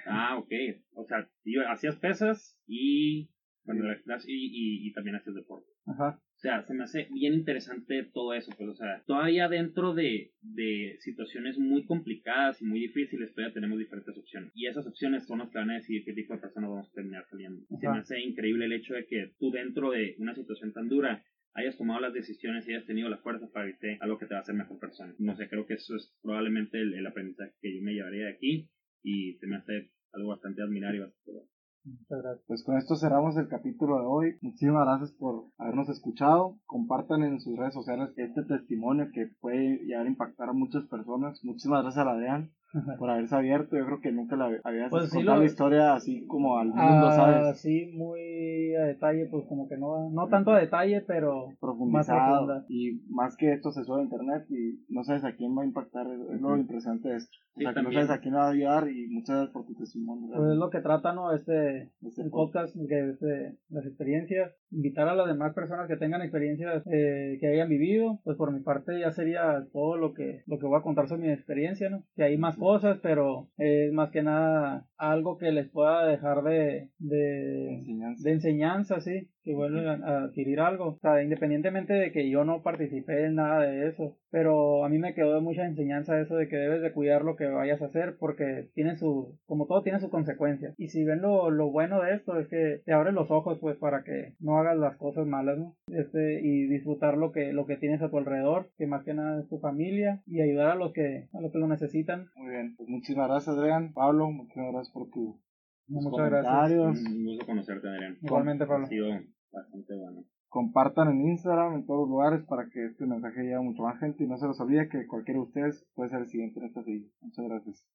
Ah, 0.06 0.38
ok. 0.38 0.52
O 0.94 1.06
sea, 1.06 1.30
hacías 1.70 1.96
pesas 1.98 2.60
y, 2.68 3.30
bueno, 3.64 3.86
y, 4.28 4.34
y, 4.34 4.88
y 4.88 4.94
también 4.94 5.16
hacías 5.16 5.36
deporte. 5.36 5.70
Ajá. 5.86 6.20
O 6.36 6.38
sea, 6.38 6.64
se 6.64 6.74
me 6.74 6.84
hace 6.84 7.08
bien 7.12 7.34
interesante 7.34 8.04
todo 8.14 8.34
eso, 8.34 8.52
pues, 8.58 8.70
o 8.70 8.76
sea, 8.76 9.02
todavía 9.08 9.48
dentro 9.48 9.94
de, 9.94 10.34
de 10.42 10.98
situaciones 11.00 11.58
muy 11.58 11.86
complicadas 11.86 12.62
y 12.62 12.66
muy 12.66 12.82
difíciles, 12.82 13.34
todavía 13.34 13.54
tenemos 13.54 13.80
diferentes 13.80 14.18
opciones. 14.18 14.52
Y 14.54 14.68
esas 14.68 14.86
opciones 14.86 15.26
son 15.26 15.40
las 15.40 15.50
que 15.50 15.58
van 15.60 15.70
a 15.70 15.76
decidir 15.76 16.04
qué 16.04 16.14
tipo 16.14 16.34
de 16.34 16.42
personas 16.42 16.70
vamos 16.70 16.90
a 16.90 16.94
terminar 16.94 17.26
saliendo. 17.30 17.66
Se 17.80 17.88
me 17.88 18.00
hace 18.00 18.20
increíble 18.20 18.66
el 18.66 18.74
hecho 18.74 18.96
de 18.96 19.06
que 19.06 19.32
tú 19.40 19.50
dentro 19.50 19.92
de 19.92 20.16
una 20.20 20.36
situación 20.36 20.74
tan 20.74 20.90
dura 20.90 21.24
hayas 21.56 21.78
tomado 21.78 22.02
las 22.02 22.14
decisiones 22.14 22.68
y 22.68 22.74
hayas 22.74 22.86
tenido 22.86 23.10
la 23.10 23.18
fuerza 23.18 23.48
para 23.52 23.70
irte 23.70 23.98
a 24.02 24.08
lo 24.08 24.18
que 24.20 24.26
te 24.26 24.34
va 24.34 24.40
a 24.40 24.42
hacer 24.44 24.56
mejor 24.56 24.78
persona. 24.78 25.16
No 25.18 25.36
sé, 25.36 25.48
creo 25.50 25.66
que 25.66 25.76
eso 25.76 25.96
es 25.96 26.14
probablemente 26.22 26.80
el, 26.80 27.06
aprendizaje 27.08 27.54
que 27.62 27.76
yo 27.76 27.82
me 27.82 27.94
llevaría 27.94 28.26
de 28.26 28.34
aquí 28.34 28.70
y 29.02 29.36
se 29.38 29.48
me 29.48 29.56
hace 29.58 29.92
algo 30.12 30.30
bastante 30.30 30.62
admirable 30.62 30.98
y 30.98 31.02
bastante 31.02 31.56
Muchas 31.86 32.24
gracias. 32.24 32.46
Pues 32.48 32.64
con 32.64 32.78
esto 32.78 32.96
cerramos 32.96 33.38
el 33.38 33.48
capítulo 33.48 34.00
de 34.00 34.06
hoy. 34.08 34.38
Muchísimas 34.42 34.86
gracias 34.86 35.12
por 35.20 35.52
habernos 35.60 35.88
escuchado. 35.90 36.60
Compartan 36.66 37.22
en 37.24 37.40
sus 37.40 37.56
redes 37.58 37.76
sociales 37.76 38.10
este 38.18 38.44
testimonio 38.44 39.12
que 39.14 39.28
puede 39.40 39.86
llegar 39.86 40.08
a 40.08 40.10
impactar 40.10 40.50
a 40.50 40.54
muchas 40.54 40.84
personas. 40.88 41.40
Muchísimas 41.44 41.84
gracias 41.84 42.02
a 42.02 42.12
la 42.12 42.18
Dean 42.18 42.52
por 42.98 43.10
haberse 43.10 43.36
abierto. 43.36 43.78
Yo 43.78 43.86
creo 43.86 44.02
que 44.02 44.12
nunca 44.12 44.36
la 44.36 44.52
había 44.64 44.90
pues 44.90 45.10
contado 45.12 45.40
la 45.40 45.46
historia 45.46 45.94
así 45.94 46.26
como 46.28 46.58
al 46.58 46.68
mundo, 46.68 47.12
¿sabes? 47.12 47.48
Así 47.48 47.92
muy 47.96 48.76
a 48.76 48.86
detalle, 48.86 49.28
pues 49.32 49.46
como 49.48 49.68
que 49.68 49.78
no, 49.78 50.10
no 50.12 50.28
tanto 50.28 50.52
a 50.52 50.60
detalle, 50.60 51.02
pero 51.02 51.50
profundizado. 51.60 52.48
Más 52.48 52.66
y 52.70 53.02
más 53.10 53.36
que 53.38 53.54
esto 53.54 53.72
se 53.72 53.84
sube 53.84 54.02
a 54.02 54.04
internet 54.04 54.46
y 54.50 54.84
no 54.90 55.04
sabes 55.04 55.24
a 55.24 55.36
quién 55.36 55.58
va 55.58 55.64
a 55.64 55.66
impactar. 55.66 56.08
Es 56.34 56.42
lo 56.42 56.58
interesante 56.58 57.10
de 57.10 57.18
esto. 57.18 57.38
O 57.58 57.62
sea, 57.62 57.74
que 57.74 57.82
no 57.82 57.92
sabes 57.92 58.10
a 58.10 58.20
quién 58.20 58.36
va 58.36 58.48
a 58.48 58.52
ayudar 58.52 58.90
y 58.90 59.08
muchas 59.08 59.36
gracias 59.36 59.54
por 59.54 59.66
tu 59.66 59.76
testimonio. 59.76 60.28
Pues 60.36 60.52
es 60.52 60.58
lo 60.58 60.70
que 60.70 60.82
trata, 60.82 61.14
¿no? 61.14 61.34
Este, 61.34 61.92
este 62.02 62.30
podcast, 62.30 62.76
que 62.76 63.10
es 63.10 63.20
de 63.20 63.58
las 63.70 63.86
experiencias. 63.86 64.54
Invitar 64.76 65.08
a 65.08 65.16
las 65.16 65.28
demás 65.28 65.54
personas 65.54 65.88
que 65.88 65.96
tengan 65.96 66.22
experiencias 66.22 66.84
eh, 66.92 67.38
que 67.40 67.48
hayan 67.48 67.70
vivido. 67.70 68.20
Pues 68.24 68.38
por 68.38 68.52
mi 68.52 68.60
parte 68.60 69.00
ya 69.00 69.12
sería 69.12 69.66
todo 69.72 69.96
lo 69.96 70.14
que, 70.14 70.44
lo 70.48 70.60
que 70.60 70.66
voy 70.66 70.78
a 70.78 70.84
contar 70.84 71.08
sobre 71.08 71.24
mi 71.24 71.32
experiencia, 71.32 71.90
¿no? 71.90 72.04
Que 72.16 72.24
hay 72.24 72.38
más 72.38 72.58
cosas, 72.58 73.00
pero 73.02 73.50
es 73.58 73.92
más 73.94 74.12
que 74.12 74.22
nada 74.22 74.86
algo 74.98 75.38
que 75.38 75.52
les 75.52 75.70
pueda 75.70 76.06
dejar 76.06 76.44
de, 76.44 76.90
de, 77.00 77.76
enseñanza. 77.76 78.24
de 78.24 78.32
enseñanza, 78.32 79.00
sí, 79.00 79.30
que 79.46 79.54
vuelvan 79.54 80.04
a 80.04 80.24
adquirir 80.24 80.60
algo. 80.60 80.86
O 80.86 81.00
sea, 81.00 81.24
independientemente 81.24 81.94
de 81.94 82.12
que 82.12 82.30
yo 82.30 82.44
no 82.44 82.64
participé 82.64 83.26
en 83.26 83.36
nada 83.36 83.62
de 83.62 83.88
eso, 83.88 84.18
pero 84.32 84.84
a 84.84 84.90
mí 84.90 84.98
me 84.98 85.14
quedó 85.14 85.36
de 85.36 85.42
mucha 85.42 85.66
enseñanza 85.66 86.20
eso 86.20 86.36
de 86.36 86.50
que 86.50 86.58
debes 86.58 86.82
de 86.82 86.92
cuidar 86.92 87.24
lo 87.24 87.36
que 87.36 87.46
vayas 87.46 87.82
a 87.82 87.86
hacer 87.86 88.18
porque 88.20 88.70
tiene 88.74 88.98
su, 88.98 89.38
como 89.46 89.68
todo 89.68 89.84
tiene 89.84 90.00
su 90.00 90.10
consecuencia. 90.10 90.74
Y 90.78 90.90
si 90.90 91.06
ven 91.06 91.22
lo, 91.22 91.52
lo 91.52 91.70
bueno 91.70 92.02
de 92.02 92.16
esto 92.16 92.40
es 92.40 92.48
que 92.48 92.82
te 92.84 92.94
abre 92.94 93.12
los 93.12 93.30
ojos 93.30 93.60
pues 93.62 93.78
para 93.78 94.04
que 94.04 94.34
no 94.40 94.58
hagas 94.58 94.78
las 94.78 94.98
cosas 94.98 95.28
malas, 95.28 95.60
¿no? 95.60 95.76
Este, 95.88 96.42
y 96.42 96.66
disfrutar 96.66 97.16
lo 97.16 97.32
que, 97.32 97.54
lo 97.54 97.68
que 97.68 97.78
tienes 97.78 98.02
a 98.02 98.10
tu 98.10 98.18
alrededor, 98.18 98.72
que 98.78 98.88
más 98.88 99.04
que 99.04 99.14
nada 99.14 99.42
es 99.42 99.48
tu 99.48 99.60
familia, 99.60 100.24
y 100.26 100.42
ayudar 100.42 100.72
a 100.72 100.76
los 100.76 100.92
que, 100.92 101.28
a 101.34 101.40
los 101.40 101.52
que 101.52 101.60
lo 101.60 101.68
necesitan. 101.68 102.30
Muy 102.36 102.50
bien, 102.50 102.76
pues 102.76 102.90
muchísimas 102.90 103.30
gracias 103.30 103.56
Adrián, 103.56 103.94
Pablo, 103.94 104.32
muchas 104.32 104.72
gracias 104.72 104.92
por 104.92 105.10
tu 105.12 105.40
Muchas 105.88 106.30
gracias. 106.30 107.06
Un 107.06 107.26
gusto 107.26 107.46
conocerte, 107.46 107.88
Adrián. 107.88 108.18
Igualmente, 108.22 108.66
Pablo. 108.66 108.86
Ha 108.86 108.90
sido 108.90 109.08
bastante 109.56 109.96
bueno. 109.96 110.24
Compartan 110.50 111.10
en 111.10 111.28
Instagram, 111.30 111.74
en 111.76 111.86
todos 111.86 112.02
los 112.02 112.10
lugares, 112.10 112.44
para 112.46 112.70
que 112.70 112.86
este 112.86 113.06
mensaje 113.06 113.42
llegue 113.42 113.56
a 113.56 113.62
mucha 113.62 113.84
más 113.84 114.00
gente 114.00 114.24
y 114.24 114.28
no 114.28 114.38
se 114.38 114.48
los 114.48 114.60
olvide 114.60 114.90
que 114.90 115.08
cualquiera 115.08 115.40
de 115.40 115.46
ustedes 115.46 115.86
puede 115.96 116.10
ser 116.10 116.20
el 116.20 116.28
siguiente 116.28 116.60
en 116.60 116.66
esta 116.68 116.84
silla. 116.84 117.08
Muchas 117.22 117.46
gracias. 117.46 117.86